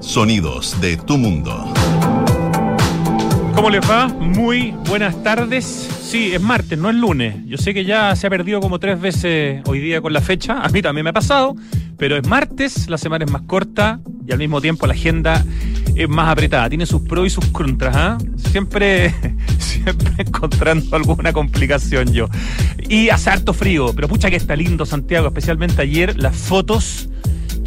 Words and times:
Sonidos 0.00 0.80
de 0.80 0.96
tu 0.96 1.18
mundo. 1.18 1.72
¿Cómo 3.54 3.68
les 3.68 3.88
va? 3.88 4.08
Muy 4.08 4.72
buenas 4.88 5.22
tardes. 5.22 5.64
Sí, 5.64 6.32
es 6.32 6.40
martes, 6.40 6.78
no 6.78 6.88
es 6.88 6.96
lunes. 6.96 7.36
Yo 7.46 7.58
sé 7.58 7.74
que 7.74 7.84
ya 7.84 8.16
se 8.16 8.26
ha 8.26 8.30
perdido 8.30 8.60
como 8.60 8.78
tres 8.78 8.98
veces 8.98 9.62
hoy 9.66 9.78
día 9.78 10.00
con 10.00 10.14
la 10.14 10.22
fecha. 10.22 10.62
A 10.62 10.68
mí 10.70 10.80
también 10.80 11.04
me 11.04 11.10
ha 11.10 11.12
pasado. 11.12 11.54
Pero 11.98 12.16
es 12.16 12.26
martes, 12.26 12.88
la 12.88 12.96
semana 12.96 13.26
es 13.26 13.30
más 13.30 13.42
corta 13.42 14.00
y 14.26 14.32
al 14.32 14.38
mismo 14.38 14.62
tiempo 14.62 14.86
la 14.86 14.94
agenda 14.94 15.44
es 15.94 16.08
más 16.08 16.30
apretada. 16.30 16.70
Tiene 16.70 16.86
sus 16.86 17.02
pros 17.02 17.26
y 17.26 17.30
sus 17.30 17.44
contras. 17.48 17.94
¿ah? 17.94 18.18
Siempre, 18.36 19.14
siempre 19.58 20.14
encontrando 20.16 20.96
alguna 20.96 21.34
complicación 21.34 22.10
yo. 22.12 22.28
Y 22.88 23.10
hace 23.10 23.28
harto 23.28 23.52
frío, 23.52 23.92
pero 23.94 24.08
pucha 24.08 24.30
que 24.30 24.36
está 24.36 24.56
lindo 24.56 24.86
Santiago, 24.86 25.28
especialmente 25.28 25.82
ayer 25.82 26.18
las 26.18 26.34
fotos 26.34 27.10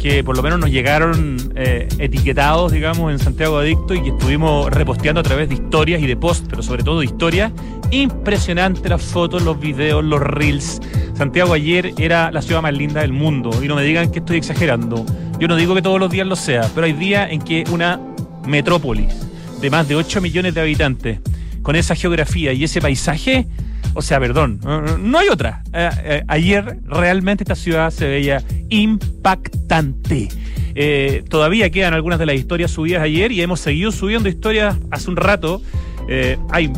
que 0.04 0.22
por 0.22 0.36
lo 0.36 0.42
menos 0.42 0.60
nos 0.60 0.70
llegaron 0.70 1.38
eh, 1.56 1.88
etiquetados, 1.98 2.70
digamos, 2.70 3.10
en 3.10 3.18
Santiago 3.18 3.56
Adicto 3.56 3.94
y 3.94 4.02
que 4.02 4.10
estuvimos 4.10 4.70
reposteando 4.70 5.20
a 5.20 5.22
través 5.22 5.48
de 5.48 5.54
historias 5.54 6.02
y 6.02 6.06
de 6.06 6.14
posts, 6.14 6.46
pero 6.46 6.62
sobre 6.62 6.82
todo 6.82 7.00
de 7.00 7.06
historias. 7.06 7.52
Impresionante 7.90 8.86
las 8.90 9.00
fotos, 9.00 9.42
los 9.44 9.58
videos, 9.58 10.04
los 10.04 10.20
reels. 10.20 10.82
Santiago 11.14 11.54
ayer 11.54 11.94
era 11.96 12.30
la 12.30 12.42
ciudad 12.42 12.60
más 12.60 12.74
linda 12.74 13.00
del 13.00 13.14
mundo 13.14 13.50
y 13.62 13.66
no 13.66 13.76
me 13.76 13.82
digan 13.82 14.10
que 14.10 14.18
estoy 14.18 14.36
exagerando. 14.36 15.06
Yo 15.38 15.48
no 15.48 15.56
digo 15.56 15.74
que 15.74 15.80
todos 15.80 15.98
los 15.98 16.10
días 16.10 16.26
lo 16.26 16.36
sea, 16.36 16.70
pero 16.74 16.84
hay 16.84 16.92
días 16.92 17.30
en 17.30 17.40
que 17.40 17.64
una 17.72 17.98
metrópolis 18.46 19.08
de 19.62 19.70
más 19.70 19.88
de 19.88 19.96
8 19.96 20.20
millones 20.20 20.52
de 20.52 20.60
habitantes, 20.60 21.20
con 21.62 21.76
esa 21.76 21.94
geografía 21.94 22.52
y 22.52 22.62
ese 22.62 22.82
paisaje, 22.82 23.46
o 23.94 24.02
sea, 24.02 24.18
perdón, 24.18 24.60
no 25.00 25.18
hay 25.18 25.28
otra. 25.28 25.62
Eh, 25.72 25.90
eh, 26.02 26.24
ayer 26.26 26.78
realmente 26.84 27.44
esta 27.44 27.54
ciudad 27.54 27.90
se 27.90 28.08
veía 28.08 28.42
impactante. 28.68 30.28
Eh, 30.74 31.22
todavía 31.28 31.70
quedan 31.70 31.94
algunas 31.94 32.18
de 32.18 32.26
las 32.26 32.34
historias 32.34 32.72
subidas 32.72 33.02
ayer 33.02 33.30
y 33.30 33.40
hemos 33.40 33.60
seguido 33.60 33.92
subiendo 33.92 34.28
historias 34.28 34.76
hace 34.90 35.10
un 35.10 35.16
rato. 35.16 35.62
hay 36.50 36.72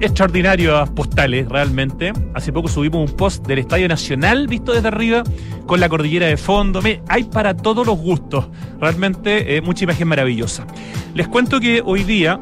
extraordinarias 0.00 0.88
postales, 0.90 1.46
realmente. 1.48 2.12
Hace 2.32 2.52
poco 2.52 2.68
subimos 2.68 3.10
un 3.10 3.16
post 3.16 3.46
del 3.46 3.58
Estadio 3.58 3.86
Nacional 3.86 4.48
visto 4.48 4.72
desde 4.72 4.88
arriba, 4.88 5.22
con 5.66 5.78
la 5.78 5.90
cordillera 5.90 6.26
de 6.26 6.38
fondo. 6.38 6.80
hay 7.08 7.24
para 7.24 7.54
todos 7.54 7.86
los 7.86 7.98
gustos. 7.98 8.46
Realmente 8.80 9.60
mucha 9.60 9.84
imagen 9.84 10.08
maravillosa. 10.08 10.66
Les 11.14 11.28
cuento 11.28 11.60
que 11.60 11.82
hoy 11.84 12.02
día, 12.02 12.40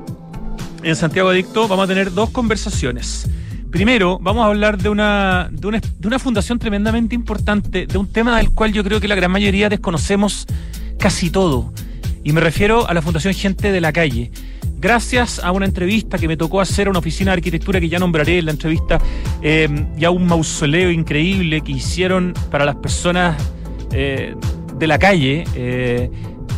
en 0.84 0.94
Santiago 0.94 1.30
Adicto, 1.30 1.67
vamos 1.67 1.84
a 1.84 1.89
tener 1.89 2.12
dos 2.12 2.30
conversaciones. 2.30 3.28
Primero, 3.73 4.19
vamos 4.20 4.45
a 4.45 4.48
hablar 4.48 4.77
de 4.77 4.91
una, 4.91 5.48
de 5.51 5.67
una, 6.06 6.19
fundación 6.19 6.59
tremendamente 6.59 7.15
importante, 7.15 7.87
de 7.87 7.97
un 7.97 8.06
tema 8.06 8.37
del 8.37 8.51
cual 8.51 8.70
yo 8.70 8.84
creo 8.84 9.01
que 9.01 9.09
la 9.09 9.14
gran 9.14 9.31
mayoría 9.31 9.70
desconocemos 9.70 10.47
casi 10.98 11.31
todo. 11.31 11.73
Y 12.23 12.33
me 12.33 12.42
refiero 12.42 12.87
a 12.87 12.92
la 12.92 13.01
Fundación 13.01 13.33
Gente 13.33 13.73
de 13.73 13.81
la 13.81 13.91
Calle. 13.91 14.31
Gracias 14.79 15.39
a 15.39 15.53
una 15.53 15.64
entrevista 15.64 16.19
que 16.19 16.29
me 16.29 16.37
tocó 16.37 16.61
hacer 16.61 16.87
a 16.87 16.91
una 16.91 16.98
oficina 16.98 17.31
de 17.31 17.39
arquitectura 17.39 17.81
que 17.81 17.89
ya 17.89 17.98
nombraré 17.98 18.41
en 18.41 18.45
la 18.45 18.51
entrevista, 18.51 19.01
eh, 19.41 19.86
y 19.97 20.05
a 20.05 20.11
un 20.11 20.27
mausoleo 20.27 20.91
increíble 20.91 21.62
que 21.62 21.73
hicieron 21.73 22.34
para 22.51 22.67
las 22.67 22.77
personas 22.77 23.42
eh, 23.91 24.34
de 24.77 24.86
la 24.86 24.98
calle 24.98 25.45
eh, 25.55 26.11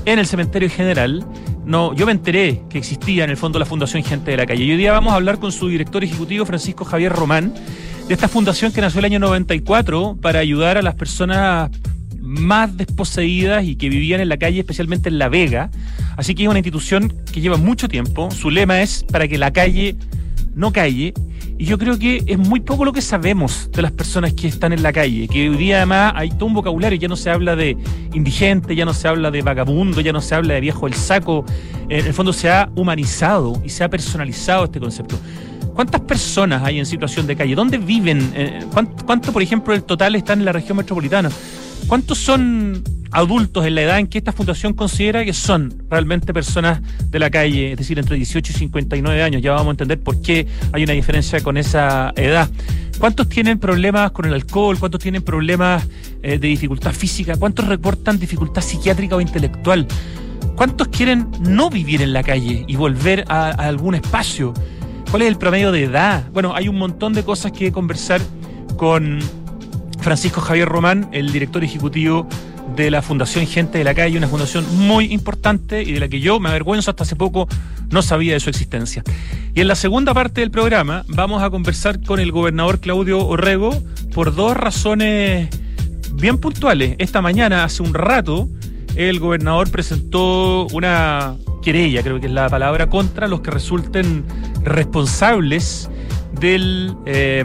en 0.04 0.18
el 0.18 0.26
cementerio 0.26 0.68
general, 0.68 1.26
no, 1.64 1.94
yo 1.94 2.06
me 2.06 2.12
enteré 2.12 2.62
que 2.68 2.78
existía 2.78 3.24
en 3.24 3.30
el 3.30 3.36
fondo 3.36 3.58
la 3.58 3.64
Fundación 3.64 4.02
Gente 4.04 4.30
de 4.30 4.36
la 4.36 4.46
Calle. 4.46 4.64
Y 4.64 4.70
hoy 4.72 4.76
día 4.76 4.92
vamos 4.92 5.12
a 5.12 5.16
hablar 5.16 5.38
con 5.38 5.52
su 5.52 5.68
director 5.68 6.04
ejecutivo, 6.04 6.44
Francisco 6.44 6.84
Javier 6.84 7.12
Román, 7.12 7.54
de 8.06 8.12
esta 8.12 8.28
fundación 8.28 8.72
que 8.72 8.80
nació 8.80 8.98
el 8.98 9.06
año 9.06 9.18
94 9.18 10.18
para 10.20 10.40
ayudar 10.40 10.76
a 10.76 10.82
las 10.82 10.94
personas 10.94 11.70
más 12.20 12.76
desposeídas 12.76 13.64
y 13.64 13.76
que 13.76 13.88
vivían 13.88 14.20
en 14.20 14.28
la 14.28 14.36
calle, 14.36 14.60
especialmente 14.60 15.08
en 15.08 15.18
La 15.18 15.28
Vega. 15.28 15.70
Así 16.16 16.34
que 16.34 16.42
es 16.42 16.48
una 16.48 16.58
institución 16.58 17.12
que 17.32 17.40
lleva 17.40 17.56
mucho 17.56 17.88
tiempo. 17.88 18.30
Su 18.30 18.50
lema 18.50 18.82
es 18.82 19.04
para 19.04 19.26
que 19.28 19.38
la 19.38 19.52
calle 19.52 19.96
no 20.54 20.72
calle. 20.72 21.14
Y 21.56 21.66
yo 21.66 21.78
creo 21.78 21.98
que 21.98 22.22
es 22.26 22.36
muy 22.36 22.60
poco 22.60 22.84
lo 22.84 22.92
que 22.92 23.00
sabemos 23.00 23.70
de 23.70 23.82
las 23.82 23.92
personas 23.92 24.32
que 24.32 24.48
están 24.48 24.72
en 24.72 24.82
la 24.82 24.92
calle, 24.92 25.28
que 25.28 25.48
hoy 25.48 25.56
día 25.56 25.76
además 25.76 26.12
hay 26.16 26.30
todo 26.30 26.46
un 26.46 26.54
vocabulario, 26.54 26.98
ya 26.98 27.06
no 27.06 27.14
se 27.14 27.30
habla 27.30 27.54
de 27.54 27.76
indigente, 28.12 28.74
ya 28.74 28.84
no 28.84 28.92
se 28.92 29.06
habla 29.06 29.30
de 29.30 29.42
vagabundo, 29.42 30.00
ya 30.00 30.12
no 30.12 30.20
se 30.20 30.34
habla 30.34 30.54
de 30.54 30.60
viejo 30.60 30.88
el 30.88 30.94
saco, 30.94 31.44
en 31.88 32.06
el 32.06 32.12
fondo 32.12 32.32
se 32.32 32.50
ha 32.50 32.70
humanizado 32.74 33.60
y 33.64 33.68
se 33.68 33.84
ha 33.84 33.88
personalizado 33.88 34.64
este 34.64 34.80
concepto. 34.80 35.16
¿Cuántas 35.74 36.00
personas 36.00 36.62
hay 36.64 36.78
en 36.78 36.86
situación 36.86 37.26
de 37.26 37.36
calle? 37.36 37.54
¿Dónde 37.54 37.78
viven? 37.78 38.32
Eh, 38.34 38.64
¿Cuánto, 38.72 39.04
cuánto 39.06 39.32
por 39.32 39.42
ejemplo, 39.42 39.74
el 39.74 39.84
total 39.84 40.16
están 40.16 40.40
en 40.40 40.44
la 40.44 40.52
región 40.52 40.76
metropolitana? 40.76 41.30
¿Cuántos 41.86 42.18
son 42.18 42.82
adultos 43.14 43.64
en 43.64 43.76
la 43.76 43.82
edad 43.82 43.98
en 44.00 44.08
que 44.08 44.18
esta 44.18 44.32
fundación 44.32 44.74
considera 44.74 45.24
que 45.24 45.32
son 45.32 45.84
realmente 45.88 46.34
personas 46.34 46.80
de 47.10 47.18
la 47.20 47.30
calle, 47.30 47.72
es 47.72 47.78
decir, 47.78 47.96
entre 47.98 48.16
18 48.16 48.52
y 48.52 48.56
59 48.56 49.22
años. 49.22 49.40
Ya 49.40 49.52
vamos 49.52 49.68
a 49.68 49.70
entender 49.70 50.00
por 50.00 50.20
qué 50.20 50.48
hay 50.72 50.82
una 50.82 50.94
diferencia 50.94 51.40
con 51.40 51.56
esa 51.56 52.12
edad. 52.16 52.50
¿Cuántos 52.98 53.28
tienen 53.28 53.60
problemas 53.60 54.10
con 54.10 54.24
el 54.24 54.34
alcohol? 54.34 54.78
¿Cuántos 54.80 55.00
tienen 55.00 55.22
problemas 55.22 55.86
eh, 56.22 56.38
de 56.38 56.48
dificultad 56.48 56.92
física? 56.92 57.36
¿Cuántos 57.36 57.68
reportan 57.68 58.18
dificultad 58.18 58.62
psiquiátrica 58.62 59.14
o 59.14 59.20
intelectual? 59.20 59.86
¿Cuántos 60.56 60.88
quieren 60.88 61.28
no 61.40 61.70
vivir 61.70 62.02
en 62.02 62.12
la 62.12 62.24
calle 62.24 62.64
y 62.66 62.74
volver 62.74 63.24
a, 63.28 63.50
a 63.50 63.68
algún 63.68 63.94
espacio? 63.94 64.54
¿Cuál 65.08 65.22
es 65.22 65.28
el 65.28 65.38
promedio 65.38 65.70
de 65.70 65.84
edad? 65.84 66.28
Bueno, 66.32 66.52
hay 66.56 66.66
un 66.66 66.78
montón 66.78 67.12
de 67.12 67.22
cosas 67.22 67.52
que 67.52 67.70
conversar 67.70 68.20
con 68.76 69.20
Francisco 70.04 70.42
Javier 70.42 70.68
Román, 70.68 71.08
el 71.12 71.32
director 71.32 71.64
ejecutivo 71.64 72.28
de 72.76 72.90
la 72.90 73.00
Fundación 73.00 73.46
Gente 73.46 73.78
de 73.78 73.84
la 73.84 73.94
Calle, 73.94 74.18
una 74.18 74.28
fundación 74.28 74.66
muy 74.76 75.06
importante 75.14 75.82
y 75.82 75.92
de 75.92 76.00
la 76.00 76.08
que 76.08 76.20
yo 76.20 76.38
me 76.40 76.50
avergüenzo 76.50 76.90
hasta 76.90 77.04
hace 77.04 77.16
poco 77.16 77.48
no 77.88 78.02
sabía 78.02 78.34
de 78.34 78.40
su 78.40 78.50
existencia. 78.50 79.02
Y 79.54 79.62
en 79.62 79.68
la 79.68 79.74
segunda 79.74 80.12
parte 80.12 80.42
del 80.42 80.50
programa 80.50 81.06
vamos 81.08 81.42
a 81.42 81.48
conversar 81.48 82.02
con 82.02 82.20
el 82.20 82.32
gobernador 82.32 82.80
Claudio 82.80 83.26
Orrego 83.26 83.82
por 84.12 84.34
dos 84.34 84.54
razones 84.54 85.48
bien 86.12 86.36
puntuales. 86.36 86.96
Esta 86.98 87.22
mañana, 87.22 87.64
hace 87.64 87.82
un 87.82 87.94
rato, 87.94 88.50
el 88.96 89.18
gobernador 89.20 89.70
presentó 89.70 90.66
una 90.66 91.36
querella, 91.62 92.02
creo 92.02 92.20
que 92.20 92.26
es 92.26 92.32
la 92.32 92.50
palabra, 92.50 92.90
contra 92.90 93.26
los 93.26 93.40
que 93.40 93.50
resulten 93.50 94.22
responsables 94.64 95.88
del 96.38 96.94
eh, 97.06 97.42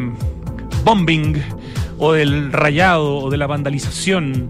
bombing 0.84 1.42
o 2.00 2.14
del 2.14 2.52
rayado 2.52 3.18
o 3.18 3.30
de 3.30 3.38
la 3.38 3.46
vandalización 3.46 4.50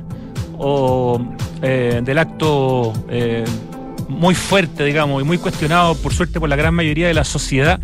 o 0.57 1.19
eh, 1.61 2.01
del 2.03 2.17
acto 2.17 2.93
eh, 3.09 3.43
muy 4.07 4.35
fuerte, 4.35 4.83
digamos, 4.85 5.21
y 5.21 5.25
muy 5.25 5.37
cuestionado, 5.37 5.95
por 5.95 6.13
suerte, 6.13 6.39
por 6.39 6.47
la 6.47 6.55
gran 6.55 6.73
mayoría 6.73 7.07
de 7.07 7.13
la 7.13 7.23
sociedad. 7.23 7.79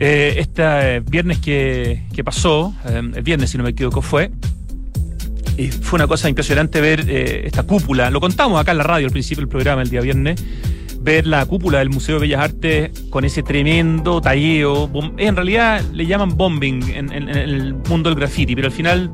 Eh, 0.00 0.34
este 0.38 1.00
viernes 1.00 1.38
que, 1.38 2.02
pasó, 2.24 2.74
el 2.86 3.22
viernes 3.22 3.50
si 3.50 3.58
no 3.58 3.64
me 3.64 3.70
equivoco 3.70 4.02
fue, 4.02 4.30
y 5.56 5.68
fue 5.70 5.96
una 5.96 6.06
cosa 6.06 6.28
impresionante 6.28 6.80
ver 6.80 7.08
esta 7.10 7.64
cúpula, 7.64 8.10
lo 8.10 8.20
contamos 8.20 8.60
acá 8.60 8.72
en 8.72 8.78
la 8.78 8.84
radio 8.84 9.06
al 9.06 9.12
principio 9.12 9.42
del 9.42 9.48
programa 9.48 9.82
el 9.82 9.90
día 9.90 10.00
viernes, 10.00 10.42
ver 11.00 11.26
la 11.26 11.46
cúpula 11.46 11.78
del 11.78 11.90
Museo 11.90 12.16
de 12.16 12.22
Bellas 12.22 12.40
Artes 12.40 13.04
con 13.10 13.24
ese 13.24 13.42
tremendo 13.42 14.20
talleo, 14.20 14.90
en 15.16 15.36
realidad 15.36 15.82
le 15.92 16.06
llaman 16.06 16.36
bombing 16.36 16.82
en 16.90 17.12
el 17.12 17.74
mundo 17.88 18.10
del 18.10 18.18
graffiti, 18.18 18.54
pero 18.54 18.68
al 18.68 18.72
final 18.72 19.10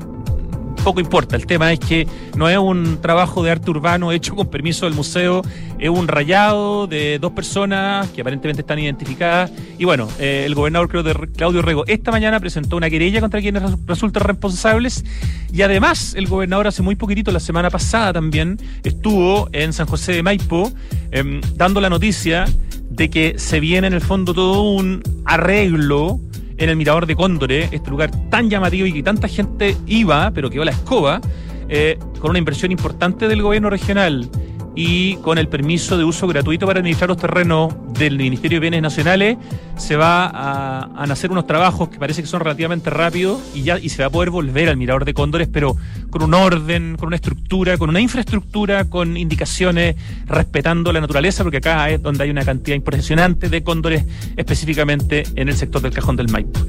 poco 0.84 1.00
importa. 1.00 1.34
El 1.34 1.46
tema 1.46 1.72
es 1.72 1.80
que 1.80 2.06
no 2.36 2.48
es 2.48 2.58
un 2.58 3.00
trabajo 3.00 3.42
de 3.42 3.50
arte 3.50 3.70
urbano 3.70 4.12
hecho 4.12 4.36
con 4.36 4.48
permiso 4.48 4.84
del 4.84 4.94
museo, 4.94 5.40
es 5.78 5.88
un 5.88 6.06
rayado 6.06 6.86
de 6.86 7.18
dos 7.18 7.32
personas 7.32 8.06
que 8.10 8.20
aparentemente 8.20 8.60
están 8.60 8.78
identificadas. 8.78 9.50
Y 9.78 9.86
bueno, 9.86 10.08
eh, 10.20 10.42
el 10.44 10.54
gobernador 10.54 10.88
Claudio 10.88 11.62
Rego 11.62 11.84
esta 11.86 12.10
mañana 12.10 12.38
presentó 12.38 12.76
una 12.76 12.90
querella 12.90 13.22
contra 13.22 13.40
quienes 13.40 13.62
resultan 13.86 14.24
responsables. 14.24 15.04
Y 15.50 15.62
además, 15.62 16.14
el 16.16 16.26
gobernador 16.26 16.66
hace 16.66 16.82
muy 16.82 16.96
poquitito, 16.96 17.32
la 17.32 17.40
semana 17.40 17.70
pasada 17.70 18.12
también, 18.12 18.58
estuvo 18.82 19.48
en 19.52 19.72
San 19.72 19.86
José 19.86 20.12
de 20.12 20.22
Maipo 20.22 20.70
em, 21.12 21.40
dando 21.56 21.80
la 21.80 21.88
noticia 21.88 22.44
de 22.90 23.08
que 23.08 23.38
se 23.38 23.58
viene 23.58 23.86
en 23.86 23.94
el 23.94 24.02
fondo 24.02 24.34
todo 24.34 24.62
un 24.62 25.02
arreglo 25.24 26.20
en 26.56 26.68
el 26.68 26.76
Mirador 26.76 27.06
de 27.06 27.16
Cóndore, 27.16 27.68
este 27.72 27.90
lugar 27.90 28.10
tan 28.30 28.48
llamativo 28.48 28.86
y 28.86 28.92
que 28.92 29.02
tanta 29.02 29.28
gente 29.28 29.76
iba, 29.86 30.30
pero 30.32 30.50
que 30.50 30.58
va 30.58 30.64
la 30.64 30.70
escoba, 30.70 31.20
eh, 31.68 31.98
con 32.20 32.30
una 32.30 32.38
inversión 32.38 32.72
importante 32.72 33.28
del 33.28 33.42
gobierno 33.42 33.70
regional 33.70 34.28
y 34.74 35.16
con 35.16 35.38
el 35.38 35.48
permiso 35.48 35.96
de 35.96 36.04
uso 36.04 36.26
gratuito 36.26 36.66
para 36.66 36.80
administrar 36.80 37.08
los 37.08 37.18
terrenos 37.18 37.74
del 37.98 38.16
Ministerio 38.16 38.56
de 38.56 38.60
Bienes 38.60 38.82
Nacionales 38.82 39.36
se 39.76 39.96
va 39.96 40.26
a, 40.26 41.06
nacer 41.06 41.30
unos 41.30 41.46
trabajos 41.46 41.88
que 41.88 41.98
parece 41.98 42.22
que 42.22 42.28
son 42.28 42.40
relativamente 42.40 42.90
rápidos 42.90 43.40
y 43.54 43.62
ya 43.62 43.78
y 43.78 43.88
se 43.88 44.02
va 44.02 44.06
a 44.06 44.10
poder 44.10 44.30
volver 44.30 44.68
al 44.68 44.76
mirador 44.76 45.04
de 45.04 45.14
cóndores, 45.14 45.48
pero 45.48 45.76
con 46.10 46.22
un 46.22 46.34
orden, 46.34 46.96
con 46.96 47.08
una 47.08 47.16
estructura, 47.16 47.76
con 47.76 47.90
una 47.90 48.00
infraestructura, 48.00 48.84
con 48.84 49.16
indicaciones, 49.16 49.96
respetando 50.26 50.92
la 50.92 51.00
naturaleza, 51.00 51.42
porque 51.42 51.58
acá 51.58 51.90
es 51.90 52.02
donde 52.02 52.24
hay 52.24 52.30
una 52.30 52.44
cantidad 52.44 52.76
impresionante 52.76 53.48
de 53.48 53.62
cóndores, 53.62 54.04
específicamente 54.36 55.24
en 55.36 55.48
el 55.48 55.56
sector 55.56 55.82
del 55.82 55.92
Cajón 55.92 56.16
del 56.16 56.28
Maipo. 56.28 56.60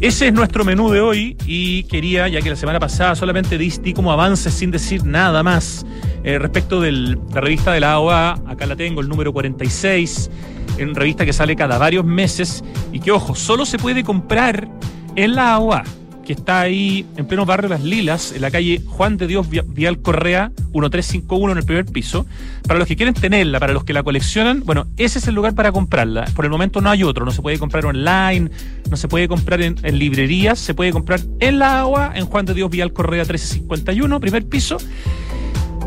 Ese 0.00 0.26
es 0.26 0.32
nuestro 0.32 0.64
menú 0.64 0.90
de 0.90 1.00
hoy 1.00 1.36
y 1.46 1.84
quería, 1.84 2.26
ya 2.26 2.40
que 2.42 2.50
la 2.50 2.56
semana 2.56 2.80
pasada 2.80 3.14
solamente 3.14 3.56
di, 3.56 3.92
como 3.94 4.12
avances 4.12 4.52
sin 4.52 4.72
decir 4.72 5.04
nada 5.04 5.44
más 5.44 5.86
eh, 6.24 6.40
respecto 6.40 6.80
de 6.80 6.90
la 6.90 7.40
revista 7.42 7.72
de 7.72 7.80
la 7.80 7.92
AOA, 7.94 8.40
acá 8.46 8.66
la 8.66 8.76
tengo, 8.76 9.00
el 9.00 9.08
número 9.08 9.32
46 9.32 10.30
en 10.78 10.94
revista 10.94 11.24
que 11.24 11.32
sale 11.32 11.56
cada 11.56 11.76
varios 11.76 12.04
meses 12.04 12.62
y 12.92 13.00
que, 13.00 13.10
ojo, 13.10 13.34
solo 13.34 13.66
se 13.66 13.78
puede 13.78 14.04
comprar 14.04 14.68
en 15.16 15.34
la 15.34 15.54
AOA, 15.54 15.82
que 16.24 16.34
está 16.34 16.60
ahí 16.60 17.04
en 17.16 17.26
pleno 17.26 17.44
barrio 17.44 17.68
Las 17.68 17.82
Lilas, 17.82 18.32
en 18.32 18.42
la 18.42 18.50
calle 18.52 18.80
Juan 18.86 19.16
de 19.16 19.26
Dios 19.26 19.48
Vial 19.50 20.00
Correa 20.00 20.52
1351 20.72 21.52
en 21.52 21.58
el 21.58 21.64
primer 21.64 21.84
piso. 21.86 22.26
Para 22.66 22.78
los 22.78 22.86
que 22.86 22.94
quieren 22.94 23.14
tenerla, 23.14 23.58
para 23.58 23.72
los 23.72 23.82
que 23.82 23.92
la 23.92 24.04
coleccionan, 24.04 24.62
bueno, 24.64 24.86
ese 24.96 25.18
es 25.18 25.26
el 25.26 25.34
lugar 25.34 25.54
para 25.56 25.72
comprarla. 25.72 26.26
Por 26.36 26.44
el 26.44 26.50
momento 26.50 26.80
no 26.80 26.90
hay 26.90 27.02
otro, 27.02 27.24
no 27.24 27.32
se 27.32 27.42
puede 27.42 27.58
comprar 27.58 27.84
online, 27.86 28.50
no 28.88 28.96
se 28.96 29.08
puede 29.08 29.26
comprar 29.26 29.60
en, 29.62 29.76
librerías, 29.98 30.60
se 30.60 30.74
puede 30.74 30.92
comprar 30.92 31.20
en 31.40 31.58
la 31.58 31.80
agua, 31.80 32.12
en 32.14 32.24
Juan 32.24 32.46
de 32.46 32.54
Dios 32.54 32.70
Vial 32.70 32.92
Correa 32.92 33.24
1351, 33.24 34.20
primer 34.20 34.46
piso. 34.46 34.78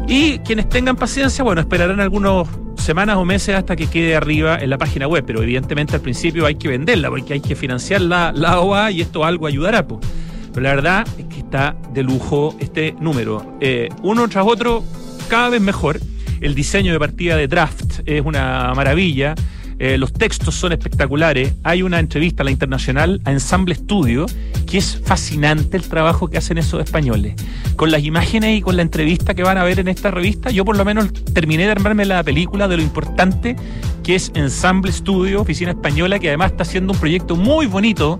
Y 0.07 0.39
quienes 0.39 0.69
tengan 0.69 0.95
paciencia, 0.95 1.43
bueno, 1.43 1.61
esperarán 1.61 1.99
algunas 1.99 2.47
semanas 2.77 3.17
o 3.17 3.25
meses 3.25 3.55
hasta 3.55 3.75
que 3.75 3.87
quede 3.87 4.15
arriba 4.15 4.59
en 4.59 4.69
la 4.69 4.77
página 4.77 5.07
web, 5.07 5.23
pero 5.25 5.41
evidentemente 5.41 5.95
al 5.95 6.01
principio 6.01 6.45
hay 6.45 6.55
que 6.55 6.67
venderla 6.67 7.09
porque 7.09 7.33
hay 7.33 7.39
que 7.39 7.55
financiar 7.55 8.01
la, 8.01 8.31
la 8.31 8.59
OA 8.59 8.91
y 8.91 9.01
esto 9.01 9.25
algo 9.25 9.47
ayudará. 9.47 9.87
Pues. 9.87 10.05
Pero 10.53 10.63
la 10.63 10.75
verdad 10.75 11.07
es 11.17 11.25
que 11.25 11.39
está 11.39 11.75
de 11.91 12.03
lujo 12.03 12.55
este 12.59 12.95
número. 12.99 13.57
Eh, 13.59 13.89
uno 14.03 14.27
tras 14.29 14.45
otro, 14.47 14.83
cada 15.27 15.49
vez 15.49 15.61
mejor. 15.61 15.99
El 16.39 16.53
diseño 16.53 16.93
de 16.93 16.99
partida 16.99 17.35
de 17.35 17.47
draft 17.47 18.01
es 18.05 18.21
una 18.23 18.71
maravilla. 18.75 19.35
Eh, 19.77 19.97
los 19.97 20.13
textos 20.13 20.55
son 20.55 20.71
espectaculares. 20.71 21.53
Hay 21.63 21.81
una 21.81 21.99
entrevista 21.99 22.43
a 22.43 22.45
la 22.45 22.51
internacional 22.51 23.21
a 23.25 23.31
Ensamble 23.31 23.75
Studio, 23.75 24.25
que 24.65 24.77
es 24.77 25.01
fascinante 25.03 25.75
el 25.77 25.83
trabajo 25.83 26.29
que 26.29 26.37
hacen 26.37 26.57
esos 26.57 26.81
españoles. 26.81 27.35
Con 27.75 27.91
las 27.91 28.03
imágenes 28.03 28.57
y 28.57 28.61
con 28.61 28.77
la 28.77 28.81
entrevista 28.81 29.33
que 29.33 29.43
van 29.43 29.57
a 29.57 29.63
ver 29.63 29.79
en 29.79 29.89
esta 29.89 30.11
revista, 30.11 30.49
yo 30.49 30.63
por 30.63 30.77
lo 30.77 30.85
menos 30.85 31.11
terminé 31.33 31.65
de 31.65 31.71
armarme 31.71 32.05
la 32.05 32.23
película 32.23 32.67
de 32.67 32.77
lo 32.77 32.83
importante 32.83 33.55
que 34.03 34.15
es 34.15 34.31
Ensamble 34.35 34.91
Studio, 34.91 35.41
oficina 35.41 35.71
española, 35.71 36.19
que 36.19 36.29
además 36.29 36.51
está 36.51 36.63
haciendo 36.63 36.93
un 36.93 36.99
proyecto 36.99 37.35
muy 37.35 37.65
bonito 37.65 38.19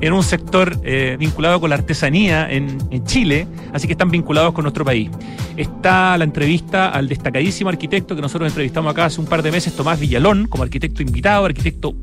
en 0.00 0.12
un 0.12 0.22
sector 0.22 0.78
eh, 0.84 1.16
vinculado 1.18 1.60
con 1.60 1.70
la 1.70 1.76
artesanía 1.76 2.50
en, 2.50 2.76
Chile, 3.04 3.46
así 3.72 3.86
que 3.86 3.92
están 3.92 4.10
vinculados 4.10 4.52
con 4.52 4.62
nuestro 4.62 4.84
país. 4.84 5.10
Está 5.56 6.18
la 6.18 6.24
entrevista 6.24 6.88
al 6.88 7.08
destacadísimo 7.08 7.70
arquitecto 7.70 8.16
que 8.16 8.22
nosotros 8.22 8.50
entrevistamos 8.50 8.90
acá 8.90 9.06
hace 9.06 9.20
un 9.20 9.26
par 9.26 9.42
de 9.42 9.50
meses, 9.50 9.74
Tomás 9.74 10.00
Villalón, 10.00 10.46
como 10.46 10.64
arquitecto 10.64 11.02
invitado, 11.02 11.44
arquitecto 11.44 11.94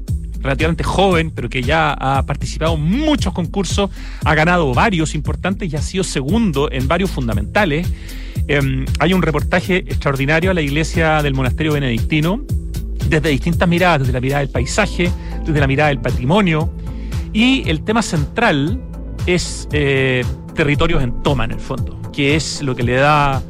relativamente 0.42 0.84
joven, 0.84 1.32
pero 1.32 1.50
que 1.50 1.62
ya 1.62 1.94
ha 1.94 2.26
participado 2.26 2.76
en 2.76 2.84
muchos 2.84 3.34
concursos, 3.34 3.90
ha 4.24 4.36
ganado 4.36 4.74
varios 4.74 5.16
importantes 5.16 5.72
y 5.72 5.76
ha 5.76 5.82
sido 5.82 6.04
segundo 6.04 6.72
en 6.72 6.88
varios 6.88 7.12
fundamentales. 7.12 7.88
Em, 8.48 8.86
hay 9.00 9.14
un 9.14 9.22
reportaje 9.22 9.78
extraordinario 9.78 10.52
a 10.52 10.54
la 10.54 10.62
iglesia 10.62 11.22
del 11.22 11.34
monasterio 11.34 11.74
benedictino, 11.74 12.42
desde 13.08 13.30
distintas 13.30 13.68
miradas, 13.68 14.02
desde 14.02 14.14
la 14.14 14.22
mirada 14.22 14.40
del 14.42 14.50
paisaje, 14.50 15.10
desde 15.46 15.60
la 15.60 15.68
mirada 15.68 15.90
del 15.90 16.00
patrimonio, 16.00 16.72
y 17.34 17.68
el 17.70 17.84
tema 17.84 18.02
central 18.02 18.80
es 19.26 19.68
eh, 19.72 20.24
territorios 20.56 21.02
en 21.04 21.24
toma, 21.24 21.46
en 21.46 21.52
el 21.52 21.60
fondo, 21.60 22.00
que 22.12 22.36
es 22.36 22.62
lo 22.62 22.76
que 22.76 22.84
le 22.84 22.96
da 22.96 23.42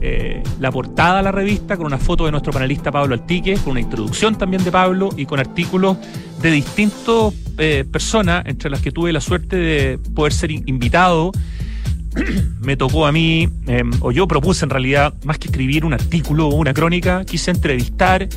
eh, 0.00 0.42
la 0.60 0.70
portada 0.70 1.20
a 1.20 1.22
la 1.22 1.32
revista 1.32 1.76
con 1.76 1.86
una 1.86 1.98
foto 1.98 2.24
de 2.24 2.30
nuestro 2.30 2.52
panelista 2.52 2.90
Pablo 2.90 3.14
Altique, 3.14 3.56
con 3.58 3.72
una 3.72 3.80
introducción 3.80 4.36
también 4.36 4.64
de 4.64 4.72
Pablo 4.72 5.10
y 5.16 5.26
con 5.26 5.38
artículos 5.38 5.96
de 6.40 6.50
distintas 6.50 7.34
eh, 7.58 7.84
personas, 7.90 8.44
entre 8.46 8.70
las 8.70 8.80
que 8.80 8.90
tuve 8.90 9.12
la 9.12 9.20
suerte 9.20 9.56
de 9.56 9.98
poder 9.98 10.32
ser 10.32 10.50
invitado. 10.50 11.32
Me 12.60 12.76
tocó 12.76 13.06
a 13.06 13.12
mí, 13.12 13.48
em, 13.66 13.90
o 14.00 14.12
yo 14.12 14.26
propuse 14.28 14.64
en 14.64 14.70
realidad, 14.70 15.14
más 15.24 15.38
que 15.38 15.48
escribir 15.48 15.84
un 15.84 15.94
artículo 15.94 16.48
o 16.48 16.54
una 16.54 16.72
crónica, 16.74 17.24
quise 17.24 17.50
entrevistar 17.50 18.28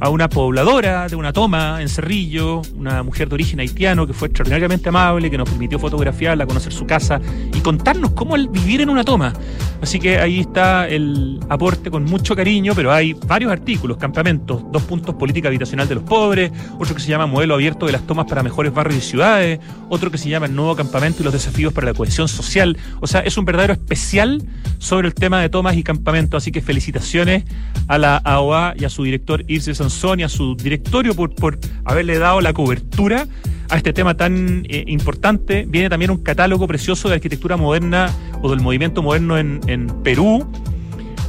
a 0.00 0.08
una 0.10 0.28
pobladora 0.28 1.08
de 1.08 1.16
una 1.16 1.32
toma 1.32 1.80
en 1.80 1.88
Cerrillo, 1.88 2.62
una 2.76 3.02
mujer 3.02 3.28
de 3.28 3.34
origen 3.34 3.60
haitiano 3.60 4.06
que 4.06 4.12
fue 4.12 4.28
extraordinariamente 4.28 4.88
amable, 4.88 5.30
que 5.30 5.38
nos 5.38 5.48
permitió 5.48 5.78
fotografiarla, 5.78 6.46
conocer 6.46 6.72
su 6.72 6.86
casa 6.86 7.20
y 7.54 7.60
contarnos 7.60 8.12
cómo 8.12 8.34
vivir 8.34 8.80
en 8.80 8.90
una 8.90 9.04
toma. 9.04 9.32
Así 9.80 9.98
que 9.98 10.18
ahí 10.18 10.40
está 10.40 10.88
el 10.88 11.40
aporte 11.48 11.90
con 11.90 12.04
mucho 12.04 12.34
cariño, 12.34 12.72
pero 12.74 12.92
hay 12.92 13.14
varios 13.14 13.52
artículos, 13.52 13.96
campamentos, 13.96 14.62
dos 14.70 14.82
puntos 14.82 15.14
política 15.14 15.48
habitacional 15.48 15.88
de 15.88 15.94
los 15.94 16.04
pobres, 16.04 16.52
otro 16.78 16.94
que 16.94 17.00
se 17.00 17.08
llama 17.08 17.26
modelo 17.26 17.54
abierto 17.54 17.86
de 17.86 17.92
las 17.92 18.06
tomas 18.06 18.26
para 18.26 18.42
mejores 18.42 18.74
barrios 18.74 19.04
y 19.04 19.08
ciudades, 19.08 19.60
otro 19.88 20.10
que 20.10 20.18
se 20.18 20.28
llama 20.28 20.46
el 20.46 20.54
nuevo 20.54 20.74
campamento 20.76 21.22
y 21.22 21.24
los 21.24 21.32
desafíos 21.32 21.72
para 21.72 21.86
la 21.88 21.94
cohesión 21.94 22.28
social. 22.28 22.76
O 23.00 23.06
sea, 23.06 23.20
es 23.24 23.36
un 23.36 23.44
verdadero 23.44 23.72
especial 23.72 24.42
sobre 24.78 25.08
el 25.08 25.14
tema 25.14 25.40
de 25.40 25.48
tomas 25.48 25.76
y 25.76 25.82
campamentos, 25.82 26.42
así 26.42 26.52
que 26.52 26.60
felicitaciones 26.60 27.44
a 27.88 27.98
la 27.98 28.16
AOA 28.16 28.74
y 28.78 28.84
a 28.84 28.90
su 28.90 29.04
director 29.04 29.44
Irse 29.48 29.74
Sonia, 29.74 30.28
su 30.28 30.56
directorio, 30.56 31.14
por, 31.14 31.34
por 31.34 31.58
haberle 31.84 32.18
dado 32.18 32.40
la 32.40 32.52
cobertura 32.52 33.26
a 33.70 33.76
este 33.76 33.92
tema 33.92 34.16
tan 34.16 34.64
eh, 34.68 34.84
importante. 34.86 35.64
Viene 35.68 35.88
también 35.88 36.10
un 36.10 36.22
catálogo 36.22 36.66
precioso 36.66 37.08
de 37.08 37.14
arquitectura 37.14 37.56
moderna 37.56 38.10
o 38.42 38.50
del 38.50 38.60
movimiento 38.60 39.02
moderno 39.02 39.38
en, 39.38 39.60
Perú. 40.02 40.46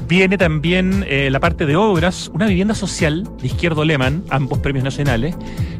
Viene 0.07 0.37
también 0.37 1.03
eh, 1.07 1.29
la 1.31 1.39
parte 1.39 1.65
de 1.65 1.75
obras, 1.75 2.29
una 2.33 2.45
vivienda 2.45 2.75
social 2.75 3.27
de 3.41 3.47
Izquierdo 3.47 3.83
Lehmann, 3.83 4.23
ambos 4.29 4.59
premios 4.59 4.83
nacionales, 4.83 5.35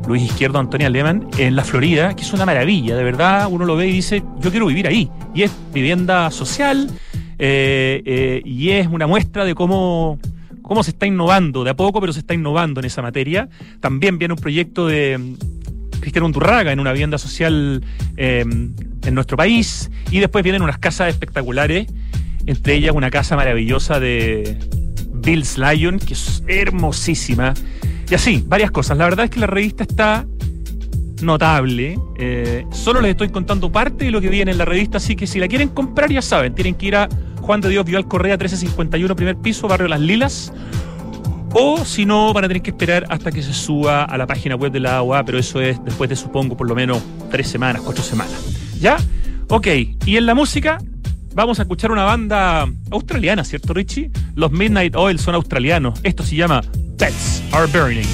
Luis 0.07 0.23
Izquierdo, 0.23 0.57
Antonia 0.57 0.89
Lehmann, 0.89 1.27
en 1.37 1.55
la 1.55 1.63
Florida, 1.63 2.15
que 2.15 2.23
es 2.23 2.33
una 2.33 2.45
maravilla, 2.45 2.95
de 2.95 3.03
verdad, 3.03 3.47
uno 3.51 3.65
lo 3.65 3.75
ve 3.75 3.87
y 3.87 3.91
dice, 3.91 4.23
yo 4.39 4.49
quiero 4.49 4.65
vivir 4.65 4.87
ahí. 4.87 5.11
Y 5.35 5.43
es 5.43 5.51
vivienda 5.71 6.31
social 6.31 6.89
eh, 7.37 8.41
y 8.43 8.69
es 8.71 8.87
una 8.87 9.05
muestra 9.05 9.45
de 9.45 9.53
cómo 9.53 10.17
cómo 10.63 10.81
se 10.81 10.89
está 10.89 11.05
innovando, 11.05 11.63
de 11.63 11.69
a 11.69 11.75
poco, 11.75 12.01
pero 12.01 12.11
se 12.11 12.19
está 12.19 12.33
innovando 12.33 12.79
en 12.79 12.87
esa 12.87 13.03
materia. 13.03 13.47
También 13.79 14.17
viene 14.17 14.33
un 14.33 14.39
proyecto 14.39 14.87
de 14.87 15.19
mm, 15.19 15.99
Cristiano 15.99 16.25
Unturraga 16.25 16.71
en 16.71 16.79
una 16.79 16.91
vivienda 16.91 17.19
social 17.19 17.83
en 18.17 18.73
nuestro 19.11 19.37
país. 19.37 19.91
Y 20.09 20.19
después 20.19 20.43
vienen 20.43 20.63
unas 20.63 20.79
casas 20.79 21.09
espectaculares, 21.09 21.85
entre 22.45 22.75
ellas 22.75 22.95
una 22.95 23.09
casa 23.09 23.35
maravillosa 23.35 23.99
de 23.99 24.57
Bill's 25.13 25.57
Lion, 25.57 25.99
que 25.99 26.13
es 26.13 26.43
hermosísima. 26.47 27.53
Y 28.09 28.15
así, 28.15 28.43
varias 28.47 28.71
cosas. 28.71 28.97
La 28.97 29.05
verdad 29.05 29.25
es 29.25 29.31
que 29.31 29.39
la 29.39 29.47
revista 29.47 29.83
está 29.83 30.25
notable. 31.21 31.97
Eh, 32.17 32.65
solo 32.71 33.01
les 33.01 33.11
estoy 33.11 33.29
contando 33.29 33.71
parte 33.71 34.05
de 34.05 34.11
lo 34.11 34.21
que 34.21 34.29
viene 34.29 34.51
en 34.51 34.57
la 34.57 34.65
revista, 34.65 34.97
así 34.97 35.15
que 35.15 35.27
si 35.27 35.39
la 35.39 35.47
quieren 35.47 35.69
comprar, 35.69 36.11
ya 36.11 36.21
saben, 36.21 36.53
tienen 36.53 36.75
que 36.75 36.87
ir 36.87 36.95
a 36.95 37.09
Juan 37.41 37.61
de 37.61 37.69
Dios 37.69 37.85
Vial 37.85 38.07
Correa 38.07 38.33
1351, 38.33 39.15
primer 39.15 39.37
piso, 39.37 39.67
barrio 39.67 39.87
Las 39.87 40.01
Lilas. 40.01 40.53
O 41.57 41.85
si 41.85 42.05
no, 42.05 42.33
van 42.33 42.43
a 42.43 42.47
tener 42.49 42.61
que 42.61 42.71
esperar 42.71 43.05
hasta 43.09 43.31
que 43.31 43.41
se 43.41 43.53
suba 43.53 44.03
a 44.03 44.17
la 44.17 44.27
página 44.27 44.55
web 44.55 44.73
de 44.73 44.81
la 44.81 44.97
AUA, 44.97 45.23
pero 45.23 45.37
eso 45.37 45.61
es 45.61 45.83
después 45.85 46.09
de, 46.09 46.15
supongo, 46.17 46.57
por 46.57 46.67
lo 46.67 46.75
menos 46.75 47.01
tres 47.31 47.47
semanas, 47.47 47.81
cuatro 47.81 48.03
semanas. 48.03 48.35
¿Ya? 48.79 48.97
Ok, 49.47 49.67
y 50.05 50.17
en 50.17 50.25
la 50.25 50.35
música 50.35 50.79
vamos 51.35 51.59
a 51.59 51.63
escuchar 51.63 51.91
una 51.91 52.03
banda 52.03 52.67
australiana, 52.89 53.43
¿cierto, 53.43 53.73
Richie? 53.73 54.09
Los 54.33 54.51
Midnight 54.51 54.95
Oil 54.95 55.19
son 55.19 55.35
australianos. 55.35 55.99
Esto 56.03 56.23
se 56.23 56.37
llama 56.37 56.61
Pets 56.97 57.43
Are 57.51 57.67
Burning. 57.67 58.07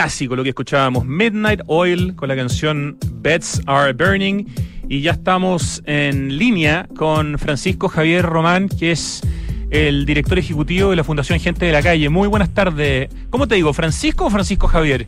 Clásico 0.00 0.34
lo 0.34 0.42
que 0.42 0.48
escuchábamos, 0.48 1.04
Midnight 1.04 1.60
Oil 1.66 2.16
con 2.16 2.30
la 2.30 2.34
canción 2.34 2.96
Beds 3.16 3.60
Are 3.66 3.92
Burning. 3.92 4.46
Y 4.88 5.02
ya 5.02 5.10
estamos 5.10 5.82
en 5.84 6.38
línea 6.38 6.88
con 6.96 7.38
Francisco 7.38 7.86
Javier 7.86 8.24
Román, 8.24 8.70
que 8.70 8.92
es 8.92 9.20
el 9.70 10.06
director 10.06 10.38
ejecutivo 10.38 10.88
de 10.88 10.96
la 10.96 11.04
Fundación 11.04 11.38
Gente 11.38 11.66
de 11.66 11.72
la 11.72 11.82
Calle. 11.82 12.08
Muy 12.08 12.28
buenas 12.28 12.54
tardes. 12.54 13.10
¿Cómo 13.28 13.46
te 13.46 13.56
digo, 13.56 13.74
Francisco 13.74 14.24
o 14.24 14.30
Francisco 14.30 14.68
Javier? 14.68 15.06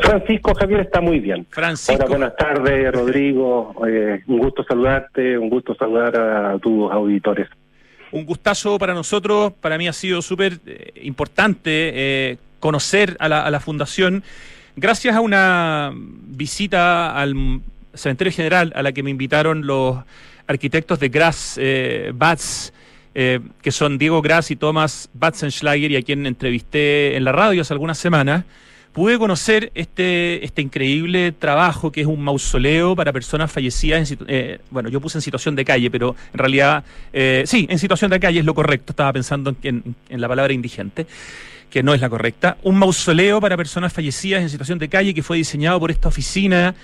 Francisco 0.00 0.54
Javier 0.54 0.80
está 0.80 1.02
muy 1.02 1.20
bien. 1.20 1.46
Francisco. 1.50 1.96
Hola, 1.96 2.06
buenas 2.06 2.36
tardes, 2.36 2.90
Rodrigo. 2.90 3.74
Eh, 3.86 4.22
un 4.26 4.38
gusto 4.38 4.64
saludarte, 4.64 5.36
un 5.36 5.50
gusto 5.50 5.74
saludar 5.74 6.18
a 6.18 6.58
tus 6.58 6.90
auditores. 6.90 7.46
Un 8.10 8.24
gustazo 8.24 8.78
para 8.78 8.94
nosotros. 8.94 9.52
Para 9.60 9.76
mí 9.76 9.86
ha 9.86 9.92
sido 9.92 10.22
súper 10.22 10.60
eh, 10.64 10.92
importante 11.02 11.90
eh, 11.94 12.38
conocer 12.60 13.16
a 13.20 13.28
la, 13.28 13.42
a 13.42 13.50
la 13.50 13.60
fundación. 13.60 14.22
Gracias 14.76 15.16
a 15.16 15.20
una 15.20 15.92
visita 15.94 17.16
al 17.20 17.60
cementerio 17.94 18.32
general 18.32 18.72
a 18.76 18.82
la 18.82 18.92
que 18.92 19.02
me 19.02 19.10
invitaron 19.10 19.66
los 19.66 19.98
arquitectos 20.46 21.00
de 21.00 21.08
Gras 21.08 21.58
eh, 21.60 22.12
Batz, 22.14 22.72
eh, 23.14 23.40
que 23.60 23.72
son 23.72 23.98
Diego 23.98 24.22
Gras 24.22 24.50
y 24.50 24.56
Thomas 24.56 25.10
Batzenschlager, 25.14 25.90
y 25.90 25.96
a 25.96 26.02
quien 26.02 26.26
entrevisté 26.26 27.16
en 27.16 27.24
la 27.24 27.32
radio 27.32 27.62
hace 27.62 27.74
algunas 27.74 27.98
semanas, 27.98 28.44
pude 28.92 29.18
conocer 29.18 29.70
este, 29.74 30.44
este 30.44 30.62
increíble 30.62 31.32
trabajo 31.32 31.92
que 31.92 32.00
es 32.00 32.06
un 32.06 32.22
mausoleo 32.22 32.96
para 32.96 33.12
personas 33.12 33.50
fallecidas, 33.50 34.10
en 34.10 34.18
eh, 34.28 34.58
bueno, 34.70 34.88
yo 34.88 35.00
puse 35.00 35.18
en 35.18 35.22
situación 35.22 35.54
de 35.56 35.64
calle, 35.64 35.90
pero 35.90 36.16
en 36.32 36.38
realidad, 36.38 36.84
eh, 37.12 37.42
sí, 37.46 37.66
en 37.68 37.78
situación 37.78 38.10
de 38.10 38.20
calle 38.20 38.40
es 38.40 38.44
lo 38.44 38.54
correcto, 38.54 38.92
estaba 38.92 39.12
pensando 39.12 39.50
en, 39.50 39.82
en, 39.84 39.94
en 40.08 40.20
la 40.20 40.28
palabra 40.28 40.52
indigente 40.52 41.06
que 41.70 41.82
no 41.82 41.94
es 41.94 42.00
la 42.00 42.08
correcta, 42.08 42.56
un 42.62 42.76
mausoleo 42.76 43.40
para 43.40 43.56
personas 43.56 43.92
fallecidas 43.92 44.42
en 44.42 44.48
situación 44.48 44.78
de 44.78 44.88
calle 44.88 45.14
que 45.14 45.22
fue 45.22 45.36
diseñado 45.36 45.78
por 45.78 45.90
esta 45.90 46.08
oficina 46.08 46.74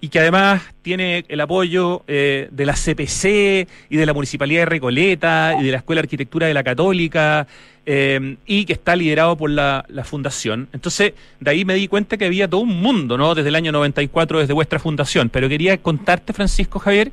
y 0.00 0.08
que 0.08 0.18
además 0.18 0.62
tiene 0.82 1.24
el 1.28 1.40
apoyo 1.40 2.02
eh, 2.08 2.48
de 2.50 2.66
la 2.66 2.72
CPC 2.72 3.68
y 3.90 3.96
de 3.96 4.06
la 4.06 4.14
Municipalidad 4.14 4.62
de 4.62 4.66
Recoleta 4.66 5.56
y 5.60 5.64
de 5.64 5.72
la 5.72 5.78
Escuela 5.78 6.00
de 6.00 6.06
Arquitectura 6.06 6.46
de 6.46 6.54
la 6.54 6.64
Católica 6.64 7.46
eh, 7.84 8.36
y 8.46 8.64
que 8.64 8.72
está 8.72 8.96
liderado 8.96 9.36
por 9.36 9.50
la, 9.50 9.84
la, 9.88 10.04
Fundación. 10.04 10.68
Entonces, 10.72 11.12
de 11.40 11.50
ahí 11.50 11.64
me 11.64 11.74
di 11.74 11.86
cuenta 11.88 12.16
que 12.16 12.24
había 12.24 12.48
todo 12.48 12.62
un 12.62 12.80
mundo, 12.80 13.18
¿no? 13.18 13.34
Desde 13.34 13.48
el 13.50 13.54
año 13.54 13.72
94, 13.72 14.40
desde 14.40 14.52
vuestra 14.54 14.78
fundación. 14.78 15.28
Pero 15.28 15.48
quería 15.48 15.76
contarte, 15.78 16.32
Francisco 16.32 16.78
Javier, 16.78 17.12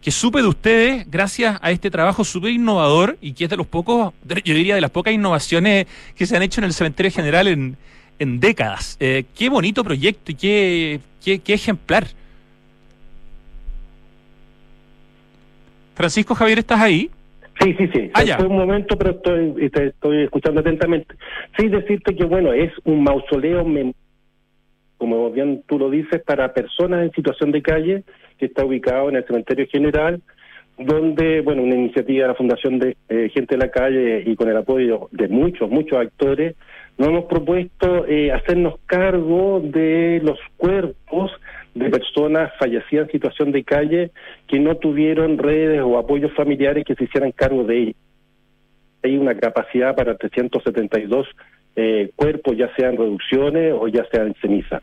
que 0.00 0.10
supe 0.10 0.42
de 0.42 0.48
ustedes 0.48 1.10
gracias 1.10 1.58
a 1.62 1.70
este 1.70 1.90
trabajo 1.90 2.24
súper 2.24 2.50
innovador 2.52 3.16
y 3.20 3.32
que 3.32 3.44
es 3.44 3.50
de 3.50 3.56
los 3.56 3.66
pocos, 3.66 4.12
yo 4.24 4.54
diría 4.54 4.74
de 4.74 4.80
las 4.80 4.90
pocas 4.90 5.12
innovaciones 5.12 5.86
que 6.14 6.26
se 6.26 6.36
han 6.36 6.42
hecho 6.42 6.60
en 6.60 6.64
el 6.66 6.72
cementerio 6.72 7.10
general 7.10 7.48
en, 7.48 7.76
en 8.18 8.40
décadas. 8.40 8.96
Eh, 9.00 9.24
qué 9.36 9.48
bonito 9.48 9.82
proyecto 9.82 10.32
y 10.32 10.34
qué, 10.34 11.00
qué, 11.24 11.38
qué 11.40 11.54
ejemplar. 11.54 12.06
Francisco 15.94 16.34
Javier, 16.34 16.58
¿estás 16.58 16.80
ahí? 16.80 17.10
Sí, 17.60 17.74
sí, 17.78 17.88
sí. 17.92 18.10
Ah. 18.12 18.22
Fue 18.36 18.46
un 18.46 18.58
momento, 18.58 18.98
pero 18.98 19.12
estoy, 19.12 19.70
estoy 19.72 20.24
escuchando 20.24 20.60
atentamente. 20.60 21.14
Sí, 21.58 21.68
decirte 21.68 22.14
que, 22.14 22.24
bueno, 22.24 22.52
es 22.52 22.70
un 22.84 23.02
mausoleo, 23.02 23.66
como 24.98 25.30
bien 25.30 25.62
tú 25.66 25.78
lo 25.78 25.88
dices, 25.88 26.22
para 26.22 26.52
personas 26.52 27.02
en 27.02 27.12
situación 27.12 27.50
de 27.50 27.62
calle, 27.62 28.04
que 28.38 28.46
está 28.46 28.64
ubicado 28.64 29.08
en 29.08 29.16
el 29.16 29.26
cementerio 29.26 29.66
general, 29.68 30.20
donde, 30.78 31.40
bueno, 31.40 31.62
una 31.62 31.74
iniciativa 31.74 32.22
de 32.22 32.28
la 32.28 32.34
Fundación 32.34 32.78
de 32.78 32.96
eh, 33.08 33.30
Gente 33.32 33.56
de 33.56 33.64
la 33.64 33.70
Calle 33.70 34.22
y 34.26 34.36
con 34.36 34.48
el 34.48 34.56
apoyo 34.56 35.08
de 35.10 35.28
muchos, 35.28 35.70
muchos 35.70 35.98
actores, 35.98 36.54
nos 36.98 37.08
hemos 37.08 37.24
propuesto 37.26 38.06
eh, 38.06 38.32
hacernos 38.32 38.74
cargo 38.86 39.60
de 39.62 40.20
los 40.22 40.38
cuerpos 40.56 41.30
de 41.74 41.90
personas 41.90 42.52
fallecidas 42.58 43.06
en 43.06 43.12
situación 43.12 43.52
de 43.52 43.64
calle 43.64 44.10
que 44.48 44.58
no 44.58 44.76
tuvieron 44.76 45.36
redes 45.36 45.82
o 45.82 45.98
apoyos 45.98 46.32
familiares 46.34 46.84
que 46.86 46.94
se 46.94 47.04
hicieran 47.04 47.32
cargo 47.32 47.64
de 47.64 47.78
ellos. 47.78 47.96
Hay 49.02 49.16
una 49.18 49.34
capacidad 49.34 49.94
para 49.94 50.16
372 50.16 51.26
eh, 51.76 52.10
cuerpos, 52.16 52.56
ya 52.56 52.74
sean 52.76 52.96
reducciones 52.96 53.74
o 53.78 53.88
ya 53.88 54.06
sean 54.10 54.34
ceniza. 54.40 54.80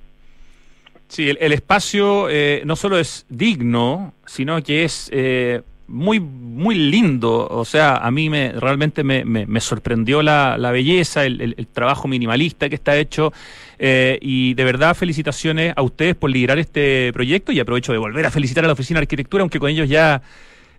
Sí, 1.07 1.29
el, 1.29 1.53
espacio 1.53 2.27
eh, 2.29 2.63
no 2.65 2.75
solo 2.75 2.97
es 2.97 3.25
digno, 3.29 4.13
sino 4.25 4.61
que 4.63 4.83
es 4.83 5.09
eh, 5.11 5.61
muy 5.87 6.19
muy 6.19 6.75
lindo. 6.75 7.47
O 7.49 7.65
sea, 7.65 7.97
a 7.97 8.11
mí 8.11 8.29
me 8.29 8.51
realmente 8.53 9.03
me, 9.03 9.23
me, 9.25 9.59
sorprendió 9.59 10.21
la, 10.21 10.57
la 10.57 10.71
belleza, 10.71 11.25
el, 11.25 11.41
el, 11.41 11.55
el, 11.57 11.67
trabajo 11.67 12.07
minimalista 12.07 12.69
que 12.69 12.75
está 12.75 12.97
hecho. 12.97 13.33
Eh, 13.79 14.17
y 14.21 14.53
de 14.53 14.63
verdad, 14.63 14.95
felicitaciones 14.95 15.73
a 15.75 15.81
ustedes 15.81 16.15
por 16.15 16.29
liderar 16.29 16.59
este 16.59 17.11
proyecto. 17.13 17.51
Y 17.51 17.59
aprovecho 17.59 17.91
de 17.91 17.97
volver 17.97 18.25
a 18.25 18.31
felicitar 18.31 18.63
a 18.63 18.67
la 18.67 18.73
Oficina 18.73 18.99
de 18.99 19.03
Arquitectura, 19.03 19.41
aunque 19.41 19.59
con 19.59 19.69
ellos 19.69 19.89
ya, 19.89 20.21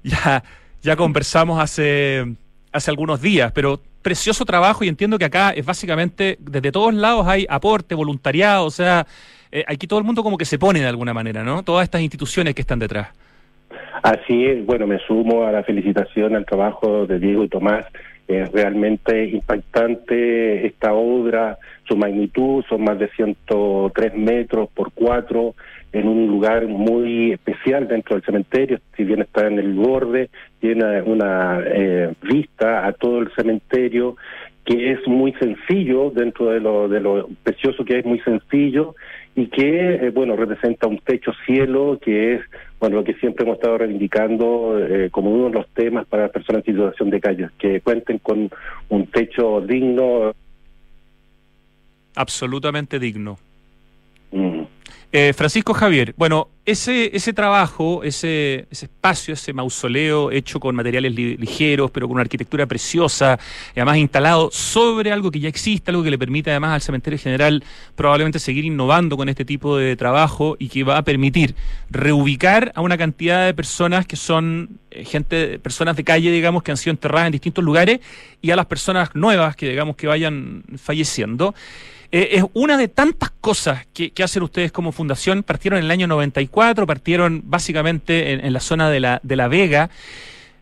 ya, 0.03 0.43
ya 0.83 0.97
conversamos 0.97 1.61
hace, 1.61 2.35
hace 2.73 2.91
algunos 2.91 3.21
días. 3.21 3.53
Pero 3.53 3.81
precioso 4.05 4.45
trabajo 4.45 4.85
y 4.85 4.89
entiendo 4.89 5.19
que 5.19 5.25
acá 5.25 5.51
es 5.51 5.67
básicamente, 5.67 6.37
desde 6.39 6.71
todos 6.71 6.95
lados 6.95 7.27
hay 7.27 7.47
aporte, 7.49 7.97
voluntariado, 7.97 8.67
o 8.67 8.71
sea, 8.71 9.07
eh, 9.51 9.65
aquí 9.67 9.89
todo 9.89 9.99
el 9.99 10.05
mundo 10.05 10.23
como 10.23 10.39
que 10.39 10.45
se 10.45 10.59
pone 10.59 10.81
de 10.81 10.87
alguna 10.87 11.13
manera, 11.13 11.43
¿no? 11.43 11.65
Todas 11.65 11.85
estas 11.85 12.03
instituciones 12.03 12.55
que 12.55 12.61
están 12.61 12.79
detrás. 12.79 13.09
Así 14.03 14.45
es, 14.45 14.65
bueno, 14.67 14.87
me 14.87 14.99
sumo 15.07 15.45
a 15.45 15.51
la 15.51 15.65
felicitación 15.65 16.37
al 16.37 16.45
trabajo 16.45 17.07
de 17.07 17.19
Diego 17.19 17.43
y 17.43 17.49
Tomás. 17.49 17.87
Es 18.27 18.51
realmente 18.53 19.27
impactante 19.27 20.67
esta 20.67 20.95
obra, 20.95 21.59
su 21.87 21.97
magnitud, 21.97 22.65
son 22.69 22.85
más 22.85 22.99
de 22.99 23.09
103 23.09 24.15
metros 24.15 24.71
por 24.75 24.93
4, 24.93 25.55
en 25.93 26.09
un 26.09 26.27
lugar 26.27 26.67
muy 26.67 27.33
especial 27.33 27.87
dentro 27.87 28.17
del 28.17 28.25
cementerio, 28.25 28.81
si 28.97 29.05
bien 29.05 29.23
está 29.23 29.47
en 29.47 29.59
el 29.59 29.75
borde, 29.75 30.29
tiene 30.59 31.03
una 31.03 31.61
eh, 31.65 32.13
vista 32.23 32.87
a 32.87 32.93
todo 32.93 33.21
el 33.21 33.31
cementerio 33.35 34.17
que 34.65 34.93
es 34.93 35.07
muy 35.07 35.33
sencillo 35.35 36.11
dentro 36.11 36.47
de 36.47 36.59
lo, 36.59 36.89
de 36.89 37.01
lo 37.01 37.29
precioso 37.43 37.85
que 37.85 37.99
es 37.99 38.07
muy 38.07 38.19
sencillo 38.21 38.95
y 39.37 39.47
que 39.49 39.95
eh, 39.95 40.11
bueno 40.11 40.37
representa 40.37 40.87
un 40.87 40.99
techo 40.99 41.33
cielo 41.45 41.99
que 42.01 42.35
es 42.35 42.41
bueno 42.79 42.97
lo 42.97 43.05
que 43.05 43.15
siempre 43.15 43.45
hemos 43.45 43.57
estado 43.57 43.79
reivindicando 43.79 44.79
eh, 44.79 45.11
como 45.11 45.31
uno 45.31 45.47
de 45.47 45.55
los 45.55 45.69
temas 45.71 46.07
para 46.07 46.25
las 46.25 46.33
personas 46.33 46.63
en 46.67 46.75
situación 46.75 47.11
de 47.11 47.21
calle 47.21 47.49
que 47.59 47.81
cuenten 47.81 48.19
con 48.19 48.51
un 48.89 49.07
techo 49.09 49.61
digno 49.61 50.33
absolutamente 52.15 52.99
digno. 52.99 53.39
Eh, 55.17 55.33
Francisco 55.33 55.75
Javier, 55.75 56.13
bueno, 56.17 56.49
ese, 56.65 57.17
ese 57.17 57.33
trabajo, 57.33 58.03
ese, 58.03 58.67
ese 58.69 58.87
espacio, 58.87 59.35
ese 59.35 59.53
mausoleo 59.53 60.33
hecho 60.33 60.59
con 60.59 60.75
materiales 60.75 61.15
li 61.15 61.37
ligeros, 61.37 61.93
pero 61.93 62.09
con 62.09 62.15
una 62.15 62.23
arquitectura 62.23 62.67
preciosa, 62.67 63.39
además 63.77 63.99
instalado 63.99 64.51
sobre 64.51 65.13
algo 65.13 65.31
que 65.31 65.39
ya 65.39 65.49
existe, 65.49 65.93
algo 65.93 66.03
que 66.03 66.11
le 66.11 66.19
permite 66.19 66.51
además 66.51 66.73
al 66.73 66.81
cementerio 66.81 67.17
general 67.17 67.63
probablemente 67.95 68.41
seguir 68.41 68.65
innovando 68.65 69.17
con 69.17 69.29
este 69.29 69.45
tipo 69.45 69.77
de 69.77 69.95
trabajo 69.95 70.57
y 70.59 70.69
que 70.69 70.83
va 70.83 70.99
a 70.99 71.05
permitir 71.05 71.55
reubicar 71.91 72.73
a 72.75 72.81
una 72.81 72.99
cantidad 72.99 73.47
de 73.47 73.55
personas 73.55 74.07
que 74.07 74.17
son 74.17 74.81
eh, 74.91 75.05
gente, 75.05 75.61
personas 75.61 75.95
de 75.95 76.03
calle, 76.03 76.33
digamos, 76.33 76.65
que 76.65 76.73
han 76.73 76.77
sido 76.77 76.91
enterradas 76.91 77.27
en 77.27 77.33
distintos 77.33 77.63
lugares, 77.63 78.01
y 78.43 78.51
a 78.51 78.57
las 78.57 78.67
personas 78.67 79.15
nuevas 79.15 79.55
que, 79.55 79.69
digamos, 79.69 79.95
que 79.95 80.09
vayan 80.09 80.65
falleciendo. 80.77 81.55
Eh, 82.17 82.39
es 82.39 82.45
una 82.53 82.77
de 82.77 82.87
tantas 82.87 83.33
cosas 83.41 83.89
que, 83.93 84.13
hacen 84.23 84.45
ustedes 84.45 84.71
como 84.71 84.93
fundación. 84.93 85.43
Partieron 85.43 85.81
en 85.81 85.87
el 85.87 85.91
año 85.91 86.07
94, 86.07 86.87
partieron 86.87 87.43
básicamente 87.45 88.33
en, 88.33 88.45
en 88.45 88.53
la 88.53 88.61
zona 88.61 88.89
de 88.89 89.01
la, 89.01 89.19
de 89.25 89.35
la 89.35 89.49
Vega. 89.49 89.91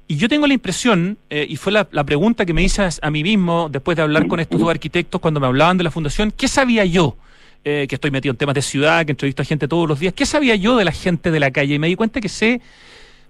Y 0.08 0.16
yo 0.16 0.30
tengo 0.30 0.46
la 0.46 0.54
impresión, 0.54 1.18
eh, 1.28 1.44
y 1.46 1.56
fue 1.56 1.70
la, 1.70 1.86
la, 1.92 2.04
pregunta 2.04 2.46
que 2.46 2.54
me 2.54 2.62
hice 2.62 2.88
a 3.02 3.10
mí 3.10 3.22
mismo 3.22 3.68
después 3.70 3.96
de 3.96 4.02
hablar 4.02 4.28
con 4.28 4.40
estos 4.40 4.58
dos 4.58 4.70
arquitectos 4.70 5.20
cuando 5.20 5.40
me 5.40 5.46
hablaban 5.46 5.76
de 5.76 5.84
la 5.84 5.90
fundación, 5.90 6.30
¿qué 6.34 6.48
sabía 6.48 6.86
yo? 6.86 7.18
Eh, 7.66 7.84
que 7.86 7.96
estoy 7.96 8.10
metido 8.10 8.32
en 8.32 8.38
temas 8.38 8.54
de 8.54 8.62
ciudad, 8.62 9.04
que 9.04 9.12
entrevisto 9.12 9.42
a 9.42 9.44
gente 9.44 9.68
todos 9.68 9.86
los 9.86 10.00
días, 10.00 10.14
¿qué 10.14 10.24
sabía 10.24 10.56
yo 10.56 10.78
de 10.78 10.86
la 10.86 10.92
gente 10.92 11.30
de 11.30 11.38
la 11.38 11.50
calle? 11.50 11.74
Y 11.74 11.78
me 11.78 11.86
di 11.86 11.96
cuenta 11.96 12.22
que 12.22 12.30
sé 12.30 12.62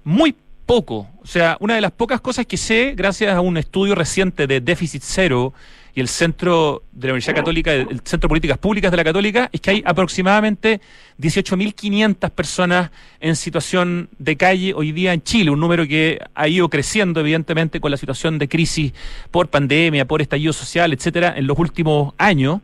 muy 0.04 0.36
poco. 0.64 1.08
O 1.24 1.26
sea, 1.26 1.56
una 1.58 1.74
de 1.74 1.80
las 1.80 1.90
pocas 1.90 2.20
cosas 2.20 2.46
que 2.46 2.56
sé, 2.56 2.94
gracias 2.96 3.34
a 3.34 3.40
un 3.40 3.56
estudio 3.56 3.96
reciente 3.96 4.46
de 4.46 4.60
déficit 4.60 5.02
cero, 5.04 5.52
y 5.94 6.00
el 6.00 6.08
centro 6.08 6.84
de 6.92 7.08
la 7.08 7.12
Universidad 7.12 7.36
Católica, 7.36 7.72
el 7.72 8.00
Centro 8.04 8.20
de 8.20 8.28
Políticas 8.28 8.58
Públicas 8.58 8.90
de 8.90 8.96
la 8.96 9.04
Católica, 9.04 9.50
es 9.52 9.60
que 9.60 9.70
hay 9.70 9.82
aproximadamente 9.84 10.80
18.500 11.20 12.30
personas 12.30 12.90
en 13.20 13.36
situación 13.36 14.08
de 14.18 14.36
calle 14.36 14.72
hoy 14.74 14.92
día 14.92 15.12
en 15.12 15.22
Chile, 15.22 15.50
un 15.50 15.60
número 15.60 15.86
que 15.86 16.18
ha 16.34 16.48
ido 16.48 16.68
creciendo 16.70 17.20
evidentemente 17.20 17.80
con 17.80 17.90
la 17.90 17.98
situación 17.98 18.38
de 18.38 18.48
crisis 18.48 18.92
por 19.30 19.48
pandemia, 19.48 20.06
por 20.06 20.22
estallido 20.22 20.54
social, 20.54 20.92
etcétera, 20.92 21.34
en 21.36 21.46
los 21.46 21.58
últimos 21.58 22.14
años. 22.16 22.60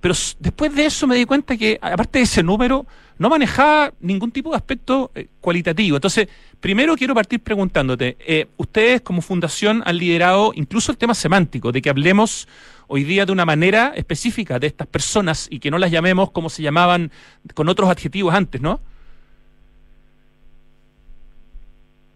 pero 0.00 0.14
después 0.40 0.74
de 0.74 0.86
eso 0.86 1.06
me 1.06 1.14
di 1.16 1.24
cuenta 1.24 1.56
que, 1.56 1.78
aparte 1.80 2.18
de 2.18 2.24
ese 2.24 2.42
número, 2.42 2.86
no 3.18 3.28
manejaba 3.28 3.92
ningún 4.00 4.30
tipo 4.32 4.50
de 4.50 4.56
aspecto 4.56 5.10
eh, 5.14 5.28
cualitativo. 5.40 5.96
Entonces, 5.96 6.28
primero 6.60 6.96
quiero 6.96 7.14
partir 7.14 7.40
preguntándote, 7.40 8.16
eh, 8.26 8.46
ustedes 8.56 9.00
como 9.00 9.22
fundación 9.22 9.82
han 9.84 9.98
liderado 9.98 10.52
incluso 10.54 10.92
el 10.92 10.98
tema 10.98 11.14
semántico, 11.14 11.72
de 11.72 11.82
que 11.82 11.90
hablemos 11.90 12.48
hoy 12.86 13.04
día 13.04 13.24
de 13.26 13.32
una 13.32 13.44
manera 13.44 13.92
específica 13.96 14.58
de 14.58 14.66
estas 14.66 14.86
personas 14.86 15.48
y 15.50 15.58
que 15.58 15.70
no 15.70 15.78
las 15.78 15.90
llamemos 15.90 16.30
como 16.30 16.48
se 16.48 16.62
llamaban 16.62 17.10
con 17.54 17.68
otros 17.68 17.88
adjetivos 17.88 18.34
antes, 18.34 18.60
¿no? 18.60 18.80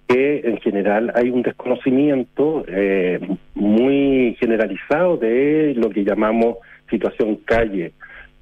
que 0.08 0.40
en 0.42 0.58
general 0.60 1.12
hay 1.14 1.28
un 1.28 1.42
desconocimiento 1.42 2.64
eh, 2.66 3.20
muy 3.54 4.36
generalizado 4.40 5.18
de 5.18 5.74
lo 5.76 5.90
que 5.90 6.02
llamamos 6.02 6.56
situación 6.88 7.36
calle. 7.44 7.92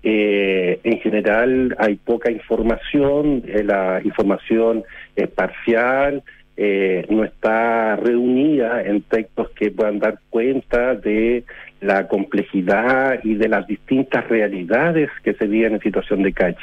Eh, 0.09 0.79
en 0.85 1.01
general 1.01 1.75
hay 1.79 1.97
poca 1.97 2.31
información, 2.31 3.43
eh, 3.47 3.65
la 3.65 4.01
información 4.05 4.85
es 5.17 5.29
parcial, 5.29 6.23
no 7.11 7.25
está 7.25 7.97
reunida 7.97 8.83
en 8.83 9.03
textos 9.03 9.51
que 9.51 9.71
puedan 9.71 9.99
dar 9.99 10.21
cuenta 10.31 10.95
de 10.95 11.45
la 11.81 12.09
complejidad 12.09 13.21
y 13.25 13.35
de 13.35 13.49
las 13.49 13.67
distintas 13.67 14.27
realidades 14.29 15.11
que 15.23 15.35
se 15.35 15.47
viven 15.47 15.75
en 15.75 15.81
situación 15.81 16.23
de 16.23 16.33
calle. 16.33 16.57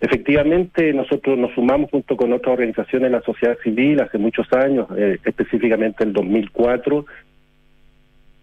Efectivamente, 0.00 0.92
nosotros 0.92 1.38
nos 1.38 1.54
sumamos 1.54 1.90
junto 1.90 2.16
con 2.16 2.32
otras 2.32 2.52
organizaciones 2.52 3.10
de 3.10 3.18
la 3.18 3.24
sociedad 3.24 3.56
civil 3.62 4.00
hace 4.00 4.18
muchos 4.18 4.52
años, 4.52 4.86
eh, 4.96 5.18
específicamente 5.24 6.04
en 6.04 6.12
2004, 6.12 7.06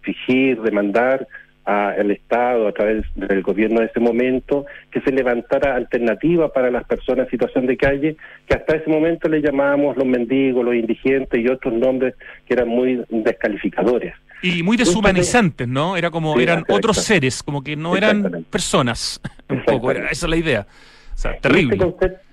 exigir, 0.00 0.60
demandar 0.62 1.26
al 1.64 2.10
Estado 2.10 2.68
a 2.68 2.72
través 2.72 3.04
del 3.14 3.42
gobierno 3.42 3.80
de 3.80 3.86
ese 3.86 4.00
momento 4.00 4.66
que 4.90 5.00
se 5.00 5.10
levantara 5.10 5.74
alternativa 5.74 6.52
para 6.52 6.70
las 6.70 6.84
personas 6.84 7.26
en 7.26 7.30
situación 7.30 7.66
de 7.66 7.76
calle, 7.76 8.16
que 8.46 8.54
hasta 8.54 8.76
ese 8.76 8.90
momento 8.90 9.28
le 9.28 9.40
llamábamos 9.40 9.96
los 9.96 10.06
mendigos, 10.06 10.64
los 10.64 10.74
indigentes 10.74 11.40
y 11.40 11.48
otros 11.48 11.72
nombres 11.74 12.14
que 12.46 12.54
eran 12.54 12.68
muy 12.68 13.02
descalificadores. 13.08 14.14
Y 14.42 14.62
muy 14.62 14.76
deshumanizantes, 14.76 15.66
¿no? 15.66 15.96
Era 15.96 16.10
como, 16.10 16.38
eran 16.38 16.64
otros 16.68 16.98
seres, 16.98 17.42
como 17.42 17.64
que 17.64 17.76
no 17.76 17.96
eran 17.96 18.44
personas, 18.50 19.20
un 19.48 19.62
poco, 19.64 19.90
esa 19.90 20.10
es 20.10 20.22
la 20.28 20.36
idea. 20.36 20.66
O 21.14 21.16
sea, 21.16 21.38
terrible. 21.38 21.78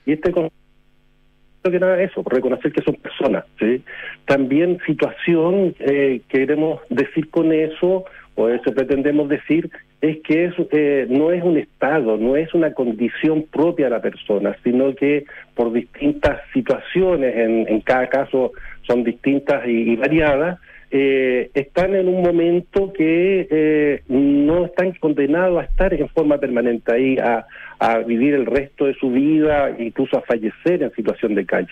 Y 0.06 0.14
este 0.14 0.32
concepto, 0.32 0.52
que 1.64 1.80
nada 1.80 2.02
eso, 2.02 2.24
reconocer 2.26 2.74
que 2.74 2.82
son 2.82 2.96
personas. 2.96 3.46
¿sí? 3.60 3.84
También 4.26 4.80
situación, 4.86 5.76
eh, 5.80 6.22
queremos 6.28 6.82
decir 6.90 7.30
con 7.30 7.54
eso, 7.54 8.06
o 8.36 8.50
eso 8.50 8.74
pretendemos 8.74 9.30
decir, 9.30 9.70
es 10.02 10.20
que 10.22 10.46
eso 10.46 10.68
eh, 10.72 11.06
no 11.10 11.32
es 11.32 11.44
un 11.44 11.58
estado, 11.58 12.18
no 12.18 12.36
es 12.36 12.54
una 12.54 12.74
condición 12.74 13.44
propia 13.52 13.86
de 13.86 13.92
la 13.92 14.02
persona, 14.02 14.56
sino 14.64 14.96
que 14.96 15.26
por 15.54 15.72
distintas 15.72 16.40
situaciones, 16.54 17.36
en, 17.36 17.68
en 17.68 17.82
cada 17.82 18.08
caso 18.08 18.52
son 18.84 19.04
distintas 19.04 19.68
y 19.68 19.96
variadas, 19.96 20.60
eh, 20.94 21.50
están 21.54 21.96
en 21.96 22.10
un 22.10 22.22
momento 22.22 22.92
que 22.92 23.48
eh, 23.50 24.04
no 24.10 24.66
están 24.66 24.92
condenados 24.94 25.62
a 25.62 25.64
estar 25.64 25.94
en 25.94 26.10
forma 26.10 26.38
permanente 26.38 26.92
ahí, 26.92 27.18
a, 27.18 27.46
a 27.80 28.00
vivir 28.00 28.34
el 28.34 28.46
resto 28.46 28.86
de 28.86 28.94
su 28.96 29.10
vida, 29.10 29.74
incluso 29.80 30.18
a 30.18 30.22
fallecer 30.22 30.84
en 30.84 30.92
situación 30.92 31.36
de 31.36 31.46
calle. 31.46 31.72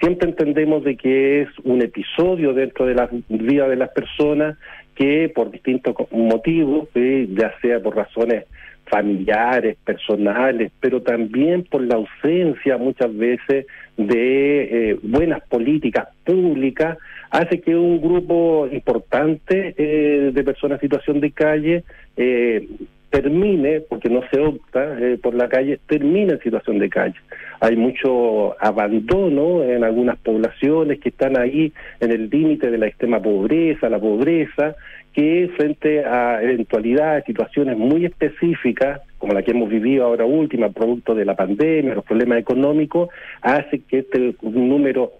Siempre 0.00 0.28
entendemos 0.28 0.84
de 0.84 0.96
que 0.96 1.42
es 1.42 1.48
un 1.64 1.82
episodio 1.82 2.54
dentro 2.54 2.86
de 2.86 2.94
la 2.94 3.08
vida 3.28 3.68
de 3.68 3.76
las 3.76 3.90
personas 3.90 4.56
que 4.94 5.30
por 5.34 5.50
distintos 5.50 5.94
motivos, 6.10 6.88
ya 6.94 7.52
sea 7.60 7.80
por 7.80 7.96
razones 7.96 8.44
familiares, 8.92 9.78
personales, 9.84 10.70
pero 10.80 11.00
también 11.00 11.64
por 11.64 11.82
la 11.82 11.94
ausencia 11.94 12.76
muchas 12.76 13.16
veces 13.16 13.66
de 13.96 14.90
eh, 14.90 14.98
buenas 15.02 15.42
políticas 15.48 16.08
públicas, 16.24 16.98
hace 17.30 17.60
que 17.60 17.74
un 17.74 18.02
grupo 18.02 18.68
importante 18.70 19.74
eh, 19.78 20.30
de 20.32 20.44
personas 20.44 20.76
en 20.76 20.90
situación 20.90 21.20
de 21.20 21.30
calle 21.30 21.84
eh, 22.16 22.68
termine, 23.12 23.82
porque 23.82 24.08
no 24.08 24.22
se 24.32 24.40
opta 24.40 24.96
por 25.22 25.34
la 25.34 25.48
calle, 25.48 25.78
termine 25.86 26.32
en 26.32 26.40
situación 26.40 26.78
de 26.78 26.88
calle. 26.88 27.14
Hay 27.60 27.76
mucho 27.76 28.56
abandono 28.58 29.62
en 29.62 29.84
algunas 29.84 30.18
poblaciones 30.18 30.98
que 30.98 31.10
están 31.10 31.38
ahí 31.38 31.72
en 32.00 32.10
el 32.10 32.30
límite 32.30 32.70
de 32.70 32.78
la 32.78 32.86
extrema 32.86 33.20
pobreza, 33.20 33.90
la 33.90 34.00
pobreza, 34.00 34.74
que 35.12 35.50
frente 35.58 36.04
a 36.06 36.42
eventualidades, 36.42 37.24
situaciones 37.26 37.76
muy 37.76 38.06
específicas, 38.06 39.02
como 39.18 39.34
la 39.34 39.42
que 39.42 39.50
hemos 39.50 39.68
vivido 39.68 40.04
ahora 40.04 40.24
última, 40.24 40.70
producto 40.70 41.14
de 41.14 41.26
la 41.26 41.36
pandemia, 41.36 41.94
los 41.94 42.04
problemas 42.04 42.38
económicos, 42.38 43.10
hace 43.42 43.82
que 43.82 43.98
este 43.98 44.34
número 44.40 45.12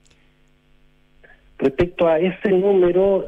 Respecto 1.62 2.08
a 2.08 2.18
ese 2.18 2.48
número, 2.48 3.24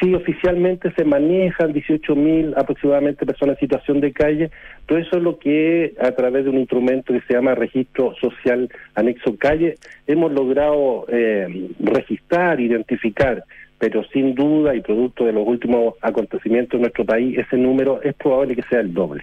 sí, 0.00 0.14
oficialmente 0.14 0.92
se 0.92 1.04
manejan 1.04 1.74
18.000 1.74 2.54
aproximadamente 2.56 3.26
personas 3.26 3.56
en 3.56 3.68
situación 3.68 4.00
de 4.00 4.12
calle, 4.12 4.50
pero 4.86 5.00
eso 5.00 5.16
es 5.16 5.22
lo 5.24 5.40
que 5.40 5.94
a 6.00 6.12
través 6.12 6.44
de 6.44 6.50
un 6.50 6.58
instrumento 6.58 7.12
que 7.12 7.22
se 7.22 7.34
llama 7.34 7.56
Registro 7.56 8.14
Social 8.20 8.68
Anexo 8.94 9.36
Calle 9.36 9.74
hemos 10.06 10.30
logrado 10.30 11.06
eh, 11.08 11.70
registrar, 11.80 12.60
identificar 12.60 13.42
pero 13.78 14.04
sin 14.12 14.34
duda 14.34 14.74
y 14.74 14.80
producto 14.80 15.24
de 15.24 15.32
los 15.32 15.46
últimos 15.46 15.94
acontecimientos 16.00 16.74
en 16.74 16.82
nuestro 16.82 17.04
país, 17.04 17.36
ese 17.36 17.56
número 17.56 18.00
es 18.00 18.14
probable 18.14 18.54
que 18.54 18.62
sea 18.62 18.80
el 18.80 18.94
doble. 18.94 19.22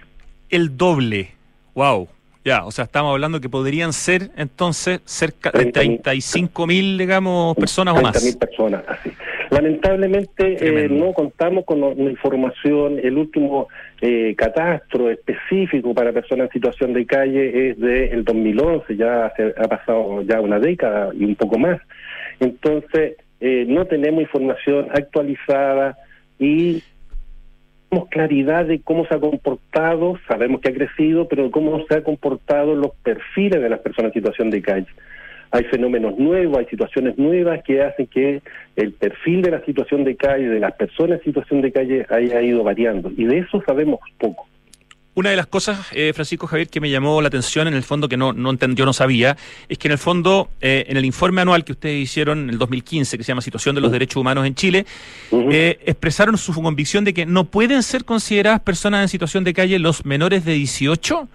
El 0.50 0.78
doble, 0.78 1.30
wow. 1.74 2.08
Ya, 2.46 2.66
o 2.66 2.72
sea, 2.72 2.84
estamos 2.84 3.12
hablando 3.12 3.40
que 3.40 3.48
podrían 3.48 3.94
ser 3.94 4.32
entonces 4.36 5.00
cerca 5.06 5.50
de 5.52 5.72
35 5.72 6.68
mil, 6.68 6.98
digamos, 6.98 7.56
personas 7.56 7.98
o 7.98 8.02
más. 8.02 8.24
mil 8.24 8.38
personas, 8.38 8.84
así. 8.88 9.12
Lamentablemente 9.50 10.58
eh, 10.60 10.90
no 10.90 11.14
contamos 11.14 11.64
con 11.64 11.80
información, 12.00 13.00
el 13.02 13.18
último 13.18 13.68
eh, 14.02 14.34
catastro 14.36 15.10
específico 15.10 15.94
para 15.94 16.12
personas 16.12 16.48
en 16.48 16.54
situación 16.54 16.94
de 16.94 17.06
calle 17.06 17.70
es 17.70 17.80
del 17.80 18.26
2011, 18.26 18.96
ya 18.98 19.28
ha 19.28 19.68
pasado 19.68 20.24
ya 20.24 20.42
una 20.42 20.60
década 20.60 21.12
y 21.14 21.24
un 21.24 21.36
poco 21.36 21.60
más. 21.60 21.80
Entonces, 22.40 23.16
eh, 23.40 23.66
no 23.68 23.86
tenemos 23.86 24.22
información 24.22 24.88
actualizada 24.92 25.98
y 26.40 26.82
tenemos 27.94 28.10
claridad 28.10 28.66
de 28.66 28.80
cómo 28.80 29.06
se 29.06 29.14
ha 29.14 29.20
comportado, 29.20 30.18
sabemos 30.28 30.62
que 30.62 30.70
ha 30.70 30.74
crecido, 30.74 31.28
pero 31.28 31.52
cómo 31.52 31.86
se 31.86 31.96
han 31.96 32.02
comportado 32.02 32.76
los 32.76 32.92
perfiles 33.04 33.62
de 33.62 33.70
las 33.70 33.82
personas 33.82 34.10
en 34.10 34.22
situación 34.22 34.50
de 34.50 34.62
calle. 34.64 34.88
Hay 35.52 35.66
fenómenos 35.66 36.18
nuevos, 36.18 36.58
hay 36.58 36.66
situaciones 36.66 37.20
nuevas 37.20 37.64
que 37.64 37.84
hacen 37.84 38.08
que 38.08 38.42
el 38.76 38.94
perfil 38.94 39.44
de 39.44 39.52
la 39.52 39.64
situación 39.64 40.04
de 40.04 40.16
calle, 40.16 40.50
de 40.50 40.60
las 40.60 40.74
personas 40.74 41.20
en 41.20 41.26
situación 41.26 41.62
de 41.62 41.72
calle, 41.72 42.06
haya 42.10 42.42
ido 42.42 42.64
variando. 42.64 43.12
Y 43.16 43.26
de 43.26 43.40
eso 43.40 43.62
sabemos 43.68 44.00
poco. 44.18 44.48
Una 45.16 45.30
de 45.30 45.36
las 45.36 45.46
cosas, 45.46 45.80
eh, 45.92 46.12
Francisco 46.14 46.48
Javier, 46.48 46.70
que 46.70 46.82
me 46.82 46.90
llamó 46.90 47.22
la 47.22 47.28
atención 47.28 47.68
en 47.68 47.76
el 47.76 47.84
fondo, 47.84 48.10
que 48.10 48.18
no, 48.18 48.34
no 48.34 48.52
yo 48.54 48.86
no 48.86 48.94
sabía, 48.94 49.38
es 49.70 49.78
que 49.78 49.88
en 49.88 49.92
el 49.92 50.00
fondo, 50.00 50.50
eh, 50.60 50.86
en 50.88 50.98
el 50.98 51.06
informe 51.06 51.42
anual 51.42 51.64
que 51.64 51.74
ustedes 51.74 52.02
hicieron 52.02 52.40
en 52.40 52.50
el 52.50 52.58
2015, 52.58 53.18
que 53.18 53.24
se 53.24 53.28
llama 53.28 53.42
Situación 53.42 53.76
de 53.76 53.82
los 53.82 53.92
Derechos 53.92 54.20
Humanos 54.20 54.48
en 54.48 54.56
Chile, 54.56 54.88
eh, 55.32 55.80
expresaron 55.86 56.36
su 56.40 56.52
convicción 56.54 57.04
de 57.04 57.14
que 57.14 57.28
no 57.28 57.44
pueden 57.44 57.84
ser 57.84 58.06
consideradas 58.06 58.62
personas 58.62 59.04
en 59.04 59.08
situación 59.08 59.44
de 59.44 59.54
calle 59.54 59.78
los 59.78 60.04
menores 60.04 60.46
de 60.46 60.54
18, 60.54 61.28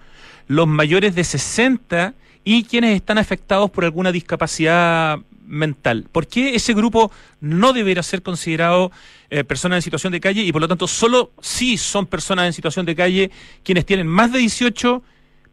los 0.47 0.67
mayores 0.67 1.15
de 1.15 1.23
60 1.23 2.15
y 2.51 2.63
quienes 2.63 2.95
están 2.95 3.19
afectados 3.19 3.69
por 3.69 3.83
alguna 3.83 4.11
discapacidad 4.11 5.19
mental. 5.45 6.05
¿Por 6.11 6.25
qué 6.25 6.55
ese 6.55 6.73
grupo 6.73 7.11
no 7.41 7.73
deberá 7.73 8.01
ser 8.01 8.23
considerado 8.23 8.89
eh, 9.29 9.43
personas 9.43 9.77
en 9.77 9.81
situación 9.83 10.11
de 10.11 10.19
calle 10.19 10.41
y 10.41 10.51
por 10.51 10.59
lo 10.59 10.67
tanto 10.67 10.87
solo 10.87 11.29
sí 11.39 11.77
son 11.77 12.07
personas 12.07 12.47
en 12.47 12.53
situación 12.53 12.87
de 12.87 12.95
calle 12.95 13.29
quienes 13.63 13.85
tienen 13.85 14.07
más 14.07 14.33
de 14.33 14.39
18, 14.39 15.03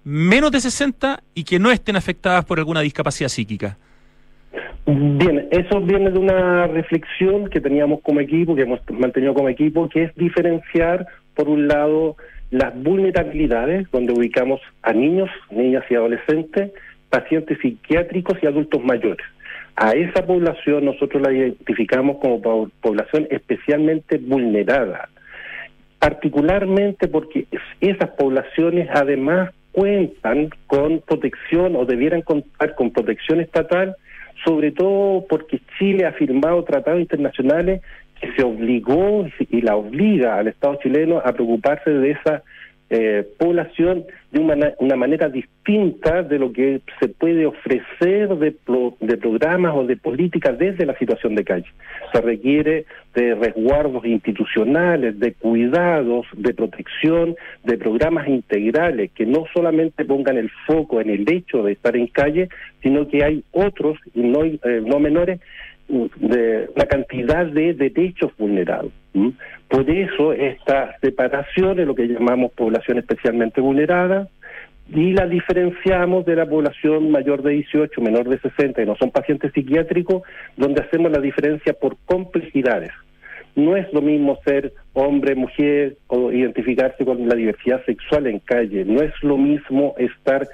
menos 0.05 0.51
de 0.51 0.61
60 0.61 1.23
y 1.35 1.45
que 1.45 1.59
no 1.59 1.71
estén 1.71 1.97
afectadas 1.97 2.47
por 2.47 2.59
alguna 2.59 2.81
discapacidad 2.81 3.29
psíquica? 3.29 3.77
Bien, 4.87 5.49
eso 5.51 5.83
viene 5.83 6.11
de 6.11 6.19
una 6.19 6.67
reflexión 6.67 7.51
que 7.51 7.61
teníamos 7.61 8.01
como 8.01 8.21
equipo, 8.21 8.57
que 8.57 8.63
hemos 8.63 8.81
mantenido 8.91 9.35
como 9.35 9.51
equipo, 9.51 9.87
que 9.91 10.05
es 10.05 10.15
diferenciar, 10.15 11.07
por 11.35 11.47
un 11.47 11.69
lado, 11.69 12.17
las 12.51 12.75
vulnerabilidades, 12.83 13.91
donde 13.91 14.15
ubicamos 14.15 14.63
a 14.83 14.95
niños, 14.95 15.29
niñas 15.51 15.85
y 15.91 15.95
adolescentes, 15.95 16.73
pacientes 17.11 17.59
psiquiátricos 17.61 18.39
y 18.43 18.47
adultos 18.47 18.83
mayores. 18.85 19.27
A 19.77 19.93
esa 19.93 20.25
población 20.25 20.87
nosotros 20.87 21.23
la 21.23 21.33
identificamos 21.33 22.17
como 22.19 22.71
población 22.81 23.27
especialmente 23.31 24.19
vulnerada, 24.19 25.09
particularmente 25.99 27.09
porque 27.09 27.47
esas 27.81 28.11
poblaciones 28.11 28.89
además 28.93 29.51
cuentan 29.73 30.49
con 30.67 31.01
protección 31.01 31.77
o 31.77 31.85
debieran 31.85 32.23
contar 32.23 32.75
con 32.75 32.91
protección 32.91 33.41
estatal, 33.43 33.95
sobre 34.45 34.73
todo 34.73 35.27
porque 35.29 35.61
Chile 35.79 36.07
ha 36.07 36.13
firmado 36.13 36.65
tratados 36.65 37.01
internacionales 37.01 37.83
que 38.19 38.33
se 38.33 38.43
obligó 38.43 39.27
y 39.51 39.61
la 39.61 39.77
obliga 39.77 40.39
al 40.39 40.49
Estado 40.49 40.79
chileno 40.83 41.19
a 41.19 41.33
preocuparse 41.33 41.91
de 41.91 42.13
esa 42.13 42.43
eh, 42.89 43.27
población 43.39 44.05
de 44.31 44.39
una, 44.39 44.73
una, 44.79 44.95
manera 44.95 45.29
distinta 45.29 46.23
de 46.23 46.39
lo 46.39 46.53
que 46.53 46.81
se 47.01 47.09
puede 47.09 47.45
ofrecer 47.45 48.29
de, 48.37 48.55
de 49.01 49.17
programas 49.17 49.75
o 49.75 49.85
de 49.85 49.97
políticas 49.97 50.57
desde 50.57 50.87
la 50.87 50.97
situación 50.97 51.35
de 51.35 51.45
calle. 51.45 51.67
Se 52.13 52.21
requiere 52.21 52.85
de 53.15 53.35
resguardos 53.35 54.05
institucionales, 54.05 55.19
de 55.19 55.33
cuidados, 55.33 56.27
de 56.37 56.55
protección, 56.55 57.35
de 57.65 57.77
programas 57.77 58.29
integrales 58.29 59.11
que 59.13 59.27
no 59.27 59.47
solamente 59.53 60.05
pongan 60.05 60.37
el 60.37 60.51
foco 60.67 61.01
en 61.01 61.11
el 61.11 61.31
hecho 61.33 61.65
de 61.65 61.73
estar 61.73 61.97
en 61.97 62.07
calle, 62.07 62.49
sino 62.83 63.09
que 63.09 63.25
hay 63.25 63.43
otros, 63.53 63.99
y 64.15 64.21
no, 64.21 64.45
eh, 64.45 64.83
no 64.85 65.01
menores, 65.01 65.41
de 65.89 66.69
la 66.75 66.87
cantidad 66.87 67.47
de 67.47 67.75
derechos 67.75 68.33
vulnerados. 68.37 68.93
Por 69.69 69.89
eso 69.89 70.33
esta 70.33 70.97
separación 71.01 71.81
es 71.81 71.87
lo 71.87 71.95
que 71.95 72.07
llamamos 72.07 72.53
población 72.53 72.99
especialmente 72.99 73.61
vulnerada 73.61 74.29
y 74.89 75.13
la 75.13 75.27
diferenciamos 75.27 76.25
de 76.27 76.37
la 76.37 76.47
población 76.47 77.11
mayor 77.11 77.43
de 77.43 77.53
18, 77.53 78.01
menor 78.01 78.29
de 78.29 78.39
60, 78.39 78.81
que 78.81 78.87
no 78.87 78.97
son 78.97 79.11
pacientes 79.11 79.53
psiquiátricos, 79.53 80.23
donde 80.57 80.83
hacemos 80.83 81.11
la 81.11 81.19
diferencia 81.19 81.73
por 81.73 81.97
complejidades. 82.05 82.93
No 83.57 83.75
es 83.75 83.91
lo 83.93 84.03
mismo 84.03 84.39
ser 84.45 84.75
hombre, 84.93 85.35
mujer 85.35 85.97
o 86.09 86.31
identificarse 86.31 87.05
con 87.05 87.27
la 87.27 87.35
diversidad 87.35 87.85
sexual 87.87 88.27
en 88.27 88.39
calle. 88.39 88.85
No 88.85 89.03
es 89.03 89.13
lo 89.23 89.39
mismo 89.39 89.95
estar 89.99 90.47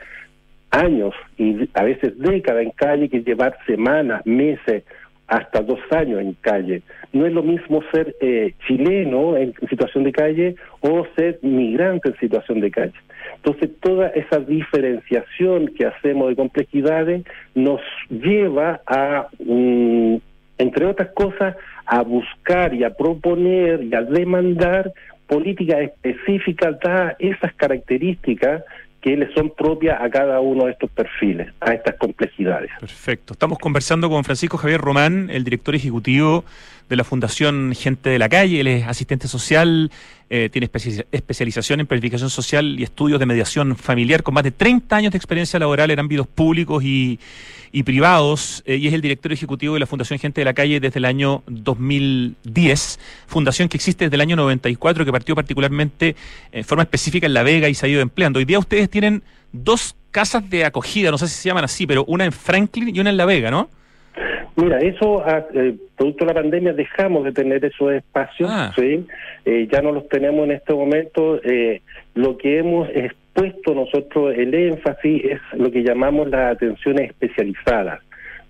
años 0.70 1.12
y 1.36 1.68
a 1.74 1.82
veces 1.82 2.18
décadas 2.18 2.62
en 2.62 2.70
calle 2.70 3.08
que 3.08 3.20
llevar 3.20 3.58
semanas, 3.66 4.24
meses 4.24 4.84
hasta 5.32 5.62
dos 5.62 5.80
años 5.90 6.20
en 6.20 6.34
calle. 6.34 6.82
No 7.14 7.24
es 7.24 7.32
lo 7.32 7.42
mismo 7.42 7.82
ser 7.90 8.14
eh, 8.20 8.52
chileno 8.66 9.34
en, 9.38 9.54
situación 9.70 10.04
de 10.04 10.12
calle 10.12 10.56
o 10.80 11.06
ser 11.16 11.38
migrante 11.40 12.10
en 12.10 12.18
situación 12.18 12.60
de 12.60 12.70
calle. 12.70 12.92
Entonces, 13.36 13.70
toda 13.80 14.08
esa 14.08 14.40
diferenciación 14.40 15.68
que 15.68 15.86
hacemos 15.86 16.28
de 16.28 16.36
complejidades 16.36 17.24
nos 17.54 17.80
lleva 18.10 18.82
a, 18.86 19.28
mm, 19.38 20.16
entre 20.58 20.84
otras 20.84 21.12
cosas, 21.12 21.56
a 21.86 22.02
buscar 22.02 22.74
y 22.74 22.84
a 22.84 22.90
proponer 22.90 23.84
y 23.84 23.94
a 23.94 24.02
demandar 24.02 24.92
políticas 25.28 25.80
específicas 25.80 26.76
a 26.84 27.16
esas 27.18 27.54
características 27.54 28.64
que 29.02 29.16
le 29.16 29.34
son 29.34 29.50
propias 29.50 30.00
a 30.00 30.08
cada 30.08 30.40
uno 30.40 30.66
de 30.66 30.72
estos 30.72 30.88
perfiles, 30.90 31.52
a 31.60 31.74
estas 31.74 31.96
complejidades. 31.96 32.70
Perfecto. 32.78 33.32
Estamos 33.32 33.58
conversando 33.58 34.08
con 34.08 34.22
Francisco 34.22 34.56
Javier 34.56 34.80
Román, 34.80 35.28
el 35.28 35.42
director 35.42 35.74
ejecutivo 35.74 36.44
de 36.88 36.96
la 36.96 37.04
Fundación 37.04 37.74
Gente 37.74 38.10
de 38.10 38.18
la 38.18 38.28
Calle. 38.28 38.60
Él 38.60 38.66
es 38.66 38.86
asistente 38.86 39.28
social, 39.28 39.90
eh, 40.30 40.48
tiene 40.50 40.70
especialización 41.12 41.80
en 41.80 41.86
planificación 41.86 42.30
social 42.30 42.78
y 42.78 42.82
estudios 42.82 43.20
de 43.20 43.26
mediación 43.26 43.76
familiar, 43.76 44.22
con 44.22 44.34
más 44.34 44.44
de 44.44 44.50
30 44.50 44.96
años 44.96 45.12
de 45.12 45.18
experiencia 45.18 45.58
laboral 45.58 45.90
en 45.90 45.98
ámbitos 45.98 46.26
públicos 46.26 46.82
y, 46.82 47.18
y 47.72 47.82
privados, 47.82 48.62
eh, 48.66 48.76
y 48.76 48.86
es 48.86 48.94
el 48.94 49.00
director 49.00 49.32
ejecutivo 49.32 49.74
de 49.74 49.80
la 49.80 49.86
Fundación 49.86 50.18
Gente 50.18 50.40
de 50.40 50.44
la 50.44 50.52
Calle 50.52 50.78
desde 50.78 50.98
el 50.98 51.06
año 51.06 51.42
2010, 51.46 53.00
fundación 53.26 53.68
que 53.68 53.78
existe 53.78 54.04
desde 54.04 54.14
el 54.16 54.20
año 54.20 54.36
94, 54.36 55.04
que 55.04 55.12
partió 55.12 55.34
particularmente 55.34 56.14
en 56.52 56.64
forma 56.64 56.82
específica 56.82 57.26
en 57.26 57.34
La 57.34 57.42
Vega 57.42 57.68
y 57.68 57.74
se 57.74 57.86
ha 57.86 57.88
ido 57.88 58.02
empleando. 58.02 58.38
Hoy 58.38 58.44
día 58.44 58.58
ustedes 58.58 58.90
tienen 58.90 59.22
dos 59.52 59.96
casas 60.10 60.48
de 60.48 60.64
acogida, 60.64 61.10
no 61.10 61.18
sé 61.18 61.28
si 61.28 61.34
se 61.34 61.48
llaman 61.48 61.64
así, 61.64 61.86
pero 61.86 62.04
una 62.04 62.26
en 62.26 62.32
Franklin 62.32 62.94
y 62.94 63.00
una 63.00 63.10
en 63.10 63.16
La 63.16 63.24
Vega, 63.24 63.50
¿no? 63.50 63.70
Mira, 64.54 64.78
eso, 64.80 65.22
ah, 65.24 65.46
eh, 65.54 65.74
producto 65.96 66.26
de 66.26 66.34
la 66.34 66.40
pandemia, 66.42 66.72
dejamos 66.74 67.24
de 67.24 67.32
tener 67.32 67.64
esos 67.64 67.92
espacios, 67.92 68.50
ah. 68.52 68.72
¿sí? 68.76 69.06
Eh, 69.44 69.66
ya 69.70 69.80
no 69.80 69.92
los 69.92 70.08
tenemos 70.08 70.44
en 70.44 70.52
este 70.52 70.74
momento. 70.74 71.40
Eh, 71.42 71.80
lo 72.14 72.36
que 72.36 72.58
hemos 72.58 72.88
puesto 73.32 73.74
nosotros 73.74 74.34
el 74.36 74.54
énfasis 74.54 75.24
es 75.24 75.40
lo 75.54 75.70
que 75.70 75.82
llamamos 75.82 76.28
las 76.28 76.56
atenciones 76.56 77.10
especializadas. 77.10 78.00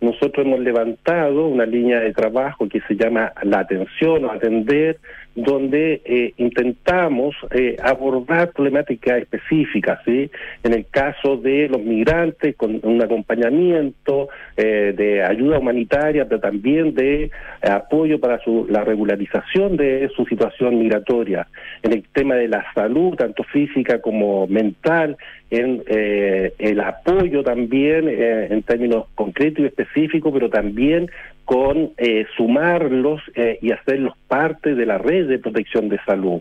Nosotros 0.00 0.44
hemos 0.44 0.58
levantado 0.58 1.46
una 1.46 1.64
línea 1.64 2.00
de 2.00 2.12
trabajo 2.12 2.68
que 2.68 2.80
se 2.80 2.96
llama 2.96 3.32
la 3.44 3.60
atención 3.60 4.24
o 4.24 4.32
atender, 4.32 4.98
donde 5.34 6.02
eh, 6.04 6.34
intentamos 6.36 7.34
eh, 7.50 7.76
abordar 7.82 8.52
problemáticas 8.52 9.22
específicas. 9.22 10.00
En 10.06 10.72
el 10.72 10.86
caso 10.90 11.36
de 11.36 11.68
los 11.68 11.80
migrantes, 11.80 12.54
con 12.56 12.80
un 12.82 13.02
acompañamiento 13.02 14.28
eh, 14.56 14.92
de 14.96 15.22
ayuda 15.22 15.58
humanitaria, 15.58 16.26
pero 16.26 16.40
también 16.40 16.94
de 16.94 17.30
apoyo 17.62 18.20
para 18.20 18.42
su, 18.42 18.66
la 18.68 18.84
regularización 18.84 19.76
de 19.76 20.10
su 20.14 20.24
situación 20.26 20.78
migratoria. 20.78 21.46
En 21.82 21.92
el 21.92 22.04
tema 22.12 22.34
de 22.34 22.48
la 22.48 22.64
salud, 22.74 23.14
tanto 23.14 23.42
física 23.44 24.00
como 24.00 24.46
mental, 24.46 25.16
en 25.50 25.82
el 25.86 26.80
apoyo 26.80 27.42
también 27.42 28.08
en 28.08 28.62
términos 28.62 29.04
concretos 29.14 29.60
y 29.60 29.66
específicos, 29.66 30.32
pero 30.32 30.48
también 30.48 31.10
con 31.44 31.92
eh, 31.96 32.26
sumarlos 32.36 33.20
eh, 33.34 33.58
y 33.60 33.72
hacerlos 33.72 34.14
parte 34.28 34.74
de 34.74 34.86
la 34.86 34.98
red 34.98 35.28
de 35.28 35.38
protección 35.38 35.88
de 35.88 35.98
salud. 36.04 36.40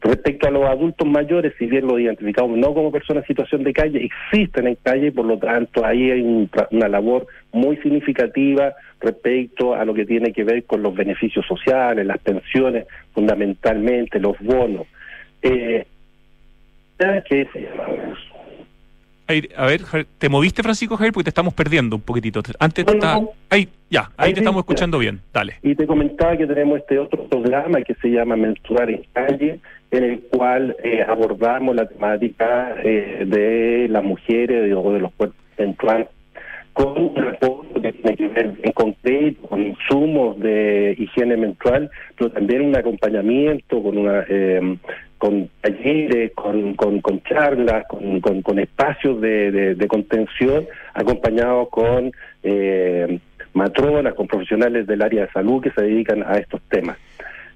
Respecto 0.00 0.46
a 0.46 0.50
los 0.50 0.64
adultos 0.64 1.08
mayores, 1.08 1.54
si 1.58 1.66
bien 1.66 1.86
lo 1.86 1.98
identificamos 1.98 2.56
no 2.58 2.74
como 2.74 2.92
personas 2.92 3.24
en 3.24 3.28
situación 3.28 3.64
de 3.64 3.72
calle, 3.72 4.04
existen 4.04 4.68
en 4.68 4.76
calle, 4.76 5.10
por 5.10 5.24
lo 5.24 5.38
tanto 5.38 5.84
ahí 5.84 6.10
hay 6.10 6.48
una 6.70 6.88
labor 6.88 7.26
muy 7.52 7.76
significativa 7.78 8.74
respecto 9.00 9.74
a 9.74 9.84
lo 9.84 9.94
que 9.94 10.04
tiene 10.04 10.32
que 10.32 10.44
ver 10.44 10.64
con 10.64 10.82
los 10.82 10.94
beneficios 10.94 11.44
sociales, 11.46 12.06
las 12.06 12.18
pensiones, 12.18 12.86
fundamentalmente 13.14 14.20
los 14.20 14.38
bonos. 14.40 14.86
Eh, 15.42 15.86
¿Qué 16.98 17.48
se 17.52 17.60
llama? 17.60 18.14
A 19.56 19.66
ver, 19.66 19.82
¿te 20.18 20.28
moviste, 20.28 20.62
Francisco 20.62 20.96
Javier? 20.96 21.12
Porque 21.12 21.24
te 21.24 21.30
estamos 21.30 21.54
perdiendo 21.54 21.96
un 21.96 22.02
poquitito. 22.02 22.40
Antes 22.58 22.84
Ahí, 23.50 23.68
ya, 23.90 24.10
ahí, 24.16 24.32
te 24.32 24.40
estamos 24.40 24.60
escuchando 24.60 24.98
bien. 24.98 25.20
Dale. 25.32 25.54
Y 25.62 25.74
te 25.74 25.86
comentaba 25.86 26.36
que 26.36 26.46
tenemos 26.46 26.78
este 26.78 26.98
otro 26.98 27.24
programa 27.24 27.82
que 27.82 27.94
se 27.94 28.08
llama 28.08 28.36
Menstruar 28.36 28.90
en 28.90 29.04
Calle, 29.12 29.60
en 29.90 30.04
el 30.04 30.20
cual 30.30 30.76
eh, 30.82 31.04
abordamos 31.06 31.74
la 31.74 31.86
temática 31.88 32.74
eh, 32.82 33.24
de 33.26 33.88
las 33.88 34.04
mujeres 34.04 34.72
o 34.76 34.92
de 34.92 35.00
los 35.00 35.12
cuerpos 35.12 35.38
menstruales 35.58 36.08
con 36.76 36.98
un 36.98 37.18
apoyo 37.18 37.80
que 37.80 37.92
tiene 37.92 38.16
que 38.16 38.28
ver 38.28 38.52
en 38.62 38.72
concreto 38.72 39.48
con 39.48 39.62
insumos 39.62 40.38
de 40.40 40.94
higiene 40.98 41.36
menstrual, 41.38 41.90
pero 42.18 42.30
también 42.30 42.66
un 42.66 42.76
acompañamiento 42.76 43.82
con 43.82 43.96
una 43.96 44.24
eh, 44.28 44.76
con 45.18 45.48
talleres, 45.60 46.32
con, 46.34 46.74
con, 46.74 47.22
charlas, 47.22 47.84
con, 47.88 48.20
con, 48.42 48.58
espacios 48.58 49.20
de, 49.20 49.74
de, 49.74 49.88
contención, 49.88 50.66
acompañados 50.94 51.68
con 51.70 52.12
eh, 52.42 53.18
matronas, 53.54 54.14
con 54.14 54.26
profesionales 54.26 54.86
del 54.86 55.02
área 55.02 55.22
de 55.22 55.32
salud 55.32 55.62
que 55.62 55.70
se 55.70 55.82
dedican 55.82 56.22
a 56.22 56.38
estos 56.38 56.60
temas. 56.68 56.98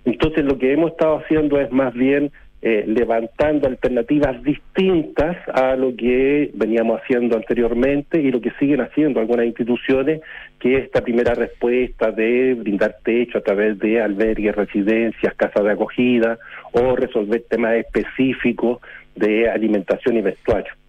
Entonces 0.04 0.44
lo 0.44 0.58
que 0.58 0.72
hemos 0.72 0.92
estado 0.92 1.18
haciendo 1.18 1.60
es 1.60 1.70
más 1.70 1.92
bien 1.92 2.32
eh, 2.62 2.84
levantando 2.86 3.66
alternativas 3.66 4.42
distintas 4.42 5.36
a 5.48 5.76
lo 5.76 5.96
que 5.96 6.50
veníamos 6.52 7.00
haciendo 7.00 7.36
anteriormente 7.36 8.20
y 8.20 8.30
lo 8.30 8.40
que 8.40 8.50
siguen 8.58 8.82
haciendo 8.82 9.18
algunas 9.18 9.46
instituciones, 9.46 10.20
que 10.58 10.76
es 10.76 10.84
esta 10.84 11.00
primera 11.00 11.34
respuesta 11.34 12.10
de 12.10 12.54
brindar 12.54 12.96
techo 13.02 13.38
a 13.38 13.40
través 13.40 13.78
de 13.78 14.02
albergues, 14.02 14.54
residencias, 14.54 15.34
casas 15.34 15.64
de 15.64 15.72
acogida 15.72 16.38
o 16.72 16.96
resolver 16.96 17.44
temas 17.48 17.76
específicos 17.76 18.78
de 19.16 19.48
alimentación 19.48 20.18
y 20.18 20.22
vestuario. 20.22 20.79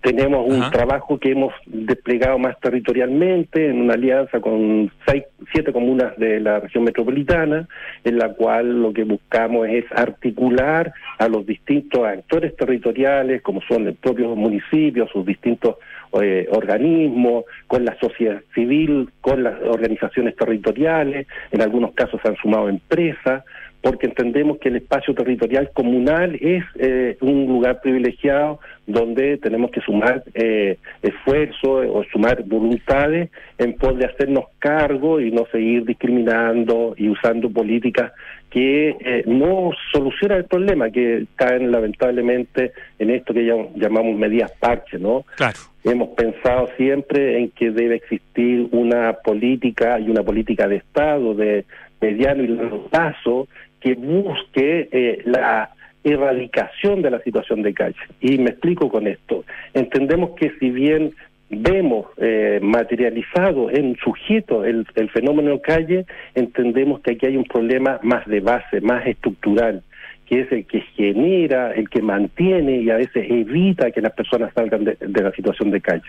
Tenemos 0.00 0.46
un 0.48 0.68
trabajo 0.70 1.18
que 1.18 1.30
hemos 1.30 1.52
desplegado 1.66 2.38
más 2.38 2.58
territorialmente 2.58 3.68
en 3.68 3.82
una 3.82 3.94
alianza 3.94 4.40
con 4.40 4.90
seis, 5.06 5.24
siete 5.52 5.72
comunas 5.72 6.16
de 6.16 6.40
la 6.40 6.58
región 6.58 6.84
metropolitana, 6.84 7.68
en 8.02 8.18
la 8.18 8.30
cual 8.30 8.82
lo 8.82 8.92
que 8.92 9.04
buscamos 9.04 9.68
es 9.68 9.84
articular 9.92 10.92
a 11.18 11.28
los 11.28 11.46
distintos 11.46 12.04
actores 12.04 12.56
territoriales, 12.56 13.42
como 13.42 13.60
son 13.62 13.86
el 13.86 13.94
propio 13.94 14.34
municipio, 14.34 15.06
sus 15.06 15.24
distintos 15.24 15.76
eh, 16.20 16.48
organismos, 16.50 17.44
con 17.68 17.84
la 17.84 17.96
sociedad 18.00 18.40
civil, 18.52 19.10
con 19.20 19.44
las 19.44 19.54
organizaciones 19.62 20.34
territoriales, 20.34 21.28
en 21.52 21.62
algunos 21.62 21.92
casos 21.92 22.20
se 22.22 22.28
han 22.28 22.36
sumado 22.36 22.68
empresas, 22.68 23.44
porque 23.82 24.06
entendemos 24.06 24.58
que 24.58 24.68
el 24.68 24.76
espacio 24.76 25.14
territorial 25.14 25.70
comunal 25.72 26.34
es 26.34 26.64
eh, 26.78 27.16
un 27.20 27.46
lugar 27.46 27.80
privilegiado 27.80 28.60
donde 28.86 29.38
tenemos 29.38 29.70
que 29.70 29.80
sumar 29.80 30.22
eh, 30.34 30.76
esfuerzos 31.02 31.86
o 31.88 32.04
sumar 32.12 32.42
voluntades 32.44 33.30
en 33.56 33.74
pos 33.74 33.96
de 33.96 34.06
hacernos 34.06 34.46
cargo 34.58 35.20
y 35.20 35.30
no 35.30 35.46
seguir 35.50 35.84
discriminando 35.84 36.94
y 36.96 37.08
usando 37.08 37.50
políticas 37.50 38.12
que 38.50 38.96
eh, 39.00 39.22
no 39.26 39.70
solucionan 39.92 40.38
el 40.38 40.44
problema, 40.44 40.90
que 40.90 41.26
caen 41.36 41.70
lamentablemente 41.70 42.72
en 42.98 43.10
esto 43.10 43.32
que 43.32 43.44
llamamos 43.76 44.16
medidas 44.16 44.50
parches, 44.58 45.00
¿no? 45.00 45.24
Claro. 45.36 45.58
Hemos 45.84 46.10
pensado 46.10 46.68
siempre 46.76 47.38
en 47.38 47.50
que 47.50 47.70
debe 47.70 47.94
existir 47.94 48.68
una 48.72 49.14
política 49.14 49.98
y 50.00 50.10
una 50.10 50.22
política 50.22 50.66
de 50.68 50.76
Estado 50.76 51.34
de 51.34 51.64
mediano 52.00 52.42
y 52.42 52.48
largo 52.48 52.86
plazo 52.88 53.48
que 53.80 53.94
busque 53.94 54.88
eh, 54.92 55.22
la 55.24 55.70
erradicación 56.04 57.02
de 57.02 57.10
la 57.10 57.20
situación 57.20 57.62
de 57.62 57.74
calle. 57.74 57.96
Y 58.20 58.38
me 58.38 58.50
explico 58.50 58.88
con 58.88 59.06
esto. 59.06 59.44
Entendemos 59.74 60.30
que 60.30 60.52
si 60.58 60.70
bien 60.70 61.12
vemos 61.50 62.06
eh, 62.16 62.60
materializado 62.62 63.70
en 63.70 63.96
sujeto 63.96 64.64
el, 64.64 64.86
el 64.94 65.10
fenómeno 65.10 65.50
de 65.50 65.60
calle, 65.60 66.06
entendemos 66.34 67.00
que 67.00 67.12
aquí 67.12 67.26
hay 67.26 67.36
un 67.36 67.44
problema 67.44 67.98
más 68.02 68.26
de 68.26 68.40
base, 68.40 68.80
más 68.80 69.06
estructural 69.06 69.82
que 70.30 70.42
es 70.42 70.52
el 70.52 70.64
que 70.64 70.80
genera, 70.94 71.72
el 71.72 71.90
que 71.90 72.00
mantiene 72.00 72.82
y 72.82 72.90
a 72.90 72.96
veces 72.96 73.28
evita 73.28 73.90
que 73.90 74.00
las 74.00 74.12
personas 74.12 74.54
salgan 74.54 74.84
de, 74.84 74.96
la 75.00 75.32
situación 75.32 75.72
de 75.72 75.80
calle. 75.80 76.04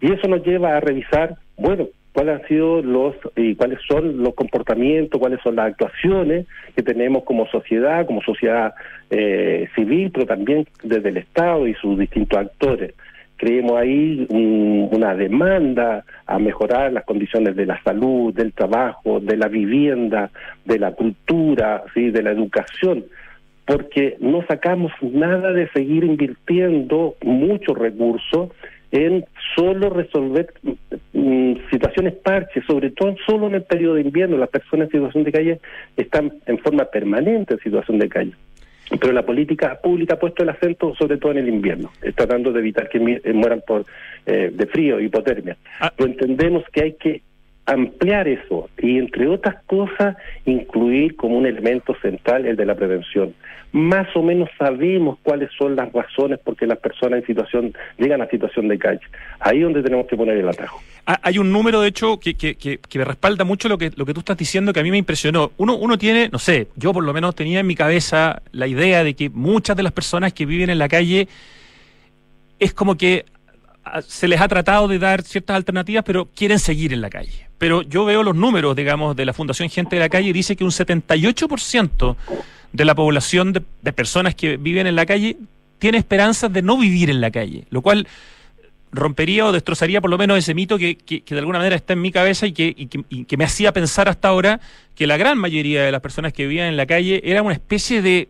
Y 0.00 0.12
eso 0.12 0.28
nos 0.28 0.46
lleva 0.46 0.76
a 0.76 0.80
revisar, 0.80 1.34
bueno, 1.56 1.88
cuáles 2.16 2.40
han 2.40 2.48
sido 2.48 2.80
los 2.80 3.14
y 3.36 3.54
cuáles 3.56 3.78
son 3.86 4.22
los 4.22 4.32
comportamientos, 4.32 5.20
cuáles 5.20 5.38
son 5.42 5.56
las 5.56 5.66
actuaciones 5.66 6.46
que 6.74 6.82
tenemos 6.82 7.24
como 7.24 7.46
sociedad, 7.48 8.06
como 8.06 8.22
sociedad 8.22 8.72
eh, 9.10 9.68
civil, 9.74 10.10
pero 10.10 10.24
también 10.24 10.66
desde 10.82 11.10
el 11.10 11.18
Estado 11.18 11.68
y 11.68 11.74
sus 11.74 11.98
distintos 11.98 12.38
actores. 12.38 12.94
Creemos 13.36 13.78
ahí 13.78 14.26
una 14.30 15.14
demanda 15.14 16.06
a 16.24 16.38
mejorar 16.38 16.90
las 16.90 17.04
condiciones 17.04 17.54
de 17.54 17.66
la 17.66 17.82
salud, 17.82 18.32
del 18.32 18.54
trabajo, 18.54 19.20
de 19.20 19.36
la 19.36 19.48
vivienda, 19.48 20.30
de 20.64 20.78
la 20.78 20.92
cultura, 20.92 21.84
¿sí? 21.92 22.10
de 22.10 22.22
la 22.22 22.30
educación 22.30 23.04
porque 23.66 24.16
no 24.20 24.46
sacamos 24.46 24.92
nada 25.02 25.50
de 25.50 25.68
seguir 25.70 26.04
invirtiendo 26.04 27.16
muchos 27.24 27.76
recursos 27.76 28.50
en 28.96 29.26
solo 29.54 29.90
resolver 29.90 30.52
mm, 31.12 31.54
situaciones 31.70 32.14
parches, 32.14 32.64
sobre 32.66 32.90
todo 32.90 33.14
solo 33.26 33.46
en 33.48 33.56
el 33.56 33.62
periodo 33.62 33.94
de 33.94 34.00
invierno. 34.02 34.38
Las 34.38 34.48
personas 34.48 34.88
en 34.88 35.00
situación 35.00 35.24
de 35.24 35.32
calle 35.32 35.60
están 35.96 36.32
en 36.46 36.58
forma 36.58 36.86
permanente 36.86 37.54
en 37.54 37.60
situación 37.60 37.98
de 37.98 38.08
calle. 38.08 38.32
Pero 39.00 39.12
la 39.12 39.26
política 39.26 39.78
pública 39.82 40.14
ha 40.14 40.18
puesto 40.18 40.44
el 40.44 40.48
acento 40.48 40.94
sobre 40.94 41.18
todo 41.18 41.32
en 41.32 41.38
el 41.38 41.48
invierno, 41.48 41.90
tratando 42.14 42.52
de 42.52 42.60
evitar 42.60 42.88
que 42.88 43.00
mueran 43.34 43.60
por 43.66 43.84
eh, 44.24 44.50
de 44.52 44.66
frío, 44.66 45.00
hipotermia. 45.00 45.56
Ah. 45.80 45.92
Pero 45.94 46.08
entendemos 46.08 46.64
que 46.72 46.82
hay 46.82 46.92
que 46.92 47.22
ampliar 47.66 48.28
eso 48.28 48.68
y 48.78 48.98
entre 48.98 49.28
otras 49.28 49.56
cosas 49.66 50.16
incluir 50.44 51.16
como 51.16 51.36
un 51.36 51.46
elemento 51.46 51.94
central 52.00 52.46
el 52.46 52.56
de 52.56 52.64
la 52.64 52.76
prevención. 52.76 53.34
Más 53.72 54.06
o 54.14 54.22
menos 54.22 54.48
sabemos 54.56 55.18
cuáles 55.22 55.50
son 55.58 55.76
las 55.76 55.92
razones 55.92 56.38
por 56.38 56.56
qué 56.56 56.66
las 56.66 56.78
personas 56.78 57.20
en 57.20 57.26
situación 57.26 57.74
llegan 57.98 58.22
a 58.22 58.28
situación 58.28 58.68
de 58.68 58.78
calle. 58.78 59.00
Ahí 59.40 59.58
es 59.58 59.64
donde 59.64 59.82
tenemos 59.82 60.06
que 60.06 60.16
poner 60.16 60.38
el 60.38 60.48
atajo. 60.48 60.80
Hay 61.04 61.38
un 61.38 61.52
número, 61.52 61.80
de 61.80 61.88
hecho, 61.88 62.18
que, 62.18 62.34
que, 62.34 62.56
que, 62.56 62.98
me 62.98 63.04
respalda 63.04 63.44
mucho 63.44 63.68
lo 63.68 63.78
que, 63.78 63.92
lo 63.94 64.06
que 64.06 64.14
tú 64.14 64.20
estás 64.20 64.36
diciendo, 64.36 64.72
que 64.72 64.80
a 64.80 64.82
mí 64.82 64.90
me 64.90 64.98
impresionó. 64.98 65.52
Uno, 65.56 65.76
uno 65.76 65.98
tiene, 65.98 66.28
no 66.30 66.38
sé, 66.38 66.68
yo 66.76 66.92
por 66.92 67.04
lo 67.04 67.12
menos 67.12 67.34
tenía 67.34 67.60
en 67.60 67.66
mi 67.66 67.74
cabeza 67.74 68.42
la 68.52 68.66
idea 68.66 69.04
de 69.04 69.14
que 69.14 69.28
muchas 69.28 69.76
de 69.76 69.82
las 69.82 69.92
personas 69.92 70.32
que 70.32 70.46
viven 70.46 70.70
en 70.70 70.78
la 70.78 70.88
calle 70.88 71.28
es 72.58 72.72
como 72.72 72.96
que 72.96 73.26
se 74.06 74.28
les 74.28 74.40
ha 74.40 74.48
tratado 74.48 74.88
de 74.88 74.98
dar 74.98 75.22
ciertas 75.22 75.56
alternativas, 75.56 76.04
pero 76.04 76.28
quieren 76.34 76.58
seguir 76.58 76.92
en 76.92 77.00
la 77.00 77.10
calle. 77.10 77.48
Pero 77.58 77.82
yo 77.82 78.04
veo 78.04 78.22
los 78.22 78.34
números, 78.34 78.76
digamos, 78.76 79.16
de 79.16 79.24
la 79.24 79.32
Fundación 79.32 79.70
Gente 79.70 79.96
de 79.96 80.00
la 80.00 80.08
Calle 80.08 80.28
y 80.28 80.32
dice 80.32 80.56
que 80.56 80.64
un 80.64 80.70
78% 80.70 82.16
de 82.72 82.84
la 82.84 82.94
población 82.94 83.52
de, 83.52 83.92
personas 83.92 84.34
que 84.34 84.56
viven 84.56 84.86
en 84.86 84.96
la 84.96 85.06
calle 85.06 85.36
tiene 85.78 85.98
esperanzas 85.98 86.52
de 86.52 86.62
no 86.62 86.76
vivir 86.76 87.10
en 87.10 87.20
la 87.20 87.30
calle, 87.30 87.64
lo 87.70 87.80
cual 87.80 88.06
rompería 88.92 89.46
o 89.46 89.52
destrozaría 89.52 90.00
por 90.00 90.10
lo 90.10 90.18
menos 90.18 90.38
ese 90.38 90.54
mito 90.54 90.78
que, 90.78 90.96
que, 90.96 91.22
de 91.26 91.38
alguna 91.38 91.58
manera 91.58 91.76
está 91.76 91.92
en 91.94 92.02
mi 92.02 92.10
cabeza 92.10 92.46
y 92.46 92.52
que, 92.52 92.74
y 92.76 92.86
que, 92.86 93.04
y 93.08 93.24
que 93.24 93.36
me 93.36 93.44
hacía 93.44 93.72
pensar 93.72 94.08
hasta 94.08 94.28
ahora 94.28 94.60
que 94.94 95.06
la 95.06 95.16
gran 95.16 95.38
mayoría 95.38 95.84
de 95.84 95.92
las 95.92 96.00
personas 96.00 96.32
que 96.32 96.46
vivían 96.46 96.68
en 96.68 96.76
la 96.76 96.86
calle 96.86 97.20
era 97.24 97.42
una 97.42 97.52
especie 97.52 98.00
de 98.02 98.28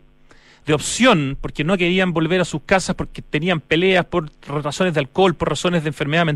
de 0.67 0.73
opción, 0.73 1.37
porque 1.39 1.63
no 1.63 1.77
querían 1.77 2.11
volver 2.11 2.41
a 2.41 2.45
sus 2.45 2.61
casas, 2.63 2.93
porque 2.93 3.21
tenían 3.21 3.61
peleas 3.61 4.05
por 4.05 4.29
razones 4.45 4.93
de 4.93 4.99
alcohol, 4.99 5.33
por 5.33 5.49
razones 5.49 5.81
de 5.83 5.87
enfermedad 5.87 6.27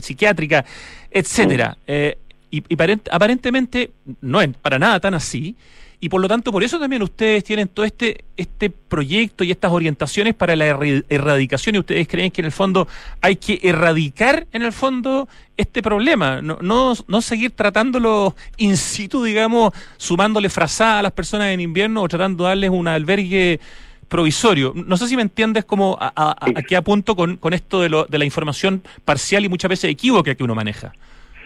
psiquiátrica, 0.00 0.64
etcétera. 1.12 1.76
Mm. 1.78 1.84
Eh, 1.86 2.18
y, 2.50 2.64
aparentemente 3.10 3.92
no 4.20 4.40
es 4.40 4.48
para 4.60 4.80
nada 4.80 4.98
tan 4.98 5.14
así. 5.14 5.54
Y 6.00 6.08
por 6.08 6.20
lo 6.20 6.28
tanto, 6.28 6.52
por 6.52 6.62
eso 6.62 6.78
también 6.78 7.02
ustedes 7.02 7.42
tienen 7.42 7.66
todo 7.66 7.84
este, 7.84 8.24
este 8.36 8.70
proyecto 8.70 9.42
y 9.42 9.50
estas 9.50 9.72
orientaciones 9.72 10.34
para 10.34 10.54
la 10.54 10.66
erradicación 10.66 11.74
y 11.74 11.78
ustedes 11.80 12.06
creen 12.06 12.30
que 12.30 12.40
en 12.40 12.44
el 12.44 12.52
fondo 12.52 12.86
hay 13.20 13.34
que 13.36 13.58
erradicar 13.64 14.46
en 14.52 14.62
el 14.62 14.72
fondo 14.72 15.28
este 15.56 15.82
problema, 15.82 16.40
no, 16.40 16.58
no, 16.60 16.94
no 17.08 17.20
seguir 17.20 17.50
tratándolo 17.50 18.36
in 18.58 18.76
situ, 18.76 19.24
digamos, 19.24 19.72
sumándole 19.96 20.48
frazada 20.50 21.00
a 21.00 21.02
las 21.02 21.12
personas 21.12 21.48
en 21.48 21.60
invierno 21.60 22.02
o 22.02 22.08
tratando 22.08 22.44
de 22.44 22.50
darles 22.50 22.70
un 22.70 22.86
albergue 22.86 23.58
provisorio. 24.06 24.72
No 24.76 24.96
sé 24.96 25.08
si 25.08 25.16
me 25.16 25.22
entiendes 25.22 25.64
como 25.64 25.98
a, 26.00 26.12
a, 26.14 26.46
a 26.46 26.62
qué 26.62 26.76
apunto 26.76 27.16
con, 27.16 27.38
con 27.38 27.54
esto 27.54 27.80
de, 27.80 27.88
lo, 27.88 28.04
de 28.04 28.18
la 28.18 28.24
información 28.24 28.82
parcial 29.04 29.44
y 29.44 29.48
muchas 29.48 29.68
veces 29.68 29.90
equívoca 29.90 30.36
que 30.36 30.44
uno 30.44 30.54
maneja. 30.54 30.92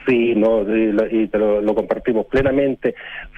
Sí, 0.06 0.34
no, 0.34 0.62
y, 0.62 1.28
te 1.28 1.38
lo, 1.38 1.74
compartimos 1.74 2.26
plenamente. 2.26 2.94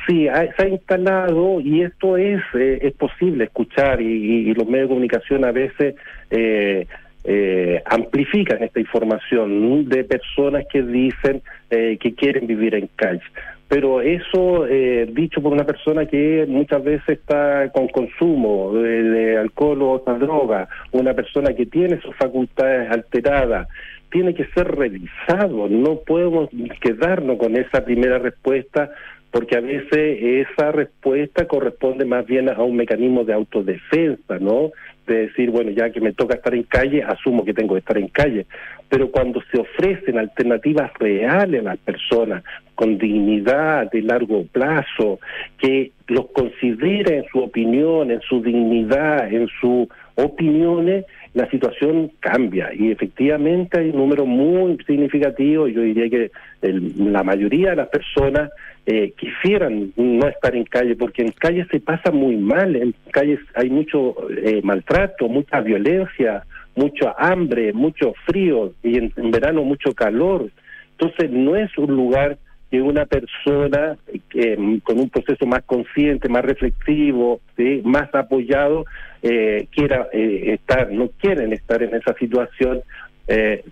Sí, 0.06 0.26
se 0.56 0.62
ha 0.62 0.68
instalado 0.68 1.60
y 1.60 1.82
esto 1.82 2.16
es 2.16 2.40
eh, 2.54 2.78
es 2.82 2.92
posible 2.94 3.44
escuchar 3.44 4.00
y, 4.00 4.52
los 4.54 4.66
medios 4.66 4.88
de 4.88 4.94
comunicación 4.94 5.44
a 5.44 5.52
veces 5.52 5.94
eh, 6.30 6.86
eh, 7.24 7.82
amplifican 7.84 8.62
esta 8.62 8.80
información 8.80 9.88
de 9.88 10.04
personas 10.04 10.64
que 10.70 10.82
dicen 10.82 11.42
que 11.70 12.14
quieren 12.16 12.46
vivir 12.46 12.76
en 12.76 12.88
calle. 12.94 13.20
Pero 13.66 14.00
eso 14.00 14.64
dicho 15.08 15.42
por 15.42 15.52
una 15.52 15.64
persona 15.64 16.06
que 16.06 16.44
muchas 16.46 16.84
veces 16.84 17.18
está 17.18 17.68
con 17.70 17.88
consumo 17.88 18.74
de, 18.74 19.02
de 19.02 19.38
alcohol 19.38 19.82
o 19.82 19.90
otra 19.92 20.14
droga, 20.14 20.68
una 20.92 21.14
persona 21.14 21.52
que 21.52 21.66
tiene 21.66 22.00
sus 22.00 22.14
facultades 22.14 22.88
alteradas, 22.92 23.66
tiene 24.14 24.32
que 24.32 24.46
ser 24.54 24.68
revisado, 24.76 25.68
no 25.68 25.96
podemos 26.06 26.48
quedarnos 26.80 27.36
con 27.36 27.56
esa 27.56 27.84
primera 27.84 28.20
respuesta 28.20 28.88
porque 29.32 29.56
a 29.56 29.60
veces 29.60 30.46
esa 30.52 30.70
respuesta 30.70 31.48
corresponde 31.48 32.04
más 32.04 32.24
bien 32.24 32.48
a 32.48 32.62
un 32.62 32.76
mecanismo 32.76 33.24
de 33.24 33.32
autodefensa, 33.32 34.38
¿no? 34.38 34.70
De 35.08 35.26
decir, 35.26 35.50
bueno, 35.50 35.72
ya 35.72 35.90
que 35.90 36.00
me 36.00 36.12
toca 36.12 36.36
estar 36.36 36.54
en 36.54 36.62
calle, 36.62 37.02
asumo 37.02 37.44
que 37.44 37.52
tengo 37.52 37.74
que 37.74 37.80
estar 37.80 37.98
en 37.98 38.06
calle. 38.06 38.46
Pero 38.88 39.10
cuando 39.10 39.42
se 39.50 39.58
ofrecen 39.58 40.16
alternativas 40.16 40.92
reales 41.00 41.62
a 41.62 41.70
las 41.70 41.78
personas, 41.78 42.44
con 42.76 42.96
dignidad 42.96 43.90
de 43.90 44.02
largo 44.02 44.44
plazo, 44.52 45.18
que 45.58 45.90
los 46.06 46.26
considere 46.26 47.16
en 47.16 47.24
su 47.32 47.40
opinión, 47.40 48.12
en 48.12 48.20
su 48.20 48.40
dignidad, 48.40 49.32
en 49.32 49.48
sus 49.60 49.88
opiniones, 50.14 51.04
la 51.34 51.50
situación 51.50 52.12
cambia 52.20 52.70
y 52.72 52.92
efectivamente 52.92 53.80
hay 53.80 53.90
un 53.90 53.96
número 53.96 54.24
muy 54.24 54.78
significativo, 54.86 55.66
yo 55.66 55.82
diría 55.82 56.08
que 56.08 56.30
la 56.62 57.24
mayoría 57.24 57.70
de 57.70 57.76
las 57.76 57.88
personas 57.88 58.50
eh, 58.86 59.12
quisieran 59.16 59.92
no 59.96 60.28
estar 60.28 60.54
en 60.54 60.64
calle, 60.64 60.94
porque 60.94 61.22
en 61.22 61.32
calle 61.32 61.66
se 61.70 61.80
pasa 61.80 62.12
muy 62.12 62.36
mal, 62.36 62.76
en 62.76 62.94
calles 63.10 63.40
hay 63.54 63.68
mucho 63.68 64.14
eh, 64.30 64.60
maltrato, 64.62 65.28
mucha 65.28 65.60
violencia, 65.60 66.44
mucho 66.76 67.12
hambre, 67.18 67.72
mucho 67.72 68.14
frío 68.26 68.72
y 68.82 68.98
en 68.98 69.12
verano 69.30 69.64
mucho 69.64 69.92
calor. 69.92 70.50
Entonces 70.92 71.30
no 71.30 71.56
es 71.56 71.76
un 71.76 71.96
lugar 71.96 72.38
que 72.74 72.82
una 72.82 73.06
persona 73.06 73.96
eh, 74.34 74.80
con 74.82 74.98
un 74.98 75.08
proceso 75.08 75.46
más 75.46 75.62
consciente, 75.62 76.28
más 76.28 76.44
reflexivo, 76.44 77.40
más 77.84 78.12
apoyado, 78.12 78.84
eh, 79.22 79.68
quiera 79.70 80.08
eh, 80.12 80.54
estar, 80.54 80.90
no 80.90 81.08
quieren 81.20 81.52
estar 81.52 81.84
en 81.84 81.94
esa 81.94 82.14
situación, 82.14 82.82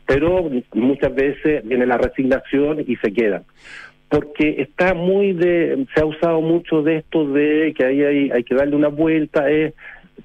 pero 0.06 0.48
muchas 0.74 1.12
veces 1.16 1.66
viene 1.66 1.84
la 1.84 1.98
resignación 1.98 2.84
y 2.86 2.94
se 2.94 3.12
quedan. 3.12 3.42
Porque 4.08 4.62
está 4.62 4.94
muy 4.94 5.32
de, 5.32 5.84
se 5.92 6.00
ha 6.00 6.06
usado 6.06 6.40
mucho 6.40 6.82
de 6.82 6.98
esto 6.98 7.26
de 7.26 7.74
que 7.76 7.84
ahí 7.84 8.02
hay, 8.04 8.30
hay 8.30 8.44
que 8.44 8.54
darle 8.54 8.76
una 8.76 8.86
vuelta, 8.86 9.50
es, 9.50 9.74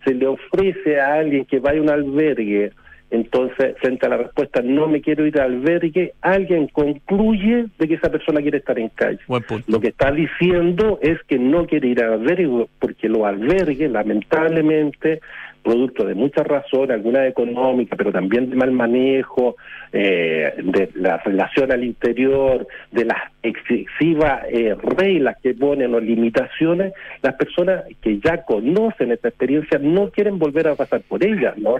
se 0.06 0.14
le 0.14 0.28
ofrece 0.28 1.00
a 1.00 1.16
alguien 1.16 1.46
que 1.46 1.58
vaya 1.58 1.80
a 1.80 1.82
un 1.82 1.90
albergue 1.90 2.74
entonces, 3.10 3.76
frente 3.80 4.06
a 4.06 4.10
la 4.10 4.18
respuesta 4.18 4.62
no 4.62 4.88
me 4.88 5.02
quiero 5.02 5.26
ir 5.26 5.40
al 5.40 5.54
albergue, 5.54 6.14
alguien 6.22 6.68
concluye 6.68 7.68
de 7.80 7.88
que 7.88 7.94
esa 7.94 8.12
persona 8.12 8.42
quiere 8.42 8.58
estar 8.58 8.78
en 8.78 8.90
calle. 8.90 9.20
Lo 9.68 9.80
que 9.80 9.88
está 9.90 10.12
diciendo 10.12 11.00
es 11.02 11.18
que 11.24 11.40
no 11.40 11.66
quiere 11.66 11.88
ir 11.88 12.04
al 12.04 12.14
albergue 12.14 12.68
porque 12.80 13.08
los 13.08 13.24
albergues, 13.24 13.90
lamentablemente, 13.90 15.22
producto 15.64 16.06
de 16.06 16.16
muchas 16.16 16.46
razones, 16.48 16.92
algunas 16.92 17.28
económicas, 17.28 17.98
pero 17.98 18.12
también 18.12 18.50
de 18.50 18.56
mal 18.56 18.72
manejo, 18.72 19.56
eh, 19.92 20.54
de 20.64 20.90
la 20.96 21.18
relación 21.18 21.72
al 21.72 21.84
interior, 21.84 22.68
de 22.92 23.06
las 23.06 23.18
excesivas 23.44 24.46
eh, 24.50 24.76
reglas 24.82 25.38
que 25.42 25.54
ponen 25.54 25.94
o 25.94 26.00
limitaciones, 26.00 26.94
las 27.22 27.36
personas 27.36 27.84
que 28.02 28.20
ya 28.20 28.44
conocen 28.44 29.12
esta 29.12 29.30
experiencia 29.30 29.78
no 29.78 30.10
quieren 30.10 30.40
volver 30.40 30.68
a 30.68 30.76
pasar 30.76 31.02
por 31.02 31.24
ellas, 31.24 31.58
¿no? 31.58 31.78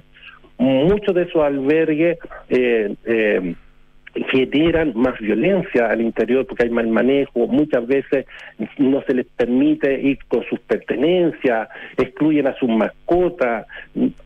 Muchos 0.58 1.14
de 1.16 1.24
esos 1.24 1.44
albergues 1.44 2.18
eh, 2.50 2.96
eh, 3.06 3.56
generan 4.32 4.94
más 4.96 5.20
violencia 5.20 5.90
al 5.90 6.02
interior 6.02 6.46
porque 6.46 6.64
hay 6.64 6.70
mal 6.70 6.88
manejo, 6.88 7.48
muchas 7.48 7.86
veces 7.86 8.26
no 8.78 9.02
se 9.04 9.14
les 9.14 9.28
permite 9.28 10.00
ir 10.02 10.20
con 10.28 10.44
sus 10.46 10.60
pertenencias, 10.62 11.70
excluyen 11.98 12.48
a 12.48 12.56
sus 12.56 12.70
mascotas. 12.70 13.68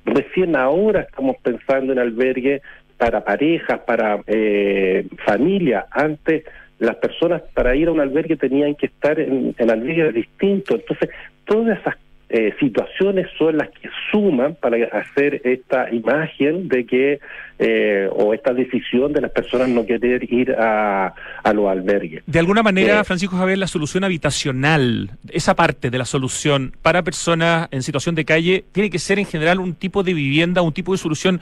Recién 0.06 0.56
ahora 0.56 1.02
estamos 1.02 1.38
pensando 1.44 1.94
en 1.94 2.00
albergue 2.00 2.62
para 2.98 3.24
parejas, 3.24 3.80
para 3.80 4.22
eh, 4.28 5.08
familias. 5.26 5.86
Antes 5.92 6.46
las 6.80 6.96
personas 6.96 7.42
para 7.54 7.76
ir 7.76 7.88
a 7.88 7.92
un 7.92 8.00
albergue 8.00 8.38
tenían 8.38 8.76
que 8.76 8.88
estar 8.88 9.20
en, 9.20 9.54
en 9.58 9.70
albergues 9.70 10.14
distintos. 10.14 10.80
Entonces, 10.80 11.10
todas 11.46 11.80
esas 11.80 11.96
eh, 12.34 12.56
situaciones 12.62 13.28
son 13.38 13.58
las 13.58 13.70
que 13.72 13.90
suman 14.10 14.56
para 14.56 14.78
hacer 14.98 15.42
esta 15.44 15.94
imagen 15.94 16.70
de 16.70 16.86
que, 16.86 17.20
eh, 17.60 18.08
o 18.10 18.34
esta 18.34 18.54
decisión 18.54 19.12
de 19.12 19.20
las 19.20 19.32
personas 19.32 19.68
no 19.68 19.86
querer 19.86 20.24
ir 20.32 20.54
a, 20.54 21.14
a 21.44 21.54
los 21.54 21.68
albergues. 21.68 22.24
De 22.26 22.40
alguna 22.40 22.64
manera, 22.64 23.02
eh, 23.02 23.04
Francisco 23.04 23.36
Javier, 23.36 23.58
la 23.58 23.68
solución 23.68 24.06
habitacional, 24.06 25.10
esa 25.30 25.56
parte 25.56 25.90
de 25.90 25.98
la 25.98 26.06
solución 26.06 26.74
para 26.82 27.04
personas 27.04 27.68
en 27.72 27.84
situación 27.84 28.16
de 28.16 28.24
calle, 28.24 28.64
tiene 28.72 28.90
que 28.90 29.00
ser 29.00 29.20
en 29.20 29.26
general 29.26 29.60
un 29.60 29.76
tipo 29.76 30.02
de 30.02 30.14
vivienda, 30.14 30.62
un 30.62 30.72
tipo 30.72 30.94
de 30.94 31.00
solución 31.00 31.42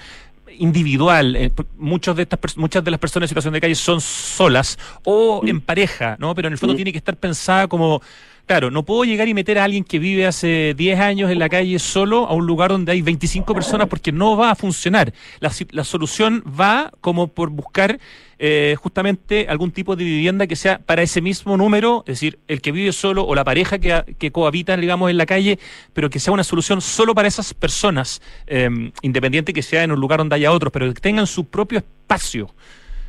individual. 0.57 1.37
muchos 1.77 2.15
de 2.15 2.23
estas 2.23 2.57
muchas 2.57 2.83
de 2.83 2.89
las 2.89 2.99
personas 2.99 3.25
en 3.25 3.29
situación 3.29 3.53
de 3.53 3.61
calle 3.61 3.75
son 3.75 4.01
solas 4.01 4.79
o 5.03 5.41
en 5.45 5.61
pareja, 5.61 6.17
¿no? 6.19 6.33
Pero 6.33 6.47
en 6.47 6.53
el 6.53 6.57
fondo 6.57 6.75
tiene 6.75 6.91
que 6.91 6.97
estar 6.97 7.15
pensada 7.15 7.67
como 7.67 8.01
Claro, 8.49 8.71
no 8.71 8.83
puedo 8.83 9.03
llegar 9.03 9.27
y 9.27 9.35
meter 9.35 9.59
a 9.59 9.63
alguien 9.63 9.83
que 9.83 9.99
vive 9.99 10.25
hace 10.25 10.73
10 10.75 10.99
años 10.99 11.29
en 11.29 11.37
la 11.37 11.49
calle 11.49 11.77
solo 11.77 12.25
a 12.25 12.33
un 12.33 12.47
lugar 12.47 12.71
donde 12.71 12.91
hay 12.91 13.03
25 13.03 13.53
personas 13.53 13.87
porque 13.87 14.11
no 14.11 14.35
va 14.35 14.49
a 14.49 14.55
funcionar. 14.55 15.13
La, 15.39 15.51
la 15.69 15.83
solución 15.83 16.43
va 16.59 16.91
como 16.99 17.27
por 17.27 17.51
buscar 17.51 17.99
eh, 18.39 18.75
justamente 18.81 19.45
algún 19.47 19.69
tipo 19.69 19.95
de 19.95 20.03
vivienda 20.03 20.47
que 20.47 20.55
sea 20.55 20.79
para 20.79 21.03
ese 21.03 21.21
mismo 21.21 21.57
número, 21.57 22.03
es 22.07 22.13
decir, 22.13 22.39
el 22.47 22.59
que 22.59 22.71
vive 22.71 22.91
solo 22.91 23.23
o 23.23 23.35
la 23.35 23.43
pareja 23.43 23.77
que, 23.77 24.15
que 24.17 24.31
cohabita, 24.31 24.75
digamos, 24.77 25.11
en 25.11 25.17
la 25.17 25.27
calle, 25.27 25.59
pero 25.93 26.09
que 26.09 26.19
sea 26.19 26.33
una 26.33 26.43
solución 26.43 26.81
solo 26.81 27.13
para 27.13 27.27
esas 27.27 27.53
personas, 27.53 28.19
eh, 28.47 28.67
independiente 29.03 29.53
que 29.53 29.61
sea 29.61 29.83
en 29.83 29.91
un 29.91 29.99
lugar 29.99 30.17
donde 30.17 30.33
haya 30.33 30.51
otros, 30.51 30.73
pero 30.73 30.91
que 30.91 30.99
tengan 30.99 31.27
su 31.27 31.45
propio 31.45 31.77
espacio. 31.77 32.49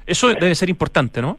Eso 0.04 0.28
debe 0.28 0.54
ser 0.54 0.68
importante, 0.68 1.22
¿no? 1.22 1.38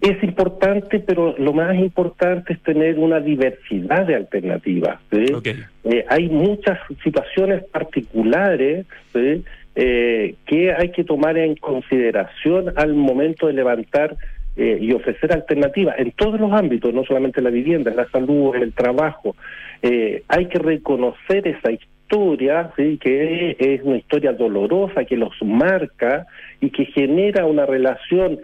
Es 0.00 0.22
importante, 0.22 0.98
pero 1.00 1.34
lo 1.36 1.52
más 1.52 1.76
importante 1.76 2.54
es 2.54 2.62
tener 2.62 2.98
una 2.98 3.20
diversidad 3.20 4.06
de 4.06 4.14
alternativas. 4.14 4.98
Eh, 5.12 6.06
hay 6.08 6.28
muchas 6.30 6.78
situaciones 7.04 7.64
particulares 7.64 8.86
eh, 9.14 10.34
que 10.46 10.72
hay 10.72 10.90
que 10.92 11.04
tomar 11.04 11.36
en 11.36 11.54
consideración 11.56 12.72
al 12.76 12.94
momento 12.94 13.46
de 13.46 13.52
levantar 13.52 14.16
eh, 14.56 14.78
y 14.80 14.90
ofrecer 14.92 15.34
alternativas 15.34 15.98
en 15.98 16.12
todos 16.12 16.40
los 16.40 16.50
ámbitos, 16.50 16.94
no 16.94 17.04
solamente 17.04 17.40
en 17.40 17.44
la 17.44 17.50
vivienda, 17.50 17.90
en 17.90 17.98
la 17.98 18.08
salud, 18.08 18.54
en 18.56 18.62
el 18.62 18.72
trabajo. 18.72 19.36
hay 19.82 20.46
que 20.46 20.58
reconocer 20.58 21.46
esa 21.46 21.72
historia, 21.72 22.70
¿sí? 22.76 22.98
que 22.98 23.56
es 23.58 23.82
una 23.82 23.98
historia 23.98 24.32
dolorosa, 24.32 25.04
que 25.04 25.16
los 25.16 25.34
marca 25.42 26.26
y 26.60 26.70
que 26.70 26.86
genera 26.86 27.44
una 27.44 27.66
relación 27.66 28.40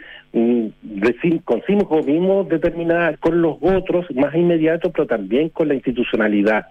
consigo 1.45 2.03
mismo 2.03 2.45
determinada 2.45 3.17
con 3.17 3.41
los 3.41 3.57
otros 3.61 4.07
más 4.15 4.35
inmediatos, 4.35 4.93
pero 4.93 5.07
también 5.07 5.49
con 5.49 5.69
la 5.69 5.75
institucionalidad. 5.75 6.67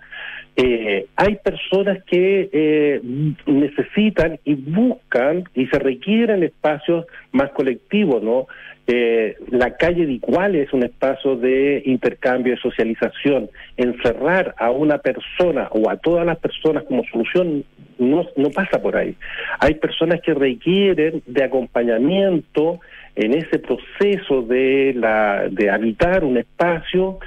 Eh, 0.57 1.07
hay 1.15 1.35
personas 1.43 2.01
que 2.05 2.49
eh, 2.51 3.01
necesitan 3.45 4.39
y 4.45 4.55
buscan 4.55 5.43
y 5.53 5.65
se 5.67 5.79
requieren 5.79 6.43
espacios 6.43 7.05
más 7.31 7.51
colectivos, 7.51 8.23
¿no? 8.23 8.47
Eh, 8.87 9.35
la 9.49 9.75
calle 9.75 10.05
de 10.05 10.13
igual 10.13 10.55
es 10.55 10.71
un 10.71 10.83
espacio 10.83 11.35
de 11.35 11.81
intercambio, 11.85 12.53
de 12.53 12.61
socialización. 12.61 13.49
Encerrar 13.75 14.53
a 14.57 14.69
una 14.69 14.99
persona 14.99 15.67
o 15.71 15.89
a 15.89 15.97
todas 15.97 16.25
las 16.25 16.37
personas 16.37 16.83
como 16.83 17.03
solución 17.05 17.65
no 17.97 18.49
pasa 18.53 18.81
por 18.81 18.95
ahí. 18.95 19.15
Hay 19.59 19.75
personas 19.75 20.21
que 20.21 20.33
requieren 20.33 21.23
de 21.25 21.43
acompañamiento 21.43 22.79
en 23.15 23.33
ese 23.33 23.59
proceso 23.59 24.41
de, 24.41 24.93
la, 24.95 25.47
de 25.49 25.69
habitar 25.69 26.23
un 26.23 26.37
espacio 26.37 27.19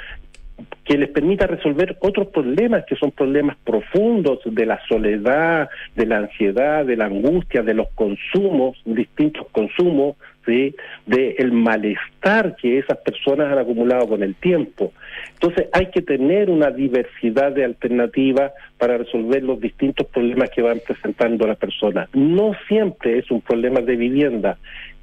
que 0.84 0.96
les 0.96 1.10
permita 1.10 1.46
resolver 1.46 1.96
otros 2.00 2.28
problemas 2.28 2.84
que 2.86 2.96
son 2.96 3.10
problemas 3.10 3.56
profundos 3.62 4.40
de 4.44 4.66
la 4.66 4.80
soledad, 4.88 5.68
de 5.94 6.06
la 6.06 6.18
ansiedad, 6.18 6.84
de 6.84 6.96
la 6.96 7.06
angustia, 7.06 7.62
de 7.62 7.74
los 7.74 7.88
consumos, 7.90 8.78
distintos 8.84 9.46
consumos, 9.52 10.16
¿sí? 10.46 10.74
de 11.06 11.36
el 11.38 11.52
malestar 11.52 12.56
que 12.56 12.78
esas 12.78 12.96
personas 12.98 13.52
han 13.52 13.58
acumulado 13.58 14.08
con 14.08 14.22
el 14.22 14.34
tiempo. 14.34 14.92
Entonces 15.34 15.68
hay 15.72 15.86
que 15.86 16.02
tener 16.02 16.48
una 16.48 16.70
diversidad 16.70 17.52
de 17.52 17.64
alternativas 17.64 18.52
para 18.78 18.96
resolver 18.96 19.42
los 19.42 19.60
distintos 19.60 20.06
problemas 20.06 20.50
que 20.50 20.62
van 20.62 20.80
presentando 20.84 21.46
las 21.46 21.58
personas. 21.58 22.08
No 22.14 22.52
siempre 22.66 23.18
es 23.18 23.30
un 23.30 23.42
problema 23.42 23.80
de 23.80 23.96
vivienda, 23.96 24.56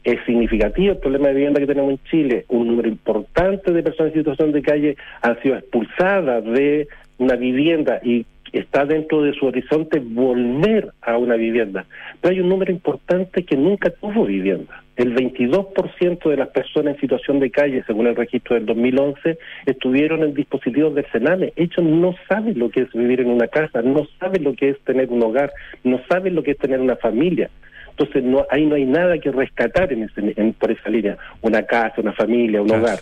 es 0.06 0.24
significativo 0.26 0.94
el 0.94 1.00
problema 1.00 1.30
de 1.30 1.34
vivienda 1.34 1.60
que 1.60 1.66
tenemos 1.68 1.92
en 1.92 2.00
Chile. 2.10 2.46
Un 2.50 2.68
número 2.68 2.88
importante 2.88 3.72
de 3.72 3.84
personas 3.84 4.14
en 4.14 4.20
situación 4.20 4.52
de 4.52 4.62
calle 4.62 4.96
han 5.22 5.42
sido 5.42 5.58
expulsadas 5.58 6.46
de 6.46 6.88
una 7.18 7.36
vivienda 7.36 8.00
y 8.04 8.26
está 8.54 8.86
dentro 8.86 9.24
de 9.24 9.34
su 9.34 9.48
horizonte 9.48 10.00
volver 10.00 10.92
a 11.02 11.18
una 11.18 11.36
vivienda. 11.36 11.86
Pero 12.22 12.34
hay 12.34 12.40
un 12.40 12.50
número 12.50 12.72
importante 12.72 13.44
que 13.44 13.58
nunca 13.58 13.90
tuvo 13.90 14.26
vivienda. 14.26 14.84
El 14.96 15.14
22% 15.14 16.30
de 16.30 16.38
las 16.38 16.50
personas 16.50 16.96
en 16.96 17.02
situación 17.02 17.40
de 17.40 17.52
calle, 17.52 17.84
según 17.86 18.08
el 18.08 18.16
registro 18.16 18.56
del 18.56 18.66
2011, 18.68 19.38
estuvieron 19.66 20.24
en 20.24 20.34
dispositivos 20.36 20.96
del 20.96 21.06
Sename. 21.12 21.52
Ellos 21.56 21.84
no 21.84 22.16
saben 22.30 22.58
lo 22.58 22.70
que 22.70 22.82
es 22.82 22.94
vivir 22.94 23.22
en 23.22 23.30
una 23.30 23.48
casa, 23.48 23.82
no 23.82 24.08
saben 24.20 24.44
lo 24.44 24.54
que 24.54 24.70
es 24.70 24.80
tener 24.82 25.10
un 25.10 25.24
hogar, 25.24 25.52
no 25.84 26.00
saben 26.08 26.36
lo 26.36 26.44
que 26.44 26.52
es 26.52 26.58
tener 26.58 26.80
una 26.80 26.96
familia. 26.96 27.50
Entonces 27.98 28.24
no, 28.24 28.46
ahí 28.50 28.66
no 28.66 28.76
hay 28.76 28.86
nada 28.86 29.18
que 29.20 29.32
rescatar 29.32 29.92
en, 29.94 30.04
ese, 30.04 30.54
por 30.60 30.72
esa 30.72 30.90
línea, 30.90 31.18
una 31.42 31.64
casa, 31.64 32.02
una 32.02 32.14
familia, 32.14 32.62
un 32.62 32.72
hogar. 32.72 33.00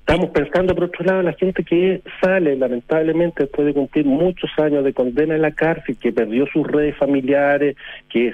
Estamos 0.00 0.30
pensando, 0.30 0.74
por 0.74 0.84
otro 0.84 1.04
lado, 1.04 1.22
la 1.22 1.34
gente 1.34 1.62
que 1.62 2.00
sale, 2.22 2.56
lamentablemente, 2.56 3.42
después 3.42 3.66
de 3.66 3.74
cumplir 3.74 4.06
muchos 4.06 4.50
años 4.56 4.82
de 4.82 4.94
condena 4.94 5.34
en 5.34 5.42
la 5.42 5.50
cárcel, 5.50 5.98
que 5.98 6.12
perdió 6.12 6.46
sus 6.46 6.66
redes 6.66 6.96
familiares, 6.96 7.76
que 8.08 8.32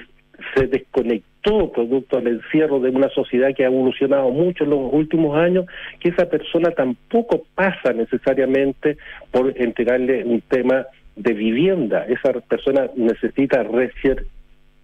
se 0.55 0.67
desconectó 0.67 1.71
producto 1.73 2.21
del 2.21 2.35
encierro 2.35 2.79
de 2.79 2.91
una 2.91 3.09
sociedad 3.09 3.53
que 3.53 3.65
ha 3.65 3.67
evolucionado 3.67 4.29
mucho 4.29 4.63
en 4.63 4.69
los 4.69 4.93
últimos 4.93 5.37
años, 5.37 5.65
que 5.99 6.09
esa 6.09 6.29
persona 6.29 6.71
tampoco 6.71 7.43
pasa 7.53 7.91
necesariamente 7.91 8.97
por 9.31 9.53
entregarle 9.61 10.23
un 10.23 10.39
tema 10.41 10.85
de 11.17 11.33
vivienda. 11.33 12.05
Esa 12.07 12.31
persona 12.39 12.89
necesita 12.95 13.63
recién 13.63 14.25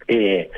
eh, 0.08 0.50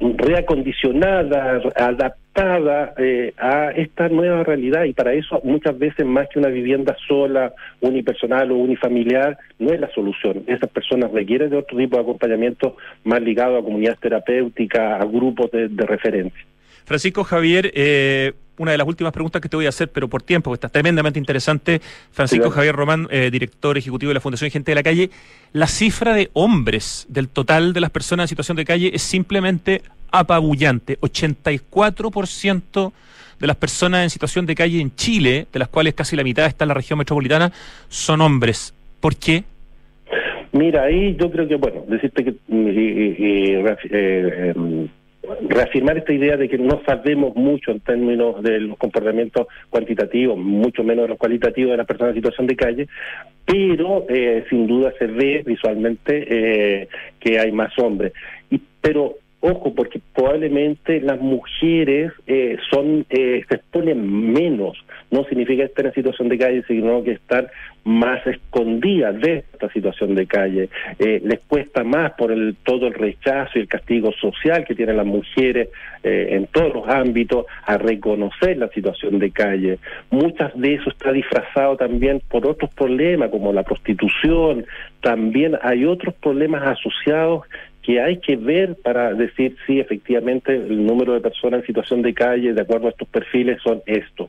reacondicionada, 0.00 1.60
adaptada 1.76 2.94
eh, 2.96 3.34
a 3.36 3.70
esta 3.70 4.08
nueva 4.08 4.42
realidad 4.44 4.84
y 4.84 4.94
para 4.94 5.12
eso 5.12 5.40
muchas 5.44 5.78
veces 5.78 6.06
más 6.06 6.28
que 6.28 6.38
una 6.38 6.48
vivienda 6.48 6.96
sola, 7.06 7.52
unipersonal 7.80 8.50
o 8.50 8.56
unifamiliar, 8.56 9.38
no 9.58 9.72
es 9.72 9.80
la 9.80 9.90
solución. 9.92 10.44
Esas 10.46 10.70
personas 10.70 11.12
requieren 11.12 11.50
de 11.50 11.58
otro 11.58 11.76
tipo 11.76 11.96
de 11.96 12.02
acompañamiento 12.02 12.76
más 13.04 13.20
ligado 13.20 13.58
a 13.58 13.62
comunidades 13.62 14.00
terapéuticas, 14.00 15.02
a 15.02 15.04
grupos 15.04 15.50
de 15.50 15.86
referencia. 15.86 16.44
Francisco 16.90 17.22
Javier, 17.22 17.70
eh, 17.76 18.32
una 18.58 18.72
de 18.72 18.78
las 18.78 18.84
últimas 18.84 19.12
preguntas 19.12 19.40
que 19.40 19.48
te 19.48 19.54
voy 19.54 19.66
a 19.66 19.68
hacer, 19.68 19.92
pero 19.92 20.08
por 20.08 20.24
tiempo, 20.24 20.50
que 20.50 20.54
está 20.54 20.68
tremendamente 20.68 21.20
interesante. 21.20 21.80
Francisco 22.10 22.50
Javier 22.50 22.74
Román, 22.74 23.06
eh, 23.12 23.30
director 23.30 23.78
ejecutivo 23.78 24.10
de 24.10 24.14
la 24.14 24.20
Fundación 24.20 24.50
Gente 24.50 24.72
de 24.72 24.74
la 24.74 24.82
Calle. 24.82 25.08
La 25.52 25.68
cifra 25.68 26.14
de 26.14 26.30
hombres 26.32 27.06
del 27.08 27.28
total 27.28 27.74
de 27.74 27.80
las 27.80 27.90
personas 27.90 28.24
en 28.24 28.28
situación 28.30 28.56
de 28.56 28.64
calle 28.64 28.90
es 28.92 29.02
simplemente 29.02 29.82
apabullante. 30.10 30.98
84% 30.98 32.92
de 33.38 33.46
las 33.46 33.56
personas 33.56 34.02
en 34.02 34.10
situación 34.10 34.46
de 34.46 34.56
calle 34.56 34.80
en 34.80 34.92
Chile, 34.96 35.46
de 35.52 35.58
las 35.60 35.68
cuales 35.68 35.94
casi 35.94 36.16
la 36.16 36.24
mitad 36.24 36.46
está 36.46 36.64
en 36.64 36.70
la 36.70 36.74
región 36.74 36.98
metropolitana, 36.98 37.52
son 37.88 38.20
hombres. 38.20 38.74
¿Por 38.98 39.14
qué? 39.14 39.44
Mira, 40.50 40.82
ahí 40.82 41.14
yo 41.14 41.30
creo 41.30 41.46
que, 41.46 41.54
bueno, 41.54 41.84
decirte 41.86 42.24
que 42.24 42.34
eh, 42.50 44.52
em, 44.56 44.88
reafirmar 45.48 45.98
esta 45.98 46.12
idea 46.12 46.36
de 46.36 46.48
que 46.48 46.58
no 46.58 46.80
sabemos 46.86 47.34
mucho 47.36 47.70
en 47.70 47.80
términos 47.80 48.42
de 48.42 48.60
los 48.60 48.78
comportamientos 48.78 49.46
cuantitativos, 49.68 50.38
mucho 50.38 50.82
menos 50.82 51.04
de 51.04 51.08
los 51.10 51.18
cualitativos 51.18 51.72
de 51.72 51.76
las 51.76 51.86
personas 51.86 52.10
en 52.10 52.22
situación 52.22 52.46
de 52.46 52.56
calle, 52.56 52.88
pero 53.44 54.06
eh, 54.08 54.44
sin 54.48 54.66
duda 54.66 54.92
se 54.98 55.06
ve 55.06 55.42
visualmente 55.44 56.26
eh, 56.28 56.88
que 57.18 57.38
hay 57.38 57.52
más 57.52 57.78
hombres. 57.78 58.12
Y, 58.50 58.60
pero 58.80 59.16
ojo, 59.40 59.74
porque 59.74 60.00
probablemente 60.14 61.00
las 61.00 61.20
mujeres 61.20 62.12
eh, 62.26 62.56
son 62.70 63.06
eh, 63.10 63.42
se 63.48 63.54
exponen 63.56 64.32
menos. 64.32 64.76
No 65.10 65.24
significa 65.24 65.64
estar 65.64 65.86
en 65.86 65.94
situación 65.94 66.28
de 66.28 66.38
calle, 66.38 66.62
sino 66.66 67.02
que 67.02 67.12
están 67.12 67.48
más 67.84 68.24
escondidas 68.26 69.18
de 69.20 69.44
esta 69.52 69.70
situación 69.70 70.14
de 70.14 70.26
calle. 70.26 70.68
Eh, 70.98 71.20
les 71.24 71.40
cuesta 71.40 71.82
más 71.82 72.12
por 72.12 72.30
el 72.30 72.56
todo 72.62 72.86
el 72.86 72.94
rechazo 72.94 73.52
y 73.58 73.62
el 73.62 73.68
castigo 73.68 74.12
social 74.12 74.64
que 74.64 74.74
tienen 74.74 74.96
las 74.96 75.06
mujeres 75.06 75.68
eh, 76.02 76.28
en 76.30 76.46
todos 76.46 76.74
los 76.74 76.88
ámbitos 76.88 77.46
a 77.64 77.78
reconocer 77.78 78.56
la 78.58 78.68
situación 78.68 79.18
de 79.18 79.30
calle. 79.30 79.78
Muchas 80.10 80.52
de 80.58 80.74
eso 80.74 80.90
está 80.90 81.12
disfrazado 81.12 81.76
también 81.76 82.20
por 82.28 82.46
otros 82.46 82.72
problemas 82.74 83.30
como 83.30 83.52
la 83.52 83.62
prostitución. 83.62 84.66
También 85.00 85.58
hay 85.62 85.84
otros 85.84 86.14
problemas 86.14 86.62
asociados 86.62 87.44
que 87.82 88.00
hay 88.00 88.18
que 88.18 88.36
ver 88.36 88.76
para 88.82 89.14
decir 89.14 89.56
si 89.66 89.80
efectivamente 89.80 90.54
el 90.54 90.84
número 90.84 91.14
de 91.14 91.20
personas 91.20 91.60
en 91.60 91.66
situación 91.66 92.02
de 92.02 92.12
calle, 92.12 92.52
de 92.52 92.60
acuerdo 92.60 92.88
a 92.88 92.90
estos 92.90 93.08
perfiles, 93.08 93.60
son 93.62 93.82
estos. 93.86 94.28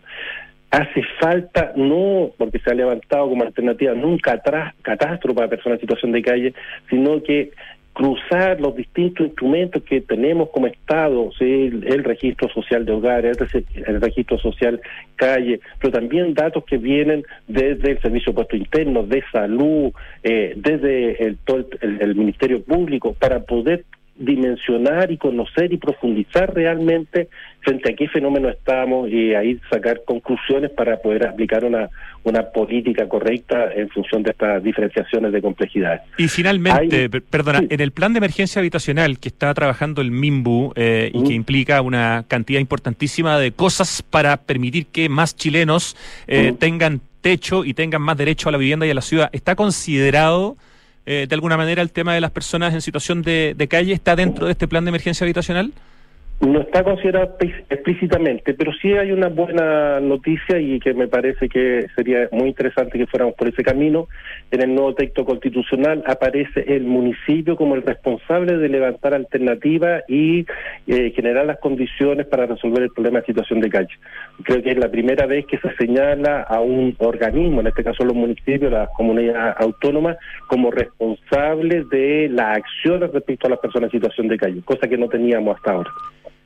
Hace 0.72 1.04
falta, 1.20 1.74
no 1.76 2.32
porque 2.38 2.60
se 2.60 2.72
ha 2.72 2.74
levantado 2.74 3.28
como 3.28 3.44
alternativa, 3.44 3.94
nunca 3.94 4.42
catástrofe 4.82 5.36
para 5.36 5.50
personas 5.50 5.78
en 5.78 5.82
situación 5.82 6.12
de 6.14 6.22
calle, 6.22 6.54
sino 6.90 7.22
que 7.22 7.52
cruzar 7.94 8.62
los 8.62 8.76
distintos 8.76 9.28
instrumentos 9.28 9.84
que 9.84 10.00
tenemos 10.00 10.50
como 10.50 10.68
Estado, 10.68 11.30
el, 11.40 12.04
registro 12.04 12.48
social 12.50 12.86
de 12.86 12.94
hogares, 12.94 13.38
el, 13.86 14.00
registro 14.00 14.38
social 14.38 14.80
calle, 15.18 15.60
pero 15.80 15.92
también 15.92 16.34
datos 16.34 16.64
que 16.64 16.78
vienen 16.78 17.24
desde 17.48 17.92
el 17.92 18.02
Servicio 18.02 18.34
Puesto 18.34 18.56
Interno, 18.56 19.04
de 19.04 19.24
salud, 19.32 19.92
eh, 20.24 20.54
desde 20.56 21.22
el, 21.26 21.38
todo 21.40 21.66
el 21.82 22.16
Ministerio 22.16 22.64
Público, 22.64 23.14
para 23.14 23.42
poder 23.42 23.84
dimensionar 24.22 25.12
y 25.12 25.18
conocer 25.18 25.74
y 25.74 25.78
profundizar 25.78 26.54
realmente 26.54 27.30
frente 27.62 27.92
a 27.92 27.96
qué 27.96 28.08
fenómeno 28.08 28.50
estamos 28.50 29.10
y 29.10 29.34
ahí 29.34 29.60
sacar 29.70 30.02
conclusiones 30.06 30.72
para 30.72 30.98
poder 30.98 31.28
aplicar 31.28 31.64
una, 31.66 31.90
una 32.24 32.44
política 32.52 33.08
correcta 33.08 33.72
en 33.74 33.90
función 33.90 34.24
de 34.24 34.32
estas 34.32 34.64
diferenciaciones 34.64 35.32
de 35.32 35.42
complejidad. 35.42 36.02
Y 36.18 36.28
finalmente, 36.28 37.10
perdona, 37.10 37.62
en 37.70 37.82
el 37.82 37.92
plan 37.92 38.14
de 38.14 38.18
emergencia 38.18 38.60
habitacional 38.60 39.20
que 39.20 39.30
está 39.30 39.54
trabajando 39.54 40.02
el 40.02 40.12
MIMBU 40.12 40.74
eh, 40.76 41.12
y 41.14 41.24
que 41.24 41.34
implica 41.34 41.82
una 41.82 42.26
cantidad 42.28 42.60
importantísima 42.60 43.40
de 43.40 43.52
cosas 43.52 44.02
para 44.02 44.38
permitir 44.38 44.88
que 44.88 45.10
más 45.10 45.36
chilenos 45.36 45.96
eh, 46.28 46.54
tengan 46.58 47.02
techo 47.22 47.66
y 47.66 47.74
tengan 47.74 48.02
más 48.02 48.18
derecho 48.18 48.50
a 48.50 48.52
la 48.52 48.58
vivienda 48.58 48.86
y 48.86 48.92
a 48.92 48.96
la 48.96 49.02
ciudad, 49.02 49.30
¿está 49.32 49.56
considerado 49.56 50.58
eh, 51.06 51.26
de 51.28 51.36
alguna 51.36 51.58
manera 51.58 51.82
el 51.82 51.92
tema 51.92 52.14
de 52.14 52.22
las 52.22 52.32
personas 52.32 52.74
en 52.74 52.82
situación 52.82 53.22
de, 53.22 53.54
de 53.58 53.68
calle 53.68 53.94
está 53.94 54.16
dentro 54.16 54.46
de 54.46 54.52
este 54.52 54.68
plan 54.68 54.86
de 54.86 54.90
emergencia 54.90 55.26
habitacional? 55.26 55.74
No 56.42 56.62
está 56.62 56.84
considerado 56.84 57.38
explícitamente, 57.70 58.56
pero 58.56 58.74
sí 58.74 58.92
hay 58.94 59.12
una 59.12 59.30
buena 59.30 60.00
noticia 60.00 60.58
y 60.60 60.80
que 60.80 60.92
me 60.96 61.08
parece 61.08 61.48
que 61.48 61.86
sería 61.96 62.30
muy 62.32 62.48
interesante 62.48 62.98
que 62.98 63.06
fuéramos 63.06 63.36
por 63.36 63.48
ese 63.48 63.62
camino. 63.62 64.08
En 64.50 64.64
el 64.64 64.74
nuevo 64.74 64.96
texto 64.96 65.24
constitucional 65.24 66.04
aparece 66.08 66.66
el 66.68 66.86
municipio 66.86 67.56
como 67.56 67.76
el 67.76 67.84
responsable 67.84 68.58
de 68.58 68.70
levantar 68.70 69.14
alternativas 69.14 70.04
y 70.08 70.48
eh, 70.88 71.12
generar 71.16 71.46
las 71.46 71.60
condiciones 71.60 72.26
para 72.26 72.48
resolver 72.48 72.82
el 72.82 72.90
problema 72.90 73.20
de 73.20 73.28
situación 73.28 73.60
de 73.60 73.70
calle. 73.70 73.94
Creo 74.42 74.64
que 74.64 74.72
es 74.72 74.78
la 74.80 74.90
primera 74.90 75.28
vez 75.28 75.46
que 75.46 75.60
se 75.60 75.72
señala 75.76 76.42
a 76.42 76.60
un 76.60 76.96
organismo, 76.98 77.62
en 77.62 77.68
este 77.68 77.84
caso 77.84 78.04
los 78.04 78.16
municipios, 78.16 78.72
las 78.72 78.90
comunidades 78.98 79.58
autónomas, 79.60 80.18
como 80.48 80.72
responsables 80.72 81.88
de 81.90 82.30
las 82.32 82.58
acciones 82.58 83.12
respecto 83.12 83.46
a 83.46 83.52
las 83.52 83.60
personas 83.60 83.94
en 83.94 84.00
situación 84.00 84.28
de 84.28 84.38
calle, 84.38 84.62
cosa 84.66 84.88
que 84.88 84.98
no 84.98 85.08
teníamos 85.08 85.56
hasta 85.56 85.74
ahora. 85.74 85.92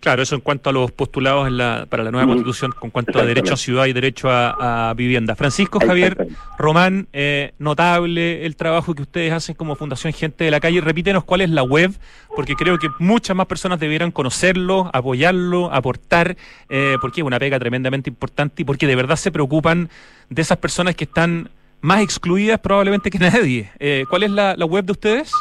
Claro, 0.05 0.21
eso 0.21 0.35
en 0.35 0.41
cuanto 0.41 0.69
a 0.69 0.73
los 0.73 0.91
postulados 0.91 1.49
para 1.89 2.03
la 2.03 2.11
nueva 2.11 2.27
constitución, 2.27 2.71
con 2.79 2.91
cuanto 2.91 3.17
a 3.17 3.25
derecho 3.25 3.55
a 3.55 3.57
ciudad 3.57 3.87
y 3.87 3.93
derecho 3.93 4.29
a, 4.29 4.93
vivienda. 4.95 5.35
Francisco 5.35 5.79
Javier 5.79 6.27
Román, 6.59 7.07
eh, 7.11 7.53
notable 7.57 8.45
el 8.45 8.55
trabajo 8.55 8.93
que 8.93 9.01
ustedes 9.01 9.33
hacen 9.33 9.55
como 9.55 9.75
Fundación 9.75 10.13
Gente 10.13 10.43
de 10.43 10.51
la 10.51 10.59
Calle. 10.59 10.79
Repítenos 10.79 11.23
cuál 11.23 11.41
es 11.41 11.49
la 11.49 11.63
web, 11.63 11.91
porque 12.35 12.53
creo 12.53 12.77
que 12.77 12.87
muchas 12.99 13.35
más 13.35 13.47
personas 13.47 13.79
debieran 13.79 14.11
conocerlo, 14.11 14.91
apoyarlo, 14.93 15.73
aportar, 15.73 16.37
eh, 16.69 16.97
porque 17.01 17.21
es 17.21 17.25
una 17.25 17.39
pega 17.39 17.57
tremendamente 17.57 18.07
importante 18.07 18.61
y 18.61 18.65
porque 18.65 18.85
de 18.85 18.95
verdad 18.95 19.15
se 19.15 19.31
preocupan 19.31 19.89
de 20.29 20.39
esas 20.39 20.59
personas 20.59 20.95
que 20.95 21.05
están 21.05 21.49
más 21.81 22.03
excluidas 22.03 22.59
probablemente 22.59 23.09
que 23.09 23.17
nadie. 23.17 23.71
Eh, 23.79 24.05
¿Cuál 24.07 24.21
es 24.21 24.29
la 24.29 24.65
web 24.67 24.85
de 24.85 24.91
ustedes? 24.91 25.31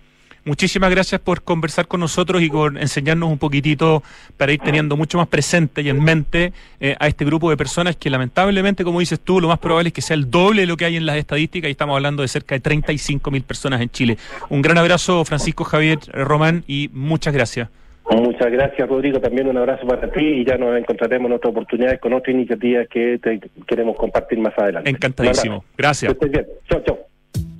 Muchísimas 0.49 0.89
gracias 0.89 1.21
por 1.21 1.43
conversar 1.43 1.87
con 1.87 1.99
nosotros 1.99 2.41
y 2.41 2.49
por 2.49 2.75
enseñarnos 2.79 3.29
un 3.29 3.37
poquitito 3.37 4.01
para 4.35 4.51
ir 4.51 4.59
teniendo 4.59 4.97
mucho 4.97 5.19
más 5.19 5.27
presente 5.27 5.83
y 5.83 5.89
en 5.89 6.03
mente 6.03 6.53
eh, 6.79 6.95
a 6.99 7.07
este 7.07 7.23
grupo 7.23 7.51
de 7.51 7.55
personas 7.55 7.95
que 7.97 8.09
lamentablemente, 8.09 8.83
como 8.83 8.99
dices 8.99 9.19
tú, 9.19 9.39
lo 9.39 9.47
más 9.47 9.59
probable 9.59 9.89
es 9.89 9.93
que 9.93 10.01
sea 10.01 10.15
el 10.15 10.31
doble 10.31 10.61
de 10.61 10.65
lo 10.65 10.75
que 10.75 10.85
hay 10.85 10.95
en 10.95 11.05
las 11.05 11.17
estadísticas 11.17 11.67
y 11.67 11.71
estamos 11.73 11.95
hablando 11.95 12.23
de 12.23 12.29
cerca 12.29 12.55
de 12.55 12.61
35 12.61 13.29
mil 13.29 13.43
personas 13.43 13.79
en 13.79 13.91
Chile. 13.91 14.17
Un 14.49 14.63
gran 14.63 14.79
abrazo, 14.79 15.23
Francisco 15.23 15.63
Javier 15.65 15.99
Román, 16.13 16.63
y 16.65 16.89
muchas 16.93 17.31
gracias. 17.31 17.69
Muchas 18.09 18.51
gracias, 18.51 18.89
Rodrigo. 18.89 19.19
También 19.19 19.49
un 19.49 19.57
abrazo 19.57 19.85
para 19.85 20.11
ti 20.11 20.25
y 20.25 20.45
ya 20.45 20.57
nos 20.57 20.75
encontraremos 20.75 21.29
en 21.29 21.35
otras 21.35 21.51
oportunidades 21.51 21.99
con 21.99 22.13
otras 22.13 22.33
iniciativas 22.33 22.87
que 22.87 23.19
queremos 23.67 23.95
compartir 23.97 24.39
más 24.39 24.57
adelante. 24.57 24.89
Encantadísimo. 24.89 25.63
Gracias. 25.77 26.17
bien. 26.19 26.47
Chao, 26.67 26.81
chao. 26.83 27.08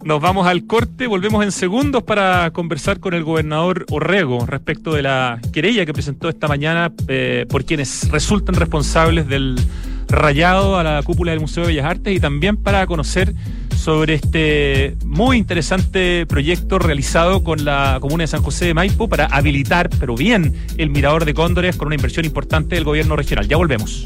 Nos 0.03 0.21
vamos 0.21 0.47
al 0.47 0.65
corte, 0.65 1.07
volvemos 1.07 1.43
en 1.43 1.51
segundos 1.51 2.03
para 2.03 2.51
conversar 2.51 3.01
con 3.01 3.13
el 3.13 3.23
gobernador 3.23 3.85
Orrego 3.89 4.45
respecto 4.45 4.93
de 4.93 5.01
la 5.01 5.41
querella 5.51 5.85
que 5.85 5.93
presentó 5.93 6.29
esta 6.29 6.47
mañana 6.47 6.93
eh, 7.09 7.45
por 7.49 7.65
quienes 7.65 8.09
resultan 8.09 8.55
responsables 8.55 9.27
del 9.27 9.59
rayado 10.07 10.79
a 10.79 10.83
la 10.83 11.03
cúpula 11.03 11.31
del 11.31 11.41
Museo 11.41 11.63
de 11.63 11.73
Bellas 11.73 11.85
Artes 11.85 12.15
y 12.15 12.19
también 12.19 12.55
para 12.55 12.87
conocer 12.87 13.35
sobre 13.75 14.15
este 14.15 14.95
muy 15.05 15.37
interesante 15.37 16.25
proyecto 16.25 16.79
realizado 16.79 17.43
con 17.43 17.65
la 17.65 17.97
comuna 17.99 18.23
de 18.23 18.27
San 18.27 18.41
José 18.41 18.65
de 18.65 18.73
Maipo 18.73 19.09
para 19.09 19.25
habilitar, 19.25 19.89
pero 19.99 20.15
bien, 20.15 20.53
el 20.77 20.89
mirador 20.89 21.25
de 21.25 21.33
cóndores 21.33 21.75
con 21.75 21.87
una 21.87 21.95
inversión 21.95 22.25
importante 22.25 22.75
del 22.75 22.85
gobierno 22.85 23.17
regional. 23.17 23.47
Ya 23.47 23.57
volvemos. 23.57 24.05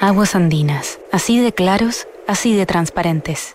Aguas 0.00 0.34
andinas, 0.34 0.98
así 1.12 1.38
de 1.38 1.52
claros, 1.52 2.08
así 2.26 2.54
de 2.54 2.66
transparentes. 2.66 3.54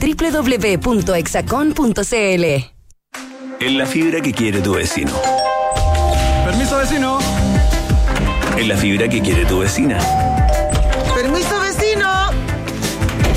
www.exacon.cl. 0.00 0.94
En 3.60 3.76
la 3.76 3.84
fibra 3.86 4.20
que 4.22 4.32
quiere 4.32 4.60
tu 4.60 4.72
vecino. 4.74 5.12
Permiso 6.46 6.78
vecino. 6.78 7.18
En 8.56 8.68
la 8.68 8.76
fibra 8.76 9.08
que 9.08 9.20
quiere 9.20 9.44
tu 9.44 9.58
vecina. 9.58 9.98
Permiso 11.14 11.60
vecino. 11.60 12.30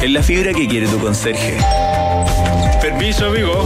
En 0.01 0.14
la 0.14 0.24
fibra 0.24 0.53
que 0.53 0.68
quiere 0.68 0.88
tu 0.88 0.97
conserje. 0.99 1.57
Permiso, 2.82 3.28
amigo. 3.28 3.66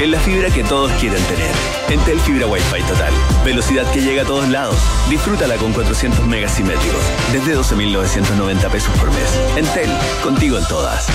En 0.00 0.12
la 0.12 0.20
fibra 0.20 0.48
que 0.50 0.62
todos 0.62 0.92
quieren 1.00 1.20
tener. 1.24 1.50
Entel 1.90 2.20
Fibra 2.20 2.46
Wi-Fi 2.46 2.82
Total. 2.82 3.12
Velocidad 3.44 3.84
que 3.92 4.00
llega 4.00 4.22
a 4.22 4.24
todos 4.24 4.48
lados. 4.48 4.76
Disfrútala 5.10 5.56
con 5.56 5.72
400 5.72 6.24
megas 6.24 6.52
simétricos. 6.52 7.00
Desde 7.32 7.56
12.990 7.56 8.70
pesos 8.70 8.96
por 8.96 9.08
mes. 9.08 9.40
Entel, 9.56 9.90
contigo 10.22 10.56
en 10.56 10.64
todas. 10.68 11.08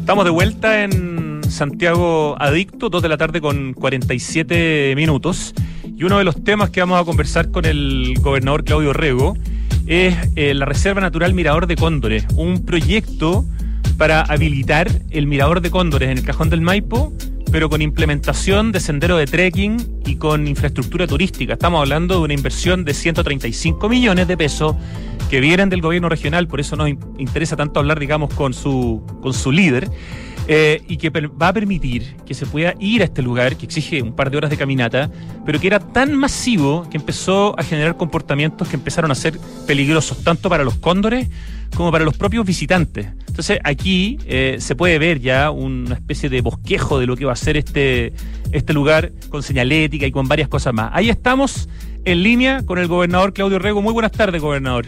Estamos 0.00 0.24
de 0.24 0.30
vuelta 0.32 0.82
en 0.82 1.42
Santiago 1.48 2.34
Adicto, 2.40 2.90
2 2.90 3.00
de 3.00 3.08
la 3.08 3.16
tarde 3.16 3.40
con 3.40 3.72
47 3.72 4.94
minutos. 4.96 5.54
Y 5.96 6.02
uno 6.02 6.18
de 6.18 6.24
los 6.24 6.42
temas 6.42 6.70
que 6.70 6.80
vamos 6.80 7.00
a 7.00 7.04
conversar 7.04 7.52
con 7.52 7.66
el 7.66 8.14
gobernador 8.20 8.64
Claudio 8.64 8.92
Rego 8.92 9.36
es 9.86 10.16
eh, 10.34 10.54
la 10.54 10.64
Reserva 10.64 11.00
Natural 11.00 11.32
Mirador 11.34 11.68
de 11.68 11.76
Cóndores, 11.76 12.26
un 12.34 12.64
proyecto 12.64 13.44
para 13.96 14.22
habilitar 14.22 14.88
el 15.10 15.26
Mirador 15.26 15.60
de 15.60 15.70
Cóndores 15.70 16.10
en 16.10 16.18
el 16.18 16.24
Cajón 16.24 16.50
del 16.50 16.60
Maipo, 16.60 17.12
pero 17.50 17.68
con 17.70 17.82
implementación 17.82 18.72
de 18.72 18.80
sendero 18.80 19.16
de 19.16 19.26
trekking 19.26 20.00
y 20.06 20.16
con 20.16 20.48
infraestructura 20.48 21.06
turística. 21.06 21.52
Estamos 21.52 21.80
hablando 21.80 22.14
de 22.18 22.20
una 22.20 22.34
inversión 22.34 22.84
de 22.84 22.94
135 22.94 23.88
millones 23.88 24.26
de 24.26 24.36
pesos 24.36 24.74
que 25.30 25.40
vienen 25.40 25.68
del 25.68 25.80
gobierno 25.80 26.08
regional, 26.08 26.48
por 26.48 26.60
eso 26.60 26.74
nos 26.76 26.88
in- 26.88 26.98
interesa 27.18 27.56
tanto 27.56 27.78
hablar, 27.80 28.00
digamos, 28.00 28.34
con 28.34 28.52
su, 28.54 29.02
con 29.22 29.32
su 29.32 29.52
líder, 29.52 29.88
eh, 30.46 30.82
y 30.88 30.98
que 30.98 31.08
va 31.10 31.48
a 31.48 31.52
permitir 31.54 32.16
que 32.26 32.34
se 32.34 32.44
pueda 32.44 32.74
ir 32.78 33.00
a 33.00 33.04
este 33.06 33.22
lugar, 33.22 33.56
que 33.56 33.64
exige 33.64 34.02
un 34.02 34.14
par 34.14 34.30
de 34.30 34.36
horas 34.36 34.50
de 34.50 34.58
caminata, 34.58 35.10
pero 35.46 35.58
que 35.58 35.68
era 35.68 35.78
tan 35.78 36.14
masivo 36.14 36.86
que 36.90 36.98
empezó 36.98 37.58
a 37.58 37.62
generar 37.62 37.96
comportamientos 37.96 38.68
que 38.68 38.76
empezaron 38.76 39.10
a 39.10 39.14
ser 39.14 39.38
peligrosos, 39.66 40.22
tanto 40.22 40.50
para 40.50 40.62
los 40.64 40.74
cóndores 40.74 41.28
como 41.76 41.90
para 41.90 42.04
los 42.04 42.16
propios 42.16 42.46
visitantes. 42.46 43.08
Entonces 43.26 43.58
aquí 43.64 44.18
eh, 44.26 44.56
se 44.60 44.76
puede 44.76 44.98
ver 44.98 45.20
ya 45.20 45.50
una 45.50 45.94
especie 45.94 46.28
de 46.28 46.40
bosquejo 46.40 47.00
de 47.00 47.06
lo 47.06 47.16
que 47.16 47.24
va 47.24 47.32
a 47.32 47.36
ser 47.36 47.56
este, 47.56 48.12
este 48.52 48.72
lugar 48.72 49.10
con 49.28 49.42
señalética 49.42 50.06
y 50.06 50.12
con 50.12 50.28
varias 50.28 50.48
cosas 50.48 50.72
más. 50.72 50.90
Ahí 50.92 51.08
estamos 51.10 51.68
en 52.04 52.22
línea 52.22 52.62
con 52.64 52.78
el 52.78 52.86
gobernador 52.86 53.32
Claudio 53.32 53.58
Rego. 53.58 53.82
Muy 53.82 53.92
buenas 53.92 54.12
tardes, 54.12 54.40
gobernador. 54.40 54.86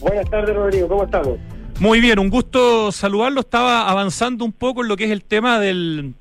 Buenas 0.00 0.28
tardes, 0.30 0.54
Rodrigo. 0.54 0.88
¿Cómo 0.88 1.04
estamos? 1.04 1.38
Muy 1.80 2.00
bien, 2.00 2.18
un 2.18 2.28
gusto 2.28 2.92
saludarlo. 2.92 3.40
Estaba 3.40 3.88
avanzando 3.88 4.44
un 4.44 4.52
poco 4.52 4.82
en 4.82 4.88
lo 4.88 4.96
que 4.96 5.04
es 5.04 5.10
el 5.10 5.24
tema 5.24 5.60
del, 5.60 6.14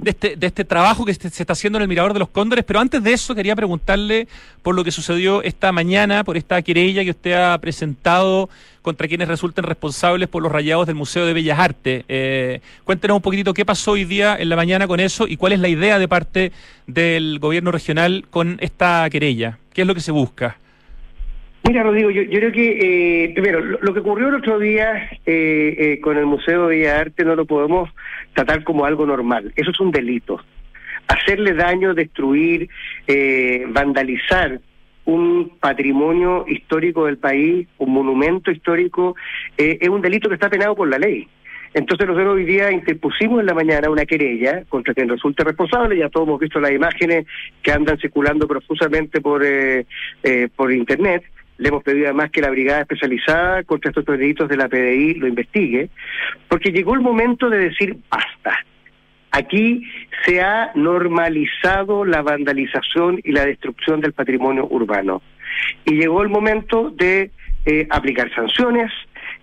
de, 0.00 0.10
este, 0.10 0.36
de 0.36 0.46
este 0.46 0.64
trabajo 0.64 1.04
que 1.04 1.14
se 1.14 1.30
se 1.30 1.42
está 1.42 1.52
haciendo 1.52 1.78
en 1.78 1.82
el 1.82 1.88
Mirador 1.88 2.12
de 2.12 2.18
los 2.18 2.28
Cóndores, 2.28 2.64
pero 2.64 2.80
antes 2.80 3.02
de 3.02 3.12
eso 3.12 3.34
quería 3.34 3.56
preguntarle 3.56 4.28
por 4.62 4.74
lo 4.74 4.84
que 4.84 4.90
sucedió 4.90 5.42
esta 5.42 5.72
mañana, 5.72 6.24
por 6.24 6.36
esta 6.36 6.60
querella 6.62 7.04
que 7.04 7.10
usted 7.10 7.32
ha 7.32 7.58
presentado 7.58 8.48
contra 8.82 9.08
quienes 9.08 9.28
resulten 9.28 9.64
responsables 9.64 10.28
por 10.28 10.42
los 10.42 10.52
rayados 10.52 10.86
del 10.86 10.96
Museo 10.96 11.24
de 11.24 11.32
Bellas 11.32 11.58
Artes. 11.58 12.04
Eh, 12.08 12.60
cuéntenos 12.84 13.16
un 13.16 13.22
poquitito 13.22 13.54
qué 13.54 13.64
pasó 13.64 13.92
hoy 13.92 14.04
día 14.04 14.36
en 14.38 14.48
la 14.48 14.56
mañana 14.56 14.86
con 14.86 15.00
eso 15.00 15.26
y 15.26 15.36
cuál 15.36 15.52
es 15.52 15.60
la 15.60 15.68
idea 15.68 15.98
de 15.98 16.08
parte 16.08 16.52
del 16.86 17.38
gobierno 17.38 17.70
regional 17.70 18.26
con 18.30 18.58
esta 18.60 19.08
querella. 19.10 19.58
¿Qué 19.72 19.82
es 19.82 19.86
lo 19.86 19.94
que 19.94 20.00
se 20.00 20.12
busca? 20.12 20.58
Mira, 21.64 21.82
Rodrigo, 21.84 22.10
yo, 22.10 22.22
yo 22.22 22.38
creo 22.40 22.52
que, 22.52 23.24
eh, 23.24 23.32
primero, 23.34 23.60
lo, 23.60 23.94
que 23.94 24.00
ocurrió 24.00 24.28
el 24.28 24.34
otro 24.34 24.58
día 24.58 25.10
eh, 25.24 25.76
eh, 25.78 26.00
con 26.00 26.16
el 26.16 26.26
Museo 26.26 26.66
de 26.66 26.76
Bellas 26.76 27.00
Artes 27.00 27.24
no 27.24 27.36
lo 27.36 27.46
podemos 27.46 27.88
tratar 28.34 28.64
como 28.64 28.84
algo 28.84 29.06
normal. 29.06 29.52
Eso 29.54 29.70
es 29.70 29.80
un 29.80 29.92
delito. 29.92 30.40
Hacerle 31.06 31.54
daño, 31.54 31.94
destruir, 31.94 32.68
eh, 33.06 33.64
vandalizar 33.68 34.60
un 35.04 35.52
patrimonio 35.60 36.44
histórico 36.48 37.06
del 37.06 37.18
país, 37.18 37.66
un 37.78 37.92
monumento 37.92 38.50
histórico, 38.50 39.16
eh, 39.58 39.78
es 39.80 39.88
un 39.88 40.00
delito 40.00 40.28
que 40.28 40.34
está 40.34 40.48
penado 40.48 40.74
por 40.76 40.88
la 40.88 40.98
ley. 40.98 41.28
Entonces 41.74 42.06
nosotros 42.06 42.34
hoy 42.34 42.44
día 42.44 42.70
interpusimos 42.70 43.40
en 43.40 43.46
la 43.46 43.54
mañana 43.54 43.88
una 43.88 44.04
querella 44.04 44.64
contra 44.68 44.92
quien 44.92 45.08
resulte 45.08 45.42
responsable, 45.42 45.96
ya 45.96 46.10
todos 46.10 46.28
hemos 46.28 46.40
visto 46.40 46.60
las 46.60 46.70
imágenes 46.70 47.26
que 47.62 47.72
andan 47.72 47.98
circulando 47.98 48.46
profusamente 48.46 49.20
por, 49.22 49.42
eh, 49.44 49.86
eh, 50.22 50.48
por 50.54 50.70
internet, 50.70 51.24
le 51.62 51.68
hemos 51.68 51.84
pedido 51.84 52.06
además 52.06 52.30
que 52.30 52.40
la 52.40 52.50
brigada 52.50 52.80
especializada 52.80 53.62
contra 53.62 53.90
estos 53.90 54.04
delitos 54.04 54.48
de 54.48 54.56
la 54.56 54.68
PDI 54.68 55.14
lo 55.14 55.28
investigue, 55.28 55.90
porque 56.48 56.72
llegó 56.72 56.94
el 56.94 57.00
momento 57.00 57.48
de 57.48 57.58
decir 57.58 57.96
basta. 58.10 58.58
Aquí 59.30 59.82
se 60.24 60.40
ha 60.42 60.72
normalizado 60.74 62.04
la 62.04 62.20
vandalización 62.20 63.20
y 63.22 63.30
la 63.30 63.46
destrucción 63.46 64.00
del 64.00 64.12
patrimonio 64.12 64.66
urbano. 64.68 65.22
Y 65.84 65.94
llegó 65.94 66.22
el 66.22 66.28
momento 66.28 66.90
de 66.90 67.30
eh, 67.64 67.86
aplicar 67.90 68.34
sanciones 68.34 68.90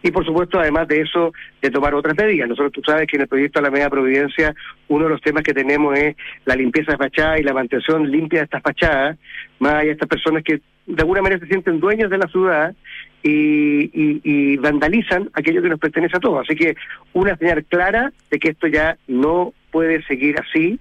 y, 0.02 0.12
por 0.12 0.26
supuesto, 0.26 0.60
además 0.60 0.88
de 0.88 1.02
eso, 1.02 1.34
de 1.62 1.70
tomar 1.70 1.94
otras 1.94 2.16
medidas. 2.18 2.48
Nosotros, 2.48 2.72
tú 2.72 2.82
sabes 2.86 3.08
que 3.08 3.18
en 3.18 3.24
el 3.24 3.28
proyecto 3.28 3.60
de 3.60 3.64
la 3.64 3.72
Media 3.72 3.90
Providencia, 3.90 4.56
uno 4.88 5.06
de 5.06 5.10
los 5.10 5.22
temas 5.22 5.44
que 5.44 5.54
tenemos 5.54 5.98
es 5.98 6.16
la 6.46 6.56
limpieza 6.56 6.94
de 6.94 6.98
fachadas 6.98 7.40
y 7.40 7.44
la 7.44 7.54
mantención 7.54 8.10
limpia 8.10 8.40
de 8.40 8.46
estas 8.46 8.62
fachadas, 8.62 9.18
más 9.60 9.84
de 9.84 9.92
estas 9.92 10.08
personas 10.08 10.44
que 10.44 10.62
de 10.86 11.02
alguna 11.02 11.22
manera 11.22 11.40
se 11.40 11.48
sienten 11.48 11.80
dueños 11.80 12.10
de 12.10 12.18
la 12.18 12.28
ciudad 12.28 12.74
y, 13.22 13.92
y, 13.94 14.22
y 14.24 14.58
vandalizan 14.58 15.30
aquello 15.34 15.62
que 15.62 15.70
nos 15.70 15.80
pertenece 15.80 16.18
a 16.18 16.22
todos. 16.22 16.48
Así 16.48 16.56
que 16.56 16.76
una 17.14 17.36
señal 17.36 17.64
clara 17.66 18.12
de 18.32 18.40
que 18.40 18.50
esto 18.50 18.68
ya 18.68 18.98
no 19.08 19.54
puede 19.72 20.02
seguir 20.04 20.36
así. 20.40 20.80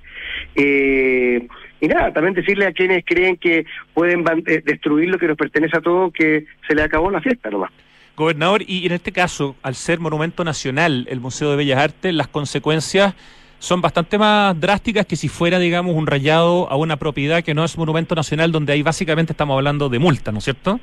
Eh, 0.54 1.46
y 1.80 1.88
nada, 1.88 2.12
también 2.12 2.34
decirle 2.34 2.66
a 2.66 2.72
quienes 2.72 3.04
creen 3.04 3.36
que 3.36 3.66
pueden 3.94 4.24
eh, 4.46 4.62
destruir 4.64 5.10
lo 5.10 5.18
que 5.18 5.28
nos 5.28 5.36
pertenece 5.36 5.76
a 5.76 5.80
todos 5.80 6.12
que 6.12 6.46
se 6.66 6.74
le 6.74 6.82
acabó 6.82 7.10
la 7.10 7.20
fiesta 7.20 7.50
nomás. 7.50 7.70
Gobernador, 8.18 8.62
y 8.66 8.84
en 8.84 8.92
este 8.92 9.12
caso, 9.12 9.54
al 9.62 9.76
ser 9.76 10.00
monumento 10.00 10.44
nacional 10.44 11.06
el 11.08 11.20
Museo 11.20 11.50
de 11.50 11.56
Bellas 11.56 11.78
Artes, 11.78 12.12
las 12.12 12.28
consecuencias 12.28 13.14
son 13.60 13.80
bastante 13.80 14.18
más 14.18 14.58
drásticas 14.60 15.06
que 15.06 15.16
si 15.16 15.28
fuera, 15.28 15.58
digamos, 15.58 15.94
un 15.94 16.06
rayado 16.06 16.70
a 16.70 16.76
una 16.76 16.96
propiedad 16.96 17.42
que 17.42 17.54
no 17.54 17.64
es 17.64 17.78
monumento 17.78 18.14
nacional, 18.14 18.52
donde 18.52 18.72
ahí 18.72 18.82
básicamente 18.82 19.32
estamos 19.32 19.56
hablando 19.56 19.88
de 19.88 19.98
multa, 19.98 20.32
¿no 20.32 20.38
es 20.38 20.44
cierto? 20.44 20.80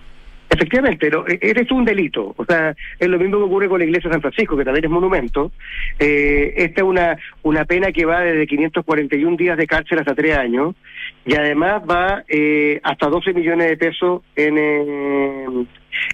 Efectivamente, 0.49 0.97
pero 0.99 1.27
eh, 1.27 1.39
eres 1.41 1.71
un 1.71 1.85
delito. 1.85 2.33
O 2.37 2.45
sea, 2.45 2.75
es 2.99 3.07
lo 3.07 3.17
mismo 3.17 3.37
que 3.37 3.43
ocurre 3.43 3.67
con 3.67 3.79
la 3.79 3.85
iglesia 3.85 4.09
de 4.09 4.13
San 4.13 4.21
Francisco, 4.21 4.55
que 4.55 4.63
también 4.63 4.85
es 4.85 4.91
monumento. 4.91 5.51
Eh, 5.99 6.53
esta 6.57 6.81
es 6.81 6.87
una, 6.87 7.17
una 7.43 7.65
pena 7.65 7.91
que 7.91 8.05
va 8.05 8.21
desde 8.21 8.45
541 8.45 9.37
días 9.37 9.57
de 9.57 9.67
cárcel 9.67 9.99
hasta 9.99 10.13
tres 10.13 10.37
años 10.37 10.75
y 11.25 11.35
además 11.35 11.81
va 11.89 12.23
eh, 12.27 12.79
hasta 12.83 13.07
12 13.07 13.33
millones 13.33 13.69
de 13.69 13.77
pesos 13.77 14.21
en, 14.35 14.57
eh, 14.57 15.65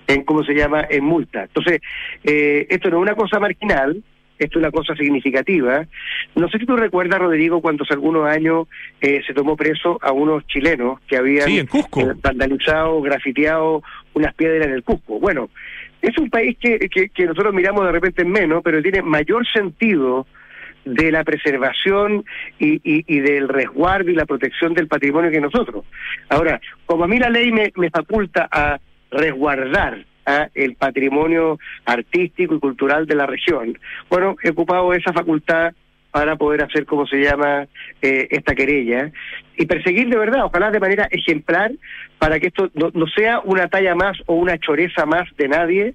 en 0.07 0.23
¿cómo 0.23 0.43
se 0.43 0.53
llama?, 0.53 0.85
en 0.89 1.03
multa. 1.03 1.43
Entonces, 1.43 1.81
eh, 2.23 2.67
esto 2.69 2.89
no 2.89 2.97
es 2.97 3.01
una 3.01 3.15
cosa 3.15 3.39
marginal, 3.39 4.03
esto 4.39 4.57
es 4.57 4.63
una 4.63 4.71
cosa 4.71 4.95
significativa. 4.95 5.85
No 6.35 6.49
sé 6.49 6.57
si 6.57 6.65
tú 6.65 6.75
recuerdas, 6.75 7.19
Rodrigo, 7.19 7.61
cuando 7.61 7.83
hace 7.83 7.93
algunos 7.93 8.27
años 8.27 8.67
eh, 8.99 9.21
se 9.25 9.33
tomó 9.33 9.55
preso 9.55 9.99
a 10.01 10.11
unos 10.11 10.47
chilenos 10.47 10.99
que 11.07 11.17
habían 11.17 11.47
Sí, 11.47 11.59
eh, 11.59 12.13
vandalizado, 12.21 13.01
grafiteado 13.01 13.83
unas 14.13 14.33
piedras 14.33 14.67
en 14.67 14.73
el 14.73 14.83
Cusco. 14.83 15.19
Bueno, 15.19 15.49
es 16.01 16.17
un 16.17 16.29
país 16.29 16.57
que, 16.59 16.79
que, 16.89 17.09
que 17.09 17.25
nosotros 17.25 17.53
miramos 17.53 17.85
de 17.85 17.91
repente 17.91 18.23
en 18.23 18.31
menos, 18.31 18.63
pero 18.63 18.81
tiene 18.81 19.03
mayor 19.03 19.45
sentido 19.47 20.25
de 20.85 21.11
la 21.11 21.23
preservación 21.23 22.25
y, 22.57 22.73
y, 22.83 23.05
y 23.05 23.19
del 23.19 23.47
resguardo 23.47 24.09
y 24.09 24.15
la 24.15 24.25
protección 24.25 24.73
del 24.73 24.87
patrimonio 24.87 25.29
que 25.29 25.39
nosotros. 25.39 25.85
Ahora, 26.29 26.59
como 26.87 27.03
a 27.03 27.07
mí 27.07 27.19
la 27.19 27.29
ley 27.29 27.51
me, 27.51 27.71
me 27.75 27.91
faculta 27.91 28.49
a 28.51 28.79
resguardar 29.11 30.05
a 30.25 30.49
el 30.53 30.75
patrimonio 30.75 31.59
artístico 31.85 32.55
y 32.55 32.59
cultural 32.59 33.05
de 33.05 33.15
la 33.15 33.25
región, 33.25 33.77
bueno, 34.09 34.35
he 34.43 34.49
ocupado 34.49 34.93
esa 34.93 35.13
facultad 35.13 35.73
para 36.11 36.35
poder 36.35 36.61
hacer, 36.63 36.85
como 36.85 37.07
se 37.07 37.21
llama, 37.21 37.67
eh, 38.01 38.27
esta 38.29 38.53
querella 38.53 39.11
y 39.55 39.65
perseguir 39.65 40.09
de 40.09 40.17
verdad, 40.17 40.45
ojalá 40.45 40.69
de 40.69 40.79
manera 40.79 41.07
ejemplar, 41.09 41.71
para 42.19 42.39
que 42.39 42.47
esto 42.47 42.69
no, 42.73 42.91
no 42.93 43.07
sea 43.07 43.39
una 43.39 43.67
talla 43.67 43.95
más 43.95 44.17
o 44.25 44.35
una 44.35 44.57
choreza 44.57 45.05
más 45.05 45.23
de 45.37 45.47
nadie, 45.47 45.93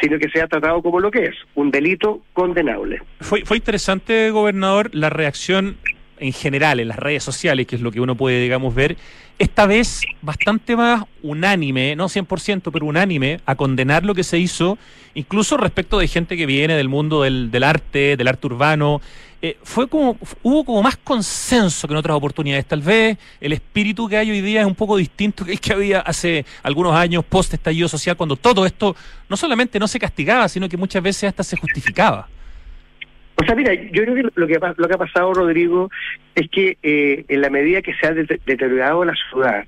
sino 0.00 0.18
que 0.18 0.28
sea 0.28 0.46
tratado 0.46 0.82
como 0.82 1.00
lo 1.00 1.10
que 1.10 1.24
es, 1.24 1.34
un 1.54 1.70
delito 1.70 2.22
condenable. 2.32 3.02
Fue, 3.20 3.44
fue 3.44 3.56
interesante, 3.56 4.30
gobernador, 4.30 4.90
la 4.92 5.10
reacción 5.10 5.76
en 6.18 6.32
general 6.32 6.80
en 6.80 6.88
las 6.88 6.98
redes 6.98 7.22
sociales, 7.22 7.66
que 7.66 7.76
es 7.76 7.82
lo 7.82 7.92
que 7.92 8.00
uno 8.00 8.16
puede, 8.16 8.40
digamos, 8.40 8.74
ver, 8.74 8.96
esta 9.38 9.66
vez 9.66 10.00
bastante 10.22 10.76
más 10.76 11.04
unánime, 11.22 11.94
no 11.94 12.08
100%, 12.08 12.70
pero 12.72 12.86
unánime, 12.86 13.40
a 13.44 13.54
condenar 13.54 14.04
lo 14.04 14.14
que 14.14 14.24
se 14.24 14.38
hizo, 14.38 14.78
incluso 15.14 15.56
respecto 15.56 15.98
de 15.98 16.08
gente 16.08 16.36
que 16.36 16.46
viene 16.46 16.74
del 16.74 16.88
mundo 16.88 17.22
del, 17.22 17.62
arte, 17.62 18.16
del 18.16 18.28
arte 18.28 18.46
urbano. 18.46 19.00
Eh, 19.42 19.58
fue 19.62 19.86
como, 19.88 20.16
hubo 20.42 20.64
como 20.64 20.82
más 20.82 20.96
consenso 20.96 21.86
que 21.86 21.92
en 21.92 21.98
otras 21.98 22.16
oportunidades. 22.16 22.64
Tal 22.64 22.80
vez 22.80 23.18
el 23.38 23.52
espíritu 23.52 24.08
que 24.08 24.16
hay 24.16 24.30
hoy 24.30 24.40
día 24.40 24.62
es 24.62 24.66
un 24.66 24.74
poco 24.74 24.96
distinto 24.96 25.44
que 25.44 25.52
el 25.52 25.60
que 25.60 25.74
había 25.74 26.00
hace 26.00 26.46
algunos 26.62 26.94
años 26.94 27.22
post 27.22 27.52
estallido 27.52 27.88
social, 27.88 28.16
cuando 28.16 28.36
todo 28.36 28.64
esto 28.64 28.96
no 29.28 29.36
solamente 29.36 29.78
no 29.78 29.86
se 29.86 29.98
castigaba, 29.98 30.48
sino 30.48 30.66
que 30.66 30.78
muchas 30.78 31.02
veces 31.02 31.28
hasta 31.28 31.44
se 31.44 31.58
justificaba. 31.58 32.26
O 33.38 33.44
sea, 33.44 33.54
mira, 33.54 33.74
yo 33.74 34.02
creo 34.02 34.14
que 34.14 34.22
lo 34.34 34.46
que, 34.46 34.54
ha- 34.56 34.74
lo 34.76 34.88
que 34.88 34.94
ha 34.94 34.98
pasado, 34.98 35.32
Rodrigo, 35.34 35.90
es 36.34 36.48
que 36.50 36.78
eh, 36.82 37.24
en 37.28 37.40
la 37.40 37.50
medida 37.50 37.82
que 37.82 37.94
se 37.94 38.06
ha 38.06 38.12
de- 38.12 38.40
deteriorado 38.46 39.04
la 39.04 39.14
ciudad, 39.30 39.64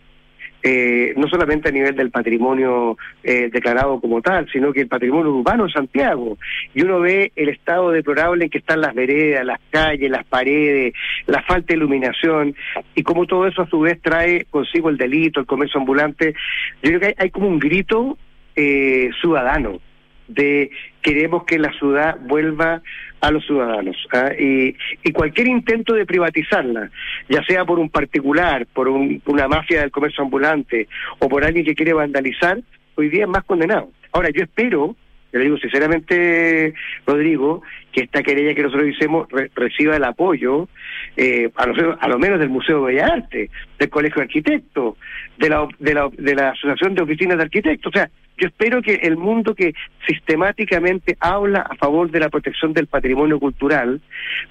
eh, 0.62 1.12
no 1.16 1.28
solamente 1.28 1.68
a 1.68 1.72
nivel 1.72 1.94
del 1.94 2.10
patrimonio 2.10 2.96
eh, 3.22 3.48
declarado 3.52 4.00
como 4.00 4.20
tal, 4.22 4.48
sino 4.50 4.72
que 4.72 4.80
el 4.80 4.88
patrimonio 4.88 5.32
urbano 5.32 5.64
en 5.66 5.70
Santiago, 5.70 6.36
y 6.74 6.82
uno 6.82 6.98
ve 7.00 7.30
el 7.36 7.48
estado 7.50 7.90
deplorable 7.92 8.44
en 8.44 8.50
que 8.50 8.58
están 8.58 8.80
las 8.80 8.92
veredas, 8.94 9.44
las 9.44 9.60
calles, 9.70 10.10
las 10.10 10.24
paredes, 10.24 10.94
la 11.26 11.42
falta 11.42 11.68
de 11.68 11.74
iluminación, 11.74 12.56
y 12.96 13.02
cómo 13.04 13.26
todo 13.26 13.46
eso 13.46 13.62
a 13.62 13.68
su 13.68 13.80
vez 13.80 14.00
trae 14.02 14.46
consigo 14.50 14.88
el 14.88 14.96
delito, 14.96 15.38
el 15.40 15.46
comercio 15.46 15.78
ambulante, 15.78 16.34
yo 16.82 16.88
creo 16.90 17.00
que 17.00 17.06
hay, 17.06 17.14
hay 17.18 17.30
como 17.30 17.46
un 17.48 17.58
grito 17.60 18.18
eh, 18.56 19.10
ciudadano 19.20 19.78
de 20.26 20.70
queremos 21.00 21.44
que 21.44 21.58
la 21.58 21.72
ciudad 21.78 22.18
vuelva 22.20 22.82
a 23.20 23.30
los 23.30 23.44
ciudadanos. 23.46 23.96
¿ah? 24.12 24.30
Y, 24.38 24.76
y 25.02 25.12
cualquier 25.12 25.48
intento 25.48 25.94
de 25.94 26.06
privatizarla, 26.06 26.90
ya 27.28 27.42
sea 27.44 27.64
por 27.64 27.78
un 27.78 27.90
particular, 27.90 28.66
por 28.72 28.88
un- 28.88 29.20
una 29.26 29.48
mafia 29.48 29.80
del 29.80 29.90
comercio 29.90 30.22
ambulante 30.24 30.88
o 31.18 31.28
por 31.28 31.44
alguien 31.44 31.64
que 31.64 31.74
quiere 31.74 31.92
vandalizar, 31.92 32.58
hoy 32.94 33.08
día 33.08 33.24
es 33.24 33.28
más 33.28 33.44
condenado. 33.44 33.90
Ahora, 34.12 34.30
yo 34.30 34.42
espero, 34.42 34.96
le 35.32 35.40
digo 35.40 35.58
sinceramente, 35.58 36.74
Rodrigo, 37.06 37.62
que 37.92 38.02
esta 38.02 38.22
querella 38.22 38.54
que 38.54 38.62
nosotros 38.62 38.88
hicimos 38.88 39.28
re- 39.30 39.50
reciba 39.54 39.96
el 39.96 40.04
apoyo, 40.04 40.68
eh, 41.16 41.50
a, 41.56 41.66
lo, 41.66 42.00
a 42.00 42.08
lo 42.08 42.18
menos 42.18 42.38
del 42.38 42.48
Museo 42.48 42.80
de 42.86 42.94
Bellas 42.94 43.10
Artes, 43.10 43.50
del 43.78 43.90
Colegio 43.90 44.16
de 44.16 44.22
Arquitectos, 44.22 44.94
de 45.36 45.48
la, 45.48 45.68
de, 45.78 45.94
la, 45.94 46.08
de 46.16 46.34
la 46.34 46.50
Asociación 46.50 46.94
de 46.94 47.02
Oficinas 47.02 47.36
de 47.36 47.42
Arquitectos. 47.44 47.92
O 47.94 47.98
sea, 47.98 48.10
yo 48.38 48.46
espero 48.46 48.80
que 48.80 48.94
el 48.94 49.16
mundo 49.16 49.54
que 49.54 49.74
sistemáticamente 50.06 51.16
habla 51.20 51.60
a 51.60 51.74
favor 51.76 52.10
de 52.10 52.20
la 52.20 52.28
protección 52.28 52.72
del 52.72 52.86
patrimonio 52.86 53.38
cultural, 53.38 54.00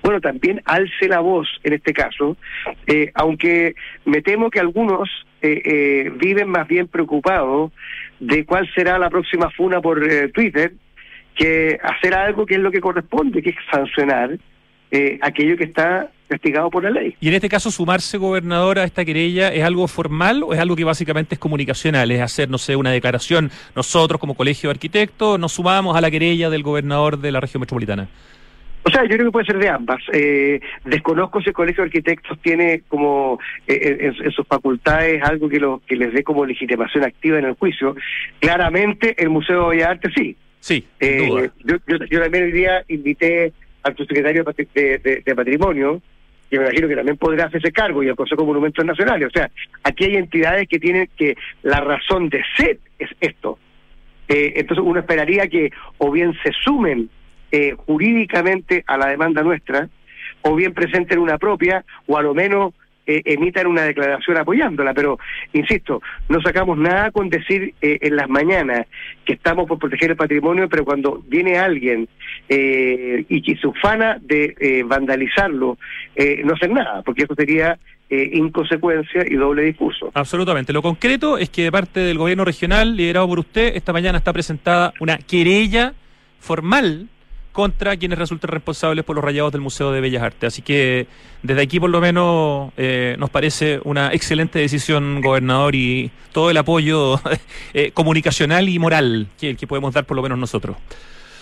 bueno, 0.03 0.21
también 0.21 0.61
alce 0.65 1.07
la 1.07 1.19
voz 1.19 1.47
en 1.63 1.73
este 1.73 1.93
caso, 1.93 2.37
eh, 2.85 3.11
aunque 3.15 3.75
me 4.05 4.21
temo 4.21 4.49
que 4.49 4.59
algunos 4.59 5.09
eh, 5.41 5.61
eh, 5.63 6.11
viven 6.15 6.49
más 6.49 6.67
bien 6.67 6.87
preocupados 6.87 7.71
de 8.19 8.45
cuál 8.45 8.69
será 8.73 8.97
la 8.99 9.09
próxima 9.09 9.49
funa 9.51 9.81
por 9.81 10.03
eh, 10.03 10.29
Twitter, 10.29 10.73
que 11.35 11.79
hacer 11.81 12.13
algo 12.13 12.45
que 12.45 12.55
es 12.55 12.59
lo 12.59 12.71
que 12.71 12.81
corresponde, 12.81 13.41
que 13.41 13.51
es 13.51 13.55
sancionar 13.71 14.37
eh, 14.91 15.19
aquello 15.21 15.57
que 15.57 15.65
está 15.65 16.11
castigado 16.27 16.69
por 16.69 16.83
la 16.83 16.89
ley. 16.89 17.15
Y 17.19 17.27
en 17.29 17.33
este 17.33 17.49
caso, 17.49 17.71
sumarse, 17.71 18.17
gobernador, 18.17 18.79
a 18.79 18.83
esta 18.83 19.05
querella, 19.05 19.49
¿es 19.49 19.63
algo 19.63 19.87
formal 19.87 20.43
o 20.43 20.53
es 20.53 20.59
algo 20.59 20.75
que 20.75 20.83
básicamente 20.83 21.35
es 21.35 21.39
comunicacional? 21.39 22.11
Es 22.11 22.21
hacer, 22.21 22.49
no 22.49 22.57
sé, 22.57 22.75
una 22.75 22.91
declaración. 22.91 23.49
Nosotros, 23.75 24.19
como 24.19 24.35
colegio 24.35 24.69
de 24.69 24.71
arquitectos, 24.71 25.39
nos 25.39 25.53
sumamos 25.53 25.95
a 25.95 26.01
la 26.01 26.11
querella 26.11 26.49
del 26.49 26.63
gobernador 26.63 27.19
de 27.19 27.31
la 27.31 27.39
región 27.39 27.61
metropolitana. 27.61 28.07
O 28.83 28.89
sea, 28.89 29.03
yo 29.03 29.09
creo 29.09 29.25
que 29.25 29.31
puede 29.31 29.45
ser 29.45 29.57
de 29.57 29.67
ambas. 29.67 30.01
Eh, 30.13 30.61
desconozco 30.85 31.41
si 31.41 31.49
el 31.49 31.53
Colegio 31.53 31.83
de 31.83 31.87
Arquitectos 31.87 32.39
tiene 32.41 32.83
como 32.87 33.37
eh, 33.67 33.97
en, 33.99 34.15
en 34.23 34.31
sus 34.31 34.47
facultades 34.47 35.21
algo 35.23 35.49
que, 35.49 35.59
lo, 35.59 35.81
que 35.85 35.97
les 35.97 36.13
dé 36.13 36.23
como 36.23 36.45
legitimación 36.45 37.03
activa 37.03 37.37
en 37.37 37.45
el 37.45 37.53
juicio. 37.55 37.97
Claramente 38.39 39.21
el 39.21 39.29
Museo 39.29 39.69
de 39.69 39.75
Bellas 39.75 39.89
Artes 39.89 40.13
sí. 40.15 40.37
Sí, 40.61 40.85
Eh, 41.01 41.49
yo, 41.65 41.75
yo, 41.85 41.97
yo 42.09 42.21
también 42.21 42.45
hoy 42.45 42.51
día 42.51 42.83
invité 42.87 43.51
al 43.83 43.95
subsecretario 43.95 44.45
de 44.45 45.35
Patrimonio, 45.35 46.01
que 46.49 46.57
me 46.57 46.65
imagino 46.65 46.87
que 46.87 46.95
también 46.95 47.17
podrá 47.17 47.45
hacerse 47.45 47.71
cargo, 47.71 48.03
y 48.03 48.09
al 48.09 48.15
Consejo 48.15 48.41
de 48.41 48.47
Monumentos 48.47 48.85
Nacionales. 48.85 49.27
O 49.27 49.31
sea, 49.31 49.49
aquí 49.83 50.05
hay 50.05 50.15
entidades 50.15 50.67
que 50.67 50.79
tienen 50.79 51.09
que 51.17 51.35
la 51.63 51.81
razón 51.81 52.29
de 52.29 52.41
ser 52.55 52.79
es 52.99 53.09
esto. 53.19 53.59
Eh, 54.27 54.53
entonces 54.57 54.83
uno 54.85 54.99
esperaría 54.99 55.47
que 55.47 55.71
o 55.97 56.11
bien 56.11 56.33
se 56.43 56.51
sumen 56.63 57.09
eh, 57.51 57.73
jurídicamente 57.77 58.83
a 58.87 58.97
la 58.97 59.07
demanda 59.07 59.41
nuestra, 59.41 59.89
o 60.41 60.55
bien 60.55 60.73
presenten 60.73 61.19
una 61.19 61.37
propia, 61.37 61.83
o 62.05 62.17
a 62.17 62.21
lo 62.21 62.33
menos 62.33 62.73
eh, 63.07 63.21
emitan 63.25 63.67
una 63.67 63.83
declaración 63.83 64.37
apoyándola. 64.37 64.93
Pero, 64.93 65.17
insisto, 65.53 66.01
no 66.29 66.41
sacamos 66.41 66.77
nada 66.77 67.11
con 67.11 67.29
decir 67.29 67.73
eh, 67.81 67.97
en 68.01 68.15
las 68.15 68.29
mañanas 68.29 68.85
que 69.25 69.33
estamos 69.33 69.67
por 69.67 69.79
proteger 69.79 70.11
el 70.11 70.17
patrimonio, 70.17 70.69
pero 70.69 70.85
cuando 70.85 71.23
viene 71.27 71.57
alguien 71.57 72.07
eh, 72.49 73.25
y 73.27 73.41
que 73.41 73.57
se 73.57 73.67
ufana 73.67 74.17
de 74.21 74.55
eh, 74.59 74.83
vandalizarlo, 74.85 75.77
eh, 76.15 76.41
no 76.43 76.53
hacer 76.53 76.69
nada, 76.69 77.01
porque 77.01 77.23
eso 77.23 77.35
sería 77.35 77.77
eh, 78.09 78.29
inconsecuencia 78.33 79.23
y 79.27 79.35
doble 79.35 79.63
discurso. 79.63 80.11
Absolutamente. 80.13 80.71
Lo 80.71 80.81
concreto 80.81 81.37
es 81.37 81.49
que 81.49 81.63
de 81.63 81.71
parte 81.71 81.99
del 81.99 82.17
gobierno 82.17 82.45
regional, 82.45 82.95
liderado 82.95 83.27
por 83.27 83.39
usted, 83.39 83.75
esta 83.75 83.91
mañana 83.93 84.17
está 84.17 84.31
presentada 84.33 84.93
una 84.99 85.17
querella 85.17 85.93
formal 86.39 87.07
contra 87.57 87.97
quienes 87.97 88.19
resulten 88.19 88.49
responsables 88.51 89.03
por 89.03 89.15
los 89.15 89.25
rayados 89.25 89.51
del 89.51 89.61
Museo 89.61 89.91
de 89.91 89.99
Bellas 89.99 90.21
Artes. 90.21 90.53
Así 90.53 90.61
que 90.61 91.07
desde 91.41 91.63
aquí 91.63 91.79
por 91.79 91.89
lo 91.89 91.99
menos 91.99 92.71
eh, 92.77 93.15
nos 93.17 93.31
parece 93.31 93.79
una 93.83 94.13
excelente 94.13 94.59
decisión, 94.59 95.21
gobernador, 95.21 95.73
y 95.73 96.11
todo 96.33 96.51
el 96.51 96.57
apoyo 96.57 97.19
eh, 97.73 97.89
comunicacional 97.95 98.69
y 98.69 98.77
moral 98.77 99.25
que, 99.39 99.55
que 99.55 99.65
podemos 99.65 99.91
dar 99.91 100.05
por 100.05 100.15
lo 100.15 100.21
menos 100.21 100.37
nosotros. 100.37 100.77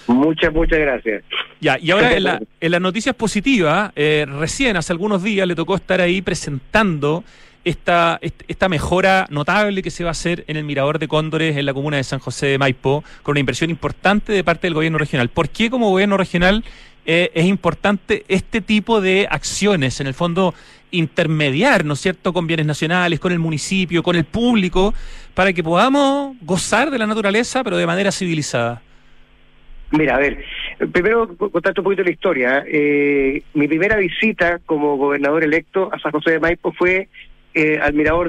Muchas, 0.07 0.53
muchas 0.53 0.80
gracias. 0.80 1.22
Ya, 1.59 1.78
y 1.82 1.91
ahora 1.91 2.16
en, 2.16 2.24
la- 2.24 2.41
en 2.61 2.72
las 2.72 2.80
noticias 2.80 3.13
positivas, 3.13 3.91
eh, 3.97 4.26
recién 4.39 4.78
hace 4.78 4.93
algunos 4.93 5.22
días 5.22 5.45
le 5.45 5.53
tocó 5.55 5.76
estar 5.76 5.99
ahí 5.99 6.22
presentando 6.22 7.26
esta, 7.66 8.18
est- 8.22 8.43
esta 8.47 8.70
mejora 8.70 9.28
notable 9.30 9.84
que 9.84 9.91
se 9.91 10.03
va 10.03 10.11
a 10.11 10.11
hacer 10.11 10.45
en 10.47 10.55
el 10.55 10.63
Mirador 10.63 10.99
de 10.99 11.07
Cóndores 11.07 11.57
en 11.57 11.66
la 11.66 11.74
comuna 11.74 11.97
de 11.97 12.03
San 12.03 12.20
José 12.20 12.45
de 12.47 12.57
Maipo, 12.57 13.03
con 13.24 13.34
una 13.34 13.41
inversión 13.41 13.70
importante 13.70 14.32
de 14.32 14.43
parte 14.43 14.68
del 14.68 14.74
gobierno 14.74 14.97
regional. 14.97 15.30
¿Por 15.30 15.49
qué 15.49 15.70
como 15.70 15.89
gobierno 15.89 16.16
regional 16.16 16.63
eh, 17.05 17.32
es 17.34 17.45
importante 17.45 18.24
este 18.28 18.61
tipo 18.61 19.01
de 19.01 19.28
acciones? 19.30 19.99
En 19.99 20.07
el 20.07 20.13
fondo, 20.13 20.53
intermediar, 20.91 21.84
¿no 21.84 21.95
es 21.95 21.99
cierto?, 21.99 22.32
con 22.32 22.47
bienes 22.47 22.66
nacionales, 22.66 23.20
con 23.20 23.32
el 23.32 23.39
municipio, 23.39 24.01
con 24.01 24.16
el 24.16 24.24
público, 24.24 24.93
para 25.34 25.51
que 25.51 25.63
podamos 25.63 26.38
gozar 26.41 26.89
de 26.89 26.99
la 26.99 27.07
naturaleza, 27.07 27.63
pero 27.63 27.78
de 27.78 27.86
manera 27.86 28.11
civilizada. 28.11 28.82
Mira, 29.91 30.16
a 30.16 30.20
ver, 30.20 30.43
primero 30.91 31.36
contarte 31.38 31.80
un 31.80 31.84
poquito 31.84 32.03
la 32.03 32.11
historia. 32.11 32.63
Eh, 32.68 33.43
mi 33.53 33.68
primera 33.68 33.97
visita 33.97 34.59
como 34.66 34.97
gobernador 34.97 35.43
electo 35.43 35.89
a 35.93 35.99
San 35.99 36.11
José 36.11 36.32
de 36.32 36.39
Maipo 36.39 36.74
fue 36.74 37.07
eh, 37.56 37.80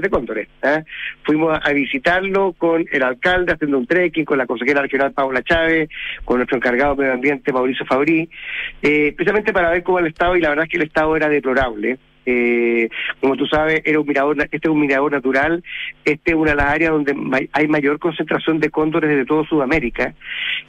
de 0.01 0.11
Cóndores. 0.11 0.49
¿ah? 0.62 0.83
Fuimos 1.24 1.53
a, 1.53 1.68
a 1.68 1.72
visitarlo 1.72 2.53
con 2.53 2.85
el 2.91 3.03
alcalde 3.03 3.53
haciendo 3.53 3.79
un 3.79 3.87
trekking, 3.87 4.24
con 4.24 4.39
la 4.39 4.47
consejera 4.47 4.83
regional 4.83 5.12
Paula 5.12 5.43
Chávez, 5.43 5.89
con 6.24 6.39
nuestro 6.39 6.57
encargado 6.57 6.95
de 6.95 7.03
medio 7.03 7.14
ambiente 7.14 7.53
Mauricio 7.53 7.85
Fabrí, 7.87 8.29
eh, 8.83 9.12
precisamente 9.16 9.53
para 9.53 9.70
ver 9.70 9.83
cómo 9.83 9.99
el 9.99 10.07
estado, 10.07 10.37
y 10.37 10.41
la 10.41 10.51
verdad 10.51 10.64
es 10.64 10.70
que 10.70 10.77
el 10.79 10.85
estado 10.85 11.16
era 11.16 11.29
deplorable. 11.29 11.99
Eh, 12.27 12.89
como 13.20 13.37
tú 13.37 13.47
sabes, 13.47 13.83
era 13.85 14.01
un 14.01 14.07
mirador, 14.07 14.37
este 14.41 14.57
es 14.57 14.66
un 14.66 14.81
mirador 14.81 15.12
natural, 15.12 15.62
este 16.05 16.33
es 16.33 16.37
una 16.37 16.51
de 16.51 16.57
las 16.57 16.66
áreas 16.66 16.91
donde 16.91 17.49
hay 17.53 17.68
mayor 17.68 17.99
concentración 17.99 18.59
de 18.59 18.70
cóndores 18.70 19.16
de 19.16 19.24
toda 19.24 19.45
Sudamérica. 19.45 20.14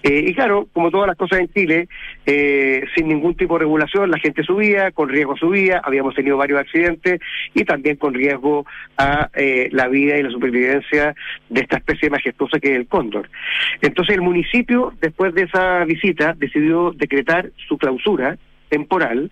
Eh, 0.03 0.25
y 0.27 0.33
claro, 0.33 0.67
como 0.73 0.91
todas 0.91 1.07
las 1.07 1.17
cosas 1.17 1.39
en 1.39 1.49
Chile, 1.49 1.87
eh, 2.25 2.83
sin 2.95 3.07
ningún 3.07 3.35
tipo 3.35 3.55
de 3.55 3.61
regulación, 3.61 4.11
la 4.11 4.19
gente 4.19 4.43
subía, 4.43 4.91
con 4.91 5.09
riesgo 5.09 5.35
subía, 5.35 5.81
habíamos 5.83 6.13
tenido 6.15 6.37
varios 6.37 6.59
accidentes 6.59 7.19
y 7.53 7.63
también 7.63 7.97
con 7.97 8.13
riesgo 8.13 8.65
a 8.97 9.29
eh, 9.33 9.69
la 9.71 9.87
vida 9.87 10.17
y 10.17 10.23
la 10.23 10.29
supervivencia 10.29 11.15
de 11.49 11.61
esta 11.61 11.77
especie 11.77 12.09
majestuosa 12.09 12.59
que 12.59 12.71
es 12.73 12.77
el 12.77 12.87
cóndor. 12.87 13.29
Entonces 13.81 14.15
el 14.15 14.21
municipio, 14.21 14.93
después 15.01 15.33
de 15.33 15.43
esa 15.43 15.83
visita, 15.85 16.33
decidió 16.37 16.91
decretar 16.91 17.51
su 17.67 17.77
clausura 17.77 18.37
temporal 18.69 19.31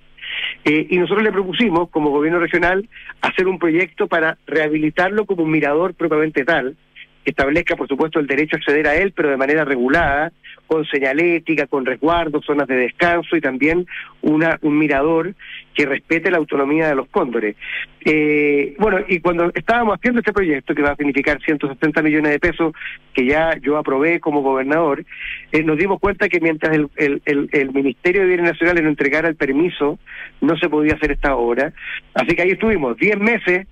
eh, 0.64 0.88
y 0.90 0.98
nosotros 0.98 1.24
le 1.24 1.32
propusimos, 1.32 1.90
como 1.90 2.10
gobierno 2.10 2.40
regional, 2.40 2.88
hacer 3.22 3.48
un 3.48 3.60
proyecto 3.60 4.08
para 4.08 4.38
rehabilitarlo 4.48 5.26
como 5.26 5.44
un 5.44 5.52
mirador 5.52 5.94
propiamente 5.94 6.44
tal, 6.44 6.76
que 7.24 7.32
establezca, 7.32 7.76
por 7.76 7.88
supuesto, 7.88 8.20
el 8.20 8.28
derecho 8.28 8.56
a 8.56 8.60
acceder 8.60 8.88
a 8.88 8.96
él, 8.96 9.12
pero 9.16 9.30
de 9.30 9.38
manera 9.38 9.66
regulada, 9.66 10.32
con 10.68 10.86
señalética, 10.86 11.68
con 11.68 11.86
resguardo, 11.86 12.42
zonas 12.42 12.68
de 12.68 12.76
descanso 12.76 13.36
y 13.36 13.42
también 13.42 13.86
una, 14.22 14.58
un 14.62 14.78
mirador 14.78 15.34
que 15.74 15.86
respete 15.86 16.32
la 16.32 16.38
autonomía 16.38 16.88
de 16.88 16.96
los 16.96 17.08
cóndores. 17.10 17.56
Eh, 18.04 18.76
bueno, 18.80 19.00
y 19.08 19.20
cuando 19.20 19.52
estábamos 19.54 19.96
haciendo 19.96 20.20
este 20.20 20.32
proyecto, 20.32 20.76
que 20.76 20.82
va 20.82 20.92
a 20.92 20.96
significar 20.96 21.42
170 21.42 22.02
millones 22.02 22.32
de 22.32 22.40
pesos, 22.40 22.74
que 23.14 23.26
ya 23.26 23.58
yo 23.62 23.78
aprobé 23.78 24.20
como 24.20 24.42
gobernador, 24.42 25.04
eh, 25.52 25.64
nos 25.64 25.78
dimos 25.78 26.00
cuenta 26.00 26.30
que 26.30 26.40
mientras 26.40 26.76
el, 26.76 26.90
el, 26.96 27.22
el, 27.26 27.50
el 27.52 27.74
Ministerio 27.74 28.22
de 28.22 28.28
Bienes 28.28 28.52
Nacionales 28.52 28.84
no 28.84 28.90
entregara 28.90 29.28
el 29.28 29.36
permiso, 29.36 30.00
no 30.42 30.58
se 30.58 30.70
podía 30.70 30.94
hacer 30.94 31.12
esta 31.12 31.36
obra. 31.36 31.74
Así 32.14 32.36
que 32.36 32.44
ahí 32.44 32.52
estuvimos 32.52 32.96
10 32.98 33.20
meses 33.20 33.68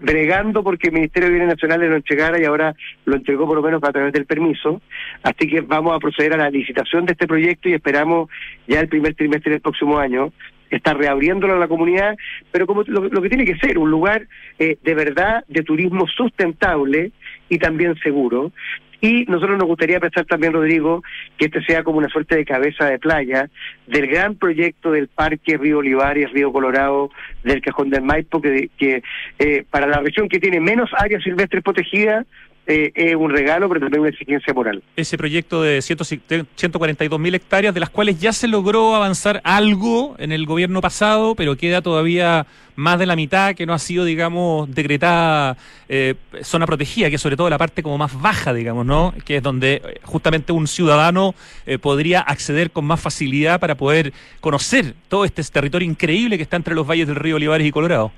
bregando 0.00 0.62
porque 0.62 0.88
el 0.88 0.94
Ministerio 0.94 1.28
de 1.28 1.34
Bienes 1.34 1.54
Nacionales 1.54 1.90
lo 1.90 1.96
entregara 1.96 2.40
y 2.40 2.44
ahora 2.44 2.74
lo 3.04 3.16
entregó 3.16 3.46
por 3.46 3.56
lo 3.56 3.62
menos 3.62 3.82
a 3.82 3.92
través 3.92 4.12
del 4.12 4.26
permiso. 4.26 4.80
Así 5.22 5.48
que 5.48 5.60
vamos 5.60 5.94
a 5.94 5.98
proceder 5.98 6.34
a 6.34 6.36
la 6.36 6.50
licitación 6.50 7.06
de 7.06 7.12
este 7.12 7.26
proyecto 7.26 7.68
y 7.68 7.74
esperamos 7.74 8.30
ya 8.66 8.80
el 8.80 8.88
primer 8.88 9.14
trimestre 9.14 9.52
del 9.52 9.60
próximo 9.60 9.98
año 9.98 10.32
estar 10.70 10.96
reabriéndolo 10.96 11.54
a 11.54 11.58
la 11.58 11.68
comunidad, 11.68 12.16
pero 12.52 12.66
como 12.66 12.82
lo, 12.86 13.08
lo 13.08 13.22
que 13.22 13.28
tiene 13.28 13.44
que 13.44 13.56
ser, 13.56 13.76
un 13.76 13.90
lugar 13.90 14.26
eh, 14.58 14.78
de 14.82 14.94
verdad 14.94 15.44
de 15.48 15.62
turismo 15.62 16.06
sustentable 16.06 17.10
y 17.48 17.58
también 17.58 17.96
seguro. 17.96 18.52
Y 19.00 19.24
nosotros 19.24 19.58
nos 19.58 19.66
gustaría 19.66 20.00
pensar 20.00 20.26
también, 20.26 20.52
Rodrigo, 20.52 21.02
que 21.38 21.46
este 21.46 21.62
sea 21.62 21.82
como 21.82 21.98
una 21.98 22.08
suerte 22.08 22.36
de 22.36 22.44
cabeza 22.44 22.86
de 22.86 22.98
playa 22.98 23.48
del 23.86 24.06
gran 24.06 24.34
proyecto 24.34 24.92
del 24.92 25.08
Parque 25.08 25.56
Río 25.56 25.78
Olivares, 25.78 26.30
Río 26.32 26.52
Colorado, 26.52 27.10
del 27.42 27.62
Cajón 27.62 27.90
del 27.90 28.02
Maipo, 28.02 28.40
que, 28.40 28.70
que 28.76 29.02
eh, 29.38 29.64
para 29.70 29.86
la 29.86 30.00
región 30.00 30.28
que 30.28 30.38
tiene 30.38 30.60
menos 30.60 30.90
áreas 30.98 31.22
silvestres 31.22 31.62
protegidas, 31.62 32.26
eh, 32.66 32.92
es 32.94 33.14
un 33.14 33.30
regalo, 33.30 33.68
pero 33.68 33.80
también 33.80 34.00
una 34.02 34.10
exigencia 34.10 34.52
moral. 34.54 34.82
Ese 34.96 35.18
proyecto 35.18 35.62
de 35.62 35.82
142 35.82 37.20
mil 37.20 37.34
hectáreas, 37.34 37.74
de 37.74 37.80
las 37.80 37.90
cuales 37.90 38.20
ya 38.20 38.32
se 38.32 38.48
logró 38.48 38.94
avanzar 38.94 39.40
algo 39.44 40.14
en 40.18 40.32
el 40.32 40.46
gobierno 40.46 40.80
pasado, 40.80 41.34
pero 41.34 41.56
queda 41.56 41.82
todavía 41.82 42.46
más 42.80 42.98
de 42.98 43.06
la 43.06 43.14
mitad 43.14 43.54
que 43.54 43.66
no 43.66 43.74
ha 43.74 43.78
sido, 43.78 44.04
digamos, 44.04 44.72
decretada 44.74 45.56
eh, 45.88 46.14
zona 46.42 46.66
protegida, 46.66 47.10
que 47.10 47.16
es 47.16 47.20
sobre 47.20 47.36
todo 47.36 47.50
la 47.50 47.58
parte 47.58 47.82
como 47.82 47.98
más 47.98 48.18
baja, 48.20 48.54
digamos, 48.54 48.86
¿no? 48.86 49.14
Que 49.24 49.36
es 49.36 49.42
donde 49.42 49.82
eh, 49.84 50.00
justamente 50.02 50.52
un 50.52 50.66
ciudadano 50.66 51.34
eh, 51.66 51.78
podría 51.78 52.20
acceder 52.20 52.70
con 52.70 52.86
más 52.86 53.00
facilidad 53.00 53.60
para 53.60 53.74
poder 53.74 54.12
conocer 54.40 54.94
todo 55.08 55.24
este 55.24 55.42
territorio 55.44 55.88
increíble 55.88 56.36
que 56.38 56.42
está 56.42 56.56
entre 56.56 56.74
los 56.74 56.88
valles 56.88 57.06
del 57.06 57.16
río 57.16 57.36
Olivares 57.36 57.66
y 57.66 57.70
Colorado. 57.70 58.12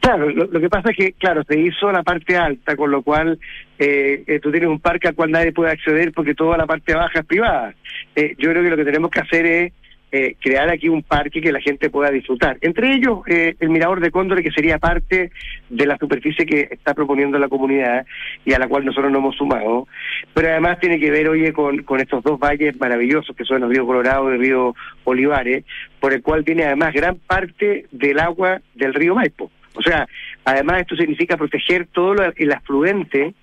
Claro, 0.00 0.30
lo, 0.30 0.46
lo, 0.46 0.60
que 0.60 0.70
pasa 0.70 0.90
es 0.90 0.96
que, 0.96 1.12
claro, 1.12 1.44
se 1.44 1.60
hizo 1.60 1.92
la 1.92 2.02
parte 2.02 2.36
alta, 2.36 2.74
con 2.74 2.90
lo 2.90 3.02
cual 3.02 3.38
eh, 3.78 4.24
eh, 4.26 4.40
tú 4.40 4.50
tienes 4.50 4.70
un 4.70 4.80
parque 4.80 5.08
al 5.08 5.14
cual 5.14 5.30
nadie 5.30 5.52
puede 5.52 5.72
acceder 5.72 6.12
porque 6.12 6.34
toda 6.34 6.56
la 6.56 6.66
parte 6.66 6.94
baja 6.94 7.20
es 7.20 7.26
privada. 7.26 7.74
Eh, 8.16 8.34
yo 8.38 8.50
creo 8.50 8.62
que 8.62 8.70
lo 8.70 8.76
que 8.76 8.84
tenemos 8.84 9.10
que 9.10 9.20
hacer 9.20 9.46
es 9.46 9.72
eh, 10.12 10.34
crear 10.40 10.68
aquí 10.68 10.88
un 10.88 11.04
parque 11.04 11.40
que 11.40 11.52
la 11.52 11.60
gente 11.60 11.88
pueda 11.88 12.10
disfrutar. 12.10 12.58
Entre 12.62 12.94
ellos, 12.94 13.20
eh, 13.28 13.54
el 13.60 13.68
Mirador 13.68 14.00
de 14.00 14.10
Cóndor, 14.10 14.42
que 14.42 14.50
sería 14.50 14.78
parte 14.78 15.30
de 15.68 15.86
la 15.86 15.96
superficie 15.98 16.44
que 16.44 16.66
está 16.68 16.94
proponiendo 16.94 17.38
la 17.38 17.48
comunidad 17.48 18.04
y 18.44 18.52
a 18.52 18.58
la 18.58 18.66
cual 18.66 18.84
nosotros 18.84 19.12
nos 19.12 19.20
hemos 19.20 19.36
sumado. 19.36 19.86
Pero 20.34 20.48
además 20.48 20.80
tiene 20.80 20.98
que 20.98 21.12
ver, 21.12 21.28
oye, 21.28 21.52
con, 21.52 21.84
con 21.84 22.00
estos 22.00 22.24
dos 22.24 22.40
valles 22.40 22.74
maravillosos 22.80 23.36
que 23.36 23.44
son 23.44 23.62
el 23.62 23.70
río 23.70 23.86
Colorado 23.86 24.30
y 24.30 24.34
el 24.34 24.40
río 24.40 24.74
Olivares, 25.04 25.64
por 26.00 26.12
el 26.12 26.22
cual 26.22 26.42
viene 26.42 26.64
además 26.64 26.92
gran 26.92 27.16
parte 27.16 27.86
del 27.92 28.18
agua 28.18 28.60
del 28.74 28.94
río 28.94 29.14
Maipo. 29.14 29.52
O 29.74 29.82
sea, 29.82 30.06
además 30.44 30.80
esto 30.80 30.96
significa 30.96 31.36
proteger 31.36 31.86
todo 31.86 32.14
lo, 32.14 32.32
el 32.34 32.52
afluente 32.52 33.34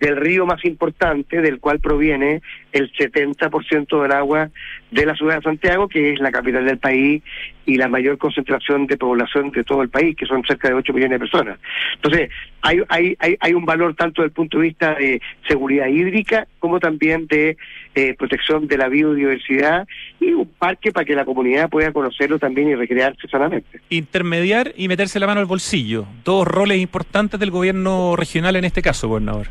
del 0.00 0.16
río 0.16 0.46
más 0.46 0.64
importante, 0.64 1.40
del 1.40 1.58
cual 1.60 1.80
proviene 1.80 2.42
el 2.72 2.92
70% 2.92 4.02
del 4.02 4.12
agua 4.12 4.50
de 4.90 5.06
la 5.06 5.14
ciudad 5.14 5.36
de 5.36 5.42
Santiago, 5.42 5.88
que 5.88 6.12
es 6.12 6.20
la 6.20 6.30
capital 6.30 6.64
del 6.64 6.78
país 6.78 7.22
y 7.66 7.76
la 7.76 7.88
mayor 7.88 8.16
concentración 8.16 8.86
de 8.86 8.96
población 8.96 9.50
de 9.50 9.64
todo 9.64 9.82
el 9.82 9.90
país, 9.90 10.16
que 10.16 10.24
son 10.24 10.42
cerca 10.44 10.68
de 10.68 10.74
8 10.74 10.92
millones 10.94 11.16
de 11.16 11.18
personas. 11.18 11.58
Entonces, 11.96 12.30
hay, 12.62 12.80
hay, 12.88 13.16
hay, 13.40 13.52
un 13.52 13.66
valor 13.66 13.94
tanto 13.94 14.22
desde 14.22 14.28
el 14.28 14.32
punto 14.32 14.58
de 14.58 14.64
vista 14.64 14.94
de 14.94 15.20
seguridad 15.46 15.88
hídrica 15.88 16.46
como 16.58 16.80
también 16.80 17.26
de 17.26 17.56
eh, 17.94 18.14
protección 18.14 18.66
de 18.68 18.78
la 18.78 18.88
biodiversidad 18.88 19.86
y 20.18 20.32
un 20.32 20.48
parque 20.58 20.92
para 20.92 21.04
que 21.04 21.14
la 21.14 21.26
comunidad 21.26 21.68
pueda 21.68 21.92
conocerlo 21.92 22.38
también 22.38 22.68
y 22.68 22.74
recrearse 22.74 23.28
sanamente. 23.28 23.80
Intermediar 23.90 24.72
y 24.76 24.88
meterse 24.88 25.20
la 25.20 25.26
mano 25.26 25.40
al 25.40 25.46
bolsillo. 25.46 26.06
Dos 26.24 26.46
roles 26.46 26.78
importantes 26.78 27.38
del 27.38 27.50
gobierno 27.50 28.16
regional 28.16 28.56
en 28.56 28.64
este 28.64 28.80
caso, 28.80 29.08
gobernador. 29.08 29.48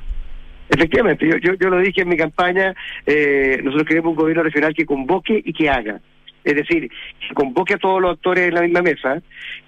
Efectivamente, 0.70 1.28
yo, 1.28 1.38
yo, 1.38 1.54
yo 1.54 1.70
lo 1.70 1.80
dije 1.80 2.02
en 2.02 2.10
mi 2.10 2.18
campaña, 2.18 2.76
eh, 3.06 3.60
nosotros 3.64 3.88
queremos 3.88 4.12
un 4.12 4.18
gobierno 4.18 4.44
regional 4.44 4.74
que 4.74 4.86
convoque 4.86 5.42
y 5.44 5.54
que 5.54 5.70
haga. 5.70 6.00
Es 6.44 6.56
decir, 6.56 6.90
que 7.20 7.34
convoque 7.34 7.74
a 7.76 7.78
todos 7.78 8.02
los 8.02 8.14
actores 8.14 8.48
en 8.48 8.54
la 8.54 8.62
misma 8.62 8.82
mesa, 8.82 9.22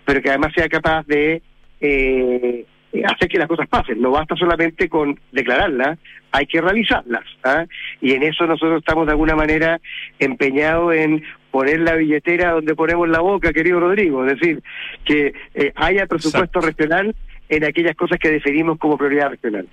pero 0.05 0.21
que 0.21 0.29
además 0.29 0.53
sea 0.53 0.69
capaz 0.69 1.05
de 1.07 1.41
eh, 1.81 2.65
hacer 3.05 3.27
que 3.27 3.37
las 3.37 3.47
cosas 3.47 3.67
pasen. 3.67 4.01
No 4.01 4.11
basta 4.11 4.35
solamente 4.35 4.89
con 4.89 5.19
declararlas, 5.31 5.99
hay 6.31 6.45
que 6.45 6.61
realizarlas. 6.61 7.23
¿ah? 7.43 7.65
Y 8.01 8.13
en 8.13 8.23
eso 8.23 8.45
nosotros 8.45 8.79
estamos 8.79 9.05
de 9.05 9.11
alguna 9.11 9.35
manera 9.35 9.79
empeñados 10.19 10.95
en 10.95 11.23
poner 11.51 11.79
la 11.81 11.95
billetera 11.95 12.51
donde 12.51 12.75
ponemos 12.75 13.09
la 13.09 13.19
boca, 13.19 13.53
querido 13.53 13.79
Rodrigo. 13.79 14.25
Es 14.25 14.39
decir, 14.39 14.61
que 15.05 15.33
eh, 15.55 15.71
haya 15.75 16.05
presupuesto 16.05 16.59
Exacto. 16.59 16.61
regional 16.61 17.15
en 17.49 17.63
aquellas 17.63 17.95
cosas 17.95 18.19
que 18.19 18.29
definimos 18.29 18.77
como 18.77 18.97
prioridad 18.97 19.31
regional. 19.31 19.67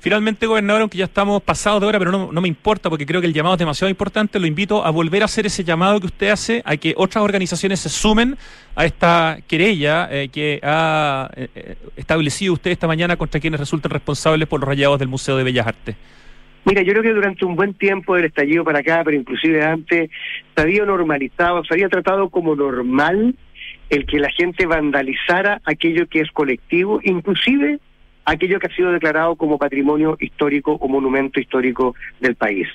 Finalmente, 0.00 0.46
gobernador, 0.46 0.82
aunque 0.82 0.96
ya 0.96 1.06
estamos 1.06 1.42
pasados 1.42 1.80
de 1.80 1.88
hora, 1.88 1.98
pero 1.98 2.30
no, 2.30 2.40
me 2.40 2.46
importa 2.46 2.88
porque 2.88 3.04
creo 3.04 3.20
que 3.20 3.26
el 3.26 3.32
llamado 3.32 3.56
es 3.56 3.58
demasiado 3.58 3.90
importante, 3.90 4.38
lo 4.38 4.46
invito 4.46 4.84
a 4.84 4.90
volver 4.90 5.22
a 5.22 5.24
hacer 5.24 5.46
ese 5.46 5.64
llamado 5.64 5.98
que 5.98 6.06
usted 6.06 6.28
hace, 6.28 6.62
a 6.64 6.76
que 6.76 6.94
otras 6.96 7.24
organizaciones 7.24 7.80
se 7.80 7.88
sumen 7.88 8.36
a 8.76 8.84
esta 8.84 9.38
querella 9.48 10.08
eh, 10.10 10.28
que 10.28 10.60
ha 10.62 11.28
eh, 11.34 11.74
establecido 11.96 12.52
usted 12.52 12.70
esta 12.70 12.86
mañana 12.86 13.16
contra 13.16 13.40
quienes 13.40 13.58
resultan 13.58 13.90
responsables 13.90 14.46
por 14.46 14.60
los 14.60 14.68
rayados 14.68 15.00
del 15.00 15.08
Museo 15.08 15.36
de 15.36 15.42
Bellas 15.42 15.66
Artes. 15.66 15.96
Mira, 16.64 16.82
yo 16.82 16.92
creo 16.92 17.02
que 17.02 17.12
durante 17.12 17.44
un 17.44 17.56
buen 17.56 17.74
tiempo 17.74 18.14
del 18.14 18.26
estallido 18.26 18.62
para 18.62 18.80
acá, 18.80 19.02
pero 19.04 19.16
inclusive 19.16 19.64
antes, 19.64 20.10
se 20.54 20.62
había 20.62 20.84
normalizado, 20.84 21.64
se 21.64 21.74
había 21.74 21.88
tratado 21.88 22.28
como 22.28 22.54
normal 22.54 23.34
el 23.90 24.06
que 24.06 24.18
la 24.18 24.30
gente 24.30 24.66
vandalizara 24.66 25.60
aquello 25.64 26.06
que 26.08 26.20
es 26.20 26.30
colectivo, 26.30 27.00
inclusive 27.02 27.80
aquello 28.30 28.58
que 28.58 28.66
ha 28.66 28.76
sido 28.76 28.92
declarado 28.92 29.36
como 29.36 29.58
patrimonio 29.58 30.16
histórico 30.20 30.72
o 30.72 30.88
monumento 30.88 31.40
histórico 31.40 31.94
del 32.20 32.36
país. 32.36 32.68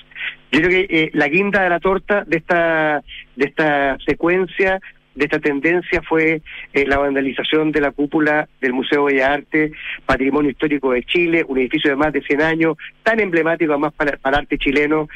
Yo 0.50 0.60
creo 0.60 0.70
que 0.70 0.86
eh, 0.88 1.10
la 1.14 1.28
guinda 1.28 1.62
de 1.62 1.70
la 1.70 1.80
torta 1.80 2.24
de 2.24 2.36
esta 2.38 3.02
de 3.36 3.46
esta 3.46 3.98
secuencia 4.06 4.80
de 5.14 5.24
esta 5.24 5.38
tendencia 5.38 6.02
fue 6.02 6.42
eh, 6.72 6.86
la 6.86 6.98
vandalización 6.98 7.72
de 7.72 7.80
la 7.80 7.92
cúpula 7.92 8.48
del 8.60 8.72
Museo 8.72 9.06
de 9.06 9.14
Bellas 9.14 9.30
Artes, 9.30 9.72
Patrimonio 10.06 10.50
Histórico 10.50 10.92
de 10.92 11.02
Chile, 11.04 11.44
un 11.46 11.58
edificio 11.58 11.90
de 11.90 11.96
más 11.96 12.12
de 12.12 12.22
100 12.22 12.42
años, 12.42 12.76
tan 13.02 13.20
emblemático 13.20 13.72
además 13.72 13.92
para, 13.94 14.16
para 14.16 14.38
arte 14.38 14.58
chileno. 14.58 15.08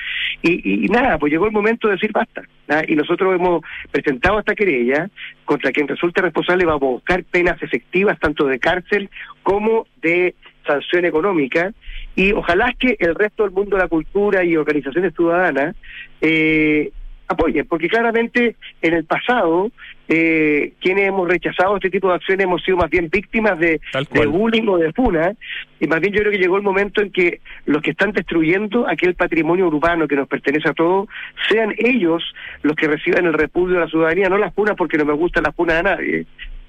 Y, 0.42 0.84
y, 0.84 0.88
nada, 0.88 1.18
pues 1.18 1.32
llegó 1.32 1.46
el 1.46 1.52
momento 1.52 1.88
de 1.88 1.94
decir 1.94 2.12
basta. 2.12 2.42
¿nah? 2.68 2.82
Y 2.86 2.94
nosotros 2.94 3.34
hemos 3.34 3.62
presentado 3.90 4.38
esta 4.38 4.54
querella 4.54 5.08
contra 5.44 5.72
quien 5.72 5.88
resulte 5.88 6.22
responsable, 6.22 6.64
vamos 6.64 6.82
a 6.82 6.86
buscar 6.86 7.24
penas 7.24 7.62
efectivas 7.62 8.18
tanto 8.20 8.46
de 8.46 8.58
cárcel 8.58 9.10
como 9.42 9.86
de 10.02 10.34
sanción 10.66 11.06
económica 11.06 11.72
y 12.14 12.32
ojalá 12.32 12.74
que 12.78 12.96
el 12.98 13.14
resto 13.14 13.44
del 13.44 13.52
mundo 13.52 13.76
de 13.76 13.82
la 13.82 13.88
cultura 13.88 14.44
y 14.44 14.56
organizaciones 14.56 15.14
ciudadanas 15.14 15.74
eh, 16.20 16.92
apoyen, 17.28 17.66
porque 17.66 17.88
claramente 17.88 18.56
en 18.82 18.94
el 18.94 19.04
pasado 19.04 19.70
eh, 20.08 20.72
quienes 20.80 21.08
hemos 21.08 21.28
rechazado 21.28 21.76
este 21.76 21.90
tipo 21.90 22.08
de 22.08 22.14
acciones 22.14 22.44
hemos 22.44 22.62
sido 22.62 22.78
más 22.78 22.88
bien 22.88 23.10
víctimas 23.10 23.58
de, 23.58 23.80
de 24.10 24.26
bullying 24.26 24.66
o 24.66 24.78
de 24.78 24.92
funa, 24.92 25.34
y 25.78 25.86
más 25.86 26.00
bien 26.00 26.14
yo 26.14 26.20
creo 26.20 26.32
que 26.32 26.38
llegó 26.38 26.56
el 26.56 26.62
momento 26.62 27.02
en 27.02 27.12
que 27.12 27.40
los 27.66 27.82
que 27.82 27.90
están 27.90 28.12
destruyendo 28.12 28.88
aquel 28.88 29.14
patrimonio 29.14 29.68
urbano 29.68 30.08
que 30.08 30.16
nos 30.16 30.26
pertenece 30.26 30.70
a 30.70 30.72
todos, 30.72 31.08
sean 31.48 31.74
ellos 31.76 32.22
los 32.62 32.74
que 32.74 32.88
reciban 32.88 33.26
el 33.26 33.34
repudio 33.34 33.74
de 33.74 33.80
la 33.80 33.88
ciudadanía, 33.88 34.28
no 34.28 34.38
las 34.38 34.54
funas 34.54 34.76
porque 34.76 34.96
no 34.96 35.04
me 35.04 35.12
gusta 35.12 35.42
la 35.42 35.52
funa 35.52 35.74
de 35.74 35.82
nadie, 35.82 36.26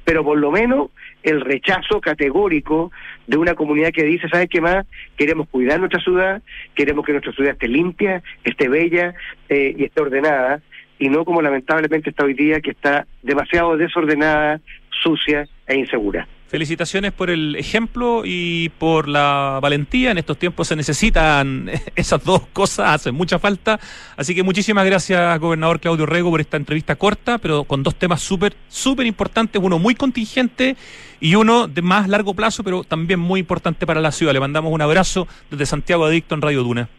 pero 0.09 0.23
por 0.23 0.39
lo 0.39 0.49
menos 0.49 0.89
el 1.21 1.39
rechazo 1.41 2.01
categórico 2.01 2.91
de 3.27 3.37
una 3.37 3.53
comunidad 3.53 3.91
que 3.91 4.03
dice, 4.03 4.27
¿sabes 4.27 4.49
qué 4.49 4.59
más? 4.59 4.87
Queremos 5.15 5.47
cuidar 5.49 5.77
nuestra 5.77 5.99
ciudad, 5.99 6.41
queremos 6.73 7.05
que 7.05 7.11
nuestra 7.11 7.31
ciudad 7.31 7.51
esté 7.51 7.67
limpia, 7.67 8.23
esté 8.43 8.69
bella 8.69 9.13
eh, 9.49 9.75
y 9.77 9.83
esté 9.83 10.01
ordenada, 10.01 10.61
y 10.97 11.09
no 11.09 11.25
como 11.25 11.43
lamentablemente 11.43 12.09
está 12.09 12.25
hoy 12.25 12.33
día, 12.33 12.59
que 12.59 12.71
está 12.71 13.05
demasiado 13.21 13.77
desordenada, 13.77 14.61
sucia 14.89 15.47
e 15.67 15.75
insegura. 15.75 16.27
Felicitaciones 16.49 17.11
por 17.11 17.29
el 17.29 17.55
ejemplo 17.57 18.23
y 18.25 18.69
por 18.79 19.07
la 19.07 19.59
valentía. 19.61 20.09
En 20.09 20.17
estos 20.17 20.35
tiempos 20.35 20.67
se 20.67 20.75
necesitan 20.75 21.69
esas 21.95 22.23
dos 22.23 22.41
cosas, 22.53 22.89
hacen 22.89 23.13
mucha 23.13 23.37
falta. 23.37 23.79
Así 24.17 24.33
que 24.33 24.41
muchísimas 24.41 24.83
gracias, 24.83 25.39
gobernador 25.39 25.79
Claudio 25.79 26.07
Rego, 26.07 26.31
por 26.31 26.41
esta 26.41 26.57
entrevista 26.57 26.95
corta, 26.95 27.37
pero 27.37 27.65
con 27.65 27.83
dos 27.83 27.93
temas 27.93 28.21
súper, 28.21 28.55
súper 28.67 29.05
importantes, 29.05 29.61
uno 29.63 29.77
muy 29.77 29.93
contingente 29.93 30.75
y 31.19 31.35
uno 31.35 31.67
de 31.67 31.83
más 31.83 32.09
largo 32.09 32.33
plazo, 32.33 32.63
pero 32.63 32.83
también 32.83 33.19
muy 33.19 33.41
importante 33.41 33.85
para 33.85 34.01
la 34.01 34.11
ciudad. 34.11 34.33
Le 34.33 34.39
mandamos 34.39 34.73
un 34.73 34.81
abrazo 34.81 35.27
desde 35.51 35.67
Santiago 35.67 36.05
Adicto 36.05 36.33
en 36.33 36.41
Radio 36.41 36.63
Duna. 36.63 36.89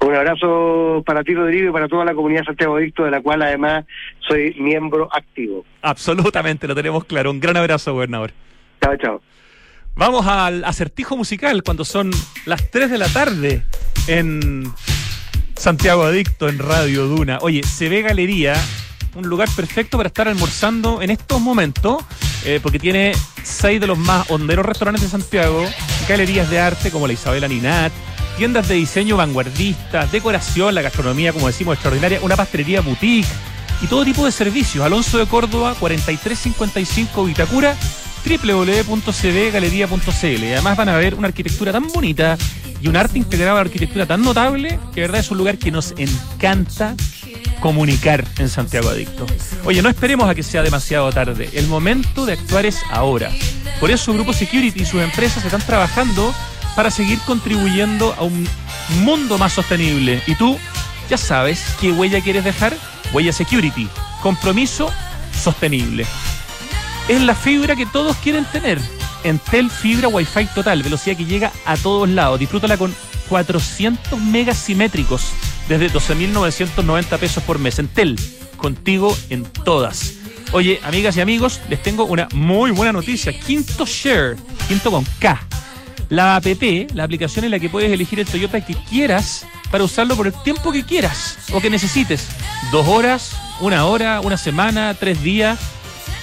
Un 0.00 0.14
abrazo 0.14 1.02
para 1.04 1.22
ti, 1.22 1.34
Rodrigo, 1.34 1.68
y 1.68 1.72
para 1.72 1.88
toda 1.88 2.06
la 2.06 2.14
comunidad 2.14 2.44
Santiago 2.44 2.76
Adicto, 2.76 3.04
de 3.04 3.10
la 3.10 3.20
cual 3.20 3.42
además 3.42 3.84
soy 4.26 4.54
miembro 4.58 5.10
activo. 5.12 5.66
Absolutamente, 5.82 6.66
lo 6.66 6.74
tenemos 6.74 7.04
claro. 7.04 7.30
Un 7.30 7.38
gran 7.38 7.58
abrazo, 7.58 7.92
gobernador. 7.92 8.32
Chao, 8.80 8.96
chao. 8.96 9.22
Vamos 9.96 10.26
al 10.26 10.64
acertijo 10.64 11.16
musical 11.16 11.62
cuando 11.62 11.84
son 11.84 12.10
las 12.46 12.70
3 12.70 12.90
de 12.90 12.98
la 12.98 13.08
tarde 13.08 13.64
en 14.06 14.72
Santiago 15.56 16.04
Adicto 16.04 16.48
en 16.48 16.58
Radio 16.60 17.06
Duna. 17.06 17.38
Oye, 17.40 17.62
se 17.64 17.88
ve 17.88 18.02
Galería, 18.02 18.54
un 19.16 19.28
lugar 19.28 19.48
perfecto 19.56 19.96
para 19.96 20.06
estar 20.06 20.28
almorzando 20.28 21.02
en 21.02 21.10
estos 21.10 21.40
momentos, 21.40 22.04
eh, 22.44 22.60
porque 22.62 22.78
tiene 22.78 23.12
seis 23.42 23.80
de 23.80 23.88
los 23.88 23.98
más 23.98 24.30
honderos 24.30 24.64
restaurantes 24.64 25.02
de 25.02 25.08
Santiago, 25.08 25.64
galerías 26.08 26.48
de 26.48 26.60
arte 26.60 26.92
como 26.92 27.08
la 27.08 27.14
Isabela 27.14 27.48
Ninat, 27.48 27.92
tiendas 28.36 28.68
de 28.68 28.76
diseño 28.76 29.16
vanguardista, 29.16 30.06
decoración, 30.06 30.76
la 30.76 30.82
gastronomía, 30.82 31.32
como 31.32 31.48
decimos, 31.48 31.74
extraordinaria, 31.74 32.20
una 32.22 32.36
pastelería 32.36 32.80
boutique 32.82 33.28
y 33.82 33.88
todo 33.88 34.04
tipo 34.04 34.24
de 34.24 34.30
servicios. 34.30 34.84
Alonso 34.84 35.18
de 35.18 35.26
Córdoba, 35.26 35.74
4355 35.80 37.24
Vitacura, 37.24 37.76
www.cdgalería.cl. 38.24 40.44
Además 40.52 40.76
van 40.76 40.88
a 40.88 40.96
ver 40.96 41.14
una 41.14 41.28
arquitectura 41.28 41.72
tan 41.72 41.86
bonita 41.88 42.36
y 42.80 42.88
un 42.88 42.96
arte 42.96 43.18
integrado 43.18 43.52
a 43.52 43.56
la 43.56 43.60
arquitectura 43.62 44.06
tan 44.06 44.22
notable 44.22 44.78
que 44.94 45.00
de 45.00 45.06
verdad 45.06 45.20
es 45.20 45.30
un 45.30 45.38
lugar 45.38 45.58
que 45.58 45.70
nos 45.70 45.94
encanta 45.96 46.94
comunicar 47.60 48.24
en 48.38 48.48
Santiago 48.48 48.88
Adicto. 48.88 49.26
Oye, 49.64 49.82
no 49.82 49.88
esperemos 49.88 50.28
a 50.28 50.34
que 50.34 50.42
sea 50.42 50.62
demasiado 50.62 51.10
tarde. 51.12 51.50
El 51.52 51.66
momento 51.66 52.26
de 52.26 52.34
actuar 52.34 52.66
es 52.66 52.80
ahora. 52.90 53.30
Por 53.80 53.90
eso 53.90 54.12
Grupo 54.12 54.32
Security 54.32 54.82
y 54.82 54.86
sus 54.86 55.02
empresas 55.02 55.44
están 55.44 55.62
trabajando 55.62 56.34
para 56.76 56.90
seguir 56.90 57.18
contribuyendo 57.26 58.14
a 58.16 58.22
un 58.22 58.46
mundo 59.02 59.38
más 59.38 59.52
sostenible. 59.52 60.22
Y 60.26 60.34
tú 60.36 60.58
ya 61.10 61.18
sabes 61.18 61.62
qué 61.80 61.92
huella 61.92 62.20
quieres 62.20 62.44
dejar. 62.44 62.76
Huella 63.12 63.32
Security. 63.32 63.88
Compromiso 64.22 64.92
sostenible. 65.32 66.06
Es 67.08 67.22
la 67.22 67.34
fibra 67.34 67.74
que 67.74 67.86
todos 67.86 68.16
quieren 68.18 68.44
tener. 68.44 68.78
Entel 69.24 69.70
Fibra 69.70 70.08
Wi-Fi 70.08 70.46
total, 70.54 70.82
velocidad 70.82 71.16
que 71.16 71.24
llega 71.24 71.52
a 71.64 71.76
todos 71.76 72.08
lados. 72.08 72.38
Disfrútala 72.38 72.76
con 72.76 72.94
400 73.28 74.20
megas 74.20 74.58
simétricos 74.58 75.32
desde 75.68 75.90
12.990 75.90 77.18
pesos 77.18 77.42
por 77.42 77.58
mes. 77.58 77.78
Entel, 77.78 78.18
contigo 78.56 79.16
en 79.30 79.44
todas. 79.44 80.14
Oye, 80.52 80.80
amigas 80.84 81.16
y 81.16 81.20
amigos, 81.20 81.60
les 81.68 81.82
tengo 81.82 82.04
una 82.04 82.28
muy 82.34 82.70
buena 82.70 82.92
noticia. 82.92 83.38
Quinto 83.38 83.86
Share, 83.86 84.36
quinto 84.68 84.90
con 84.90 85.04
K 85.18 85.48
la 86.08 86.36
app, 86.36 86.46
la 86.94 87.04
aplicación 87.04 87.44
en 87.44 87.50
la 87.50 87.58
que 87.58 87.68
puedes 87.68 87.92
elegir 87.92 88.20
el 88.20 88.26
Toyota 88.26 88.64
que 88.64 88.74
quieras 88.74 89.46
para 89.70 89.84
usarlo 89.84 90.16
por 90.16 90.26
el 90.26 90.32
tiempo 90.42 90.72
que 90.72 90.84
quieras 90.84 91.38
o 91.52 91.60
que 91.60 91.70
necesites. 91.70 92.28
Dos 92.72 92.86
horas, 92.88 93.36
una 93.60 93.84
hora, 93.84 94.20
una 94.20 94.36
semana, 94.36 94.94
tres 94.94 95.22
días. 95.22 95.58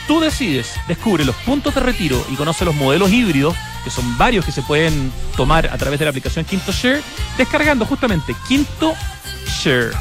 Tú 0.08 0.20
decides, 0.20 0.74
descubre 0.88 1.26
los 1.26 1.36
puntos 1.38 1.74
de 1.74 1.82
retiro 1.82 2.24
y 2.30 2.36
conoce 2.36 2.64
los 2.64 2.76
modelos 2.76 3.12
híbridos, 3.12 3.56
que 3.84 3.89
son 3.89 4.18
varios 4.18 4.45
que 4.45 4.51
se 4.51 4.62
pueden 4.62 5.12
tomar 5.36 5.68
a 5.68 5.78
través 5.78 5.97
de 5.97 6.06
la 6.06 6.10
aplicación 6.10 6.45
Quinto 6.45 6.72
Share, 6.72 7.01
descargando 7.38 7.86
justamente 7.86 8.36
Quinto 8.47 8.93
Share, 9.47 9.91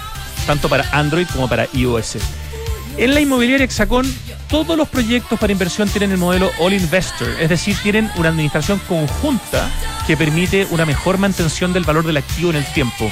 tanto 0.46 0.68
para 0.68 0.86
Android 0.92 1.26
como 1.32 1.48
para 1.48 1.66
iOS. 1.72 2.18
En 2.96 3.14
la 3.14 3.20
inmobiliaria 3.20 3.64
Hexacón, 3.64 4.06
todos 4.48 4.76
los 4.76 4.88
proyectos 4.88 5.38
para 5.38 5.52
inversión 5.52 5.88
tienen 5.88 6.12
el 6.12 6.18
modelo 6.18 6.50
All 6.60 6.74
Investor, 6.74 7.28
es 7.40 7.48
decir, 7.48 7.76
tienen 7.82 8.10
una 8.16 8.28
administración 8.28 8.80
conjunta 8.86 9.68
que 10.06 10.16
permite 10.16 10.68
una 10.70 10.84
mejor 10.84 11.16
mantención 11.18 11.72
del 11.72 11.84
valor 11.84 12.06
del 12.06 12.18
activo 12.18 12.50
en 12.50 12.56
el 12.56 12.66
tiempo. 12.72 13.10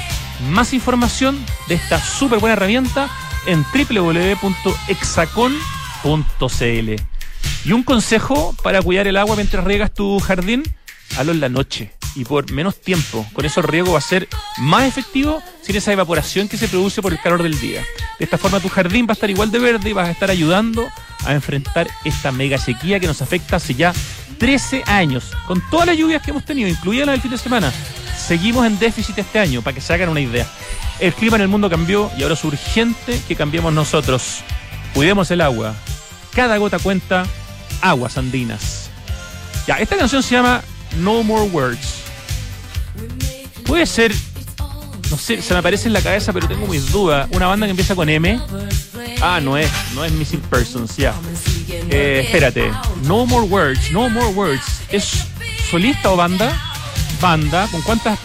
Más 0.51 0.73
información 0.73 1.43
de 1.67 1.75
esta 1.75 1.99
súper 1.99 2.39
buena 2.39 2.53
herramienta 2.53 3.09
en 3.47 3.65
Y 7.65 7.71
un 7.71 7.83
consejo 7.83 8.55
para 8.61 8.81
cuidar 8.81 9.07
el 9.07 9.17
agua 9.17 9.35
mientras 9.35 9.63
riegas 9.63 9.93
tu 9.93 10.19
jardín, 10.19 10.63
hazlo 11.17 11.31
en 11.31 11.39
la 11.39 11.49
noche 11.49 11.93
y 12.15 12.25
por 12.25 12.51
menos 12.51 12.79
tiempo. 12.79 13.25
Con 13.33 13.45
eso 13.45 13.61
el 13.61 13.67
riego 13.67 13.93
va 13.93 13.99
a 13.99 14.01
ser 14.01 14.27
más 14.57 14.85
efectivo 14.85 15.41
sin 15.61 15.75
esa 15.75 15.91
evaporación 15.93 16.47
que 16.47 16.57
se 16.57 16.67
produce 16.67 17.01
por 17.01 17.11
el 17.11 17.19
calor 17.19 17.43
del 17.43 17.59
día. 17.59 17.81
De 18.19 18.25
esta 18.25 18.37
forma 18.37 18.59
tu 18.59 18.69
jardín 18.69 19.05
va 19.07 19.11
a 19.11 19.13
estar 19.13 19.29
igual 19.29 19.51
de 19.51 19.59
verde 19.59 19.89
y 19.89 19.93
vas 19.93 20.07
a 20.07 20.11
estar 20.11 20.29
ayudando 20.29 20.85
a 21.25 21.33
enfrentar 21.33 21.87
esta 22.03 22.31
mega 22.31 22.57
sequía 22.57 22.99
que 22.99 23.07
nos 23.07 23.21
afecta 23.21 23.55
hace 23.55 23.73
ya 23.73 23.93
13 24.37 24.83
años. 24.85 25.31
Con 25.47 25.61
todas 25.69 25.87
las 25.87 25.97
lluvias 25.97 26.21
que 26.21 26.31
hemos 26.31 26.45
tenido, 26.45 26.69
incluida 26.69 27.05
la 27.05 27.13
del 27.13 27.21
fin 27.21 27.31
de 27.31 27.37
semana, 27.37 27.71
seguimos 28.17 28.65
en 28.65 28.77
déficit 28.77 29.17
este 29.17 29.39
año, 29.39 29.61
para 29.61 29.73
que 29.73 29.81
se 29.81 29.93
hagan 29.93 30.09
una 30.09 30.19
idea. 30.19 30.47
El 30.99 31.13
clima 31.13 31.37
en 31.37 31.43
el 31.43 31.47
mundo 31.47 31.69
cambió 31.69 32.11
y 32.17 32.23
ahora 32.23 32.35
es 32.35 32.43
urgente 32.43 33.19
que 33.27 33.35
cambiemos 33.35 33.73
nosotros. 33.73 34.41
Cuidemos 34.93 35.31
el 35.31 35.41
agua. 35.41 35.75
Cada 36.35 36.57
gota 36.57 36.79
cuenta. 36.79 37.25
Aguas 37.81 38.17
andinas. 38.17 38.89
Ya, 39.67 39.75
esta 39.75 39.97
canción 39.97 40.23
se 40.23 40.35
llama 40.35 40.61
No 40.97 41.23
More 41.23 41.49
Words. 41.49 42.03
Puede 43.65 43.85
ser, 43.85 44.13
no 45.09 45.17
sé, 45.17 45.41
se 45.41 45.53
me 45.53 45.59
aparece 45.59 45.87
en 45.87 45.93
la 45.93 46.01
cabeza, 46.01 46.33
pero 46.33 46.47
tengo 46.47 46.67
mis 46.67 46.91
dudas. 46.91 47.27
Una 47.31 47.47
banda 47.47 47.65
que 47.67 47.71
empieza 47.71 47.95
con 47.95 48.09
M. 48.09 48.39
Ah, 49.21 49.39
no 49.41 49.57
es, 49.57 49.69
no 49.95 50.03
es 50.03 50.11
Missing 50.11 50.41
Persons, 50.41 50.97
ya. 50.97 51.13
Eh, 51.69 52.23
espérate. 52.25 52.71
No 53.03 53.25
More 53.25 53.47
Words, 53.47 53.91
No 53.91 54.09
More 54.09 54.27
Words. 54.27 54.81
¿Es 54.89 55.25
solista 55.69 56.11
o 56.11 56.17
banda? 56.17 56.57
Banda. 57.21 57.67
¿Con 57.71 57.81
cuántas 57.83 58.19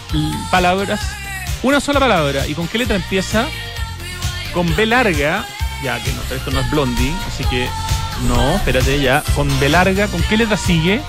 palabras? 0.51 0.99
Una 1.63 1.79
sola 1.79 1.99
palabra. 1.99 2.47
¿Y 2.47 2.53
con 2.53 2.67
qué 2.67 2.79
letra 2.79 2.95
empieza? 2.95 3.45
Con 4.53 4.75
B 4.75 4.85
larga. 4.85 5.45
Ya, 5.83 6.03
que 6.03 6.11
no, 6.11 6.21
esto 6.35 6.51
no 6.51 6.59
es 6.59 6.69
Blondie, 6.69 7.13
así 7.27 7.45
que 7.45 7.69
no, 8.27 8.55
espérate 8.55 9.01
ya. 9.01 9.23
Con 9.35 9.47
B 9.59 9.69
larga, 9.69 10.07
¿con 10.07 10.21
qué 10.23 10.37
letra 10.37 10.57
sigue? 10.57 11.01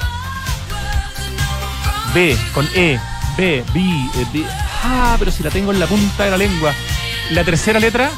B, 2.14 2.36
con 2.54 2.68
E. 2.74 2.98
B, 3.36 3.64
B, 3.72 3.80
eh, 3.80 4.26
B. 4.32 4.44
Ah, 4.82 5.16
pero 5.18 5.30
si 5.30 5.42
la 5.42 5.50
tengo 5.50 5.72
en 5.72 5.80
la 5.80 5.86
punta 5.86 6.24
de 6.24 6.30
la 6.30 6.36
lengua. 6.36 6.72
La 7.30 7.44
tercera 7.44 7.78
letra. 7.78 8.10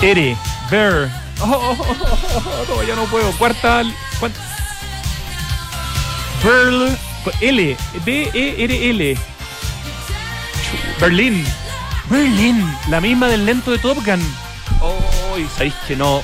R, 0.00 0.36
Bear. 0.70 1.10
Oh, 1.40 1.46
oh, 1.46 1.76
oh, 1.78 2.64
no, 2.68 2.82
ya 2.82 2.94
no 2.94 3.04
puedo. 3.04 3.30
Cuarta. 3.32 3.82
Berl. 6.42 6.96
L. 7.40 7.76
B-E-R-L. 8.04 9.18
Berlín. 11.00 11.44
Berlín. 12.08 12.76
La 12.88 13.00
misma 13.00 13.28
del 13.28 13.46
lento 13.46 13.70
de 13.70 13.78
Top 13.78 13.98
Gun. 14.04 14.47
Oh, 15.38 15.48
sabéis 15.56 15.74
que 15.86 15.96
no. 15.96 16.22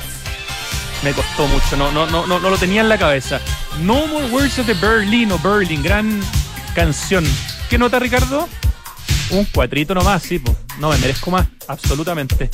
Me 1.03 1.13
costó 1.13 1.47
mucho. 1.47 1.77
No, 1.77 1.93
no, 1.93 2.07
no, 2.07 2.27
no, 2.27 2.41
no 2.41 2.51
lo 2.51 2.57
tenía 2.57 2.81
en 2.81 2.89
la 2.89 2.99
cabeza. 2.99 3.41
No 3.83 4.07
More 4.07 4.27
Words 4.27 4.59
of 4.59 4.67
the 4.67 4.75
Berlin 4.75 5.31
o 5.33 5.39
Berlin. 5.39 5.83
Gran 5.83 6.21
canción. 6.75 7.25
¿Qué 7.69 7.79
nota, 7.79 7.99
Ricardo? 7.99 8.49
Un 9.31 9.45
cuatrito 9.47 9.95
nomás, 9.95 10.23
sí, 10.23 10.39
pues. 10.39 10.57
No 10.79 10.91
me 10.91 10.99
merezco 10.99 11.31
más. 11.31 11.47
Absolutamente. 11.69 12.51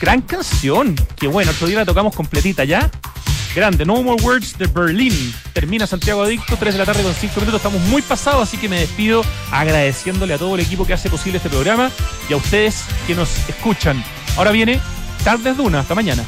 Gran 0.00 0.22
canción. 0.22 0.94
Qué 1.16 1.26
bueno, 1.26 1.50
otro 1.50 1.66
día 1.66 1.78
la 1.78 1.84
tocamos 1.84 2.14
completita, 2.14 2.64
¿ya? 2.64 2.90
Grande, 3.54 3.84
No 3.84 4.00
More 4.02 4.22
Words 4.22 4.58
de 4.58 4.66
Berlín. 4.66 5.34
Termina 5.52 5.86
Santiago 5.86 6.22
Adicto, 6.22 6.56
3 6.56 6.74
de 6.74 6.78
la 6.78 6.84
tarde 6.84 7.02
con 7.02 7.14
5 7.14 7.40
minutos. 7.40 7.60
Estamos 7.60 7.80
muy 7.88 8.02
pasados, 8.02 8.46
así 8.46 8.58
que 8.58 8.68
me 8.68 8.78
despido 8.78 9.24
agradeciéndole 9.50 10.34
a 10.34 10.38
todo 10.38 10.54
el 10.54 10.60
equipo 10.60 10.86
que 10.86 10.92
hace 10.92 11.10
posible 11.10 11.38
este 11.38 11.48
programa 11.48 11.90
y 12.28 12.34
a 12.34 12.36
ustedes 12.36 12.84
que 13.06 13.14
nos 13.14 13.30
escuchan. 13.48 14.04
Ahora 14.36 14.52
viene 14.52 14.80
Tardes 15.28 15.58
Duna. 15.58 15.80
Hasta 15.80 15.94
mañana. 15.94 16.24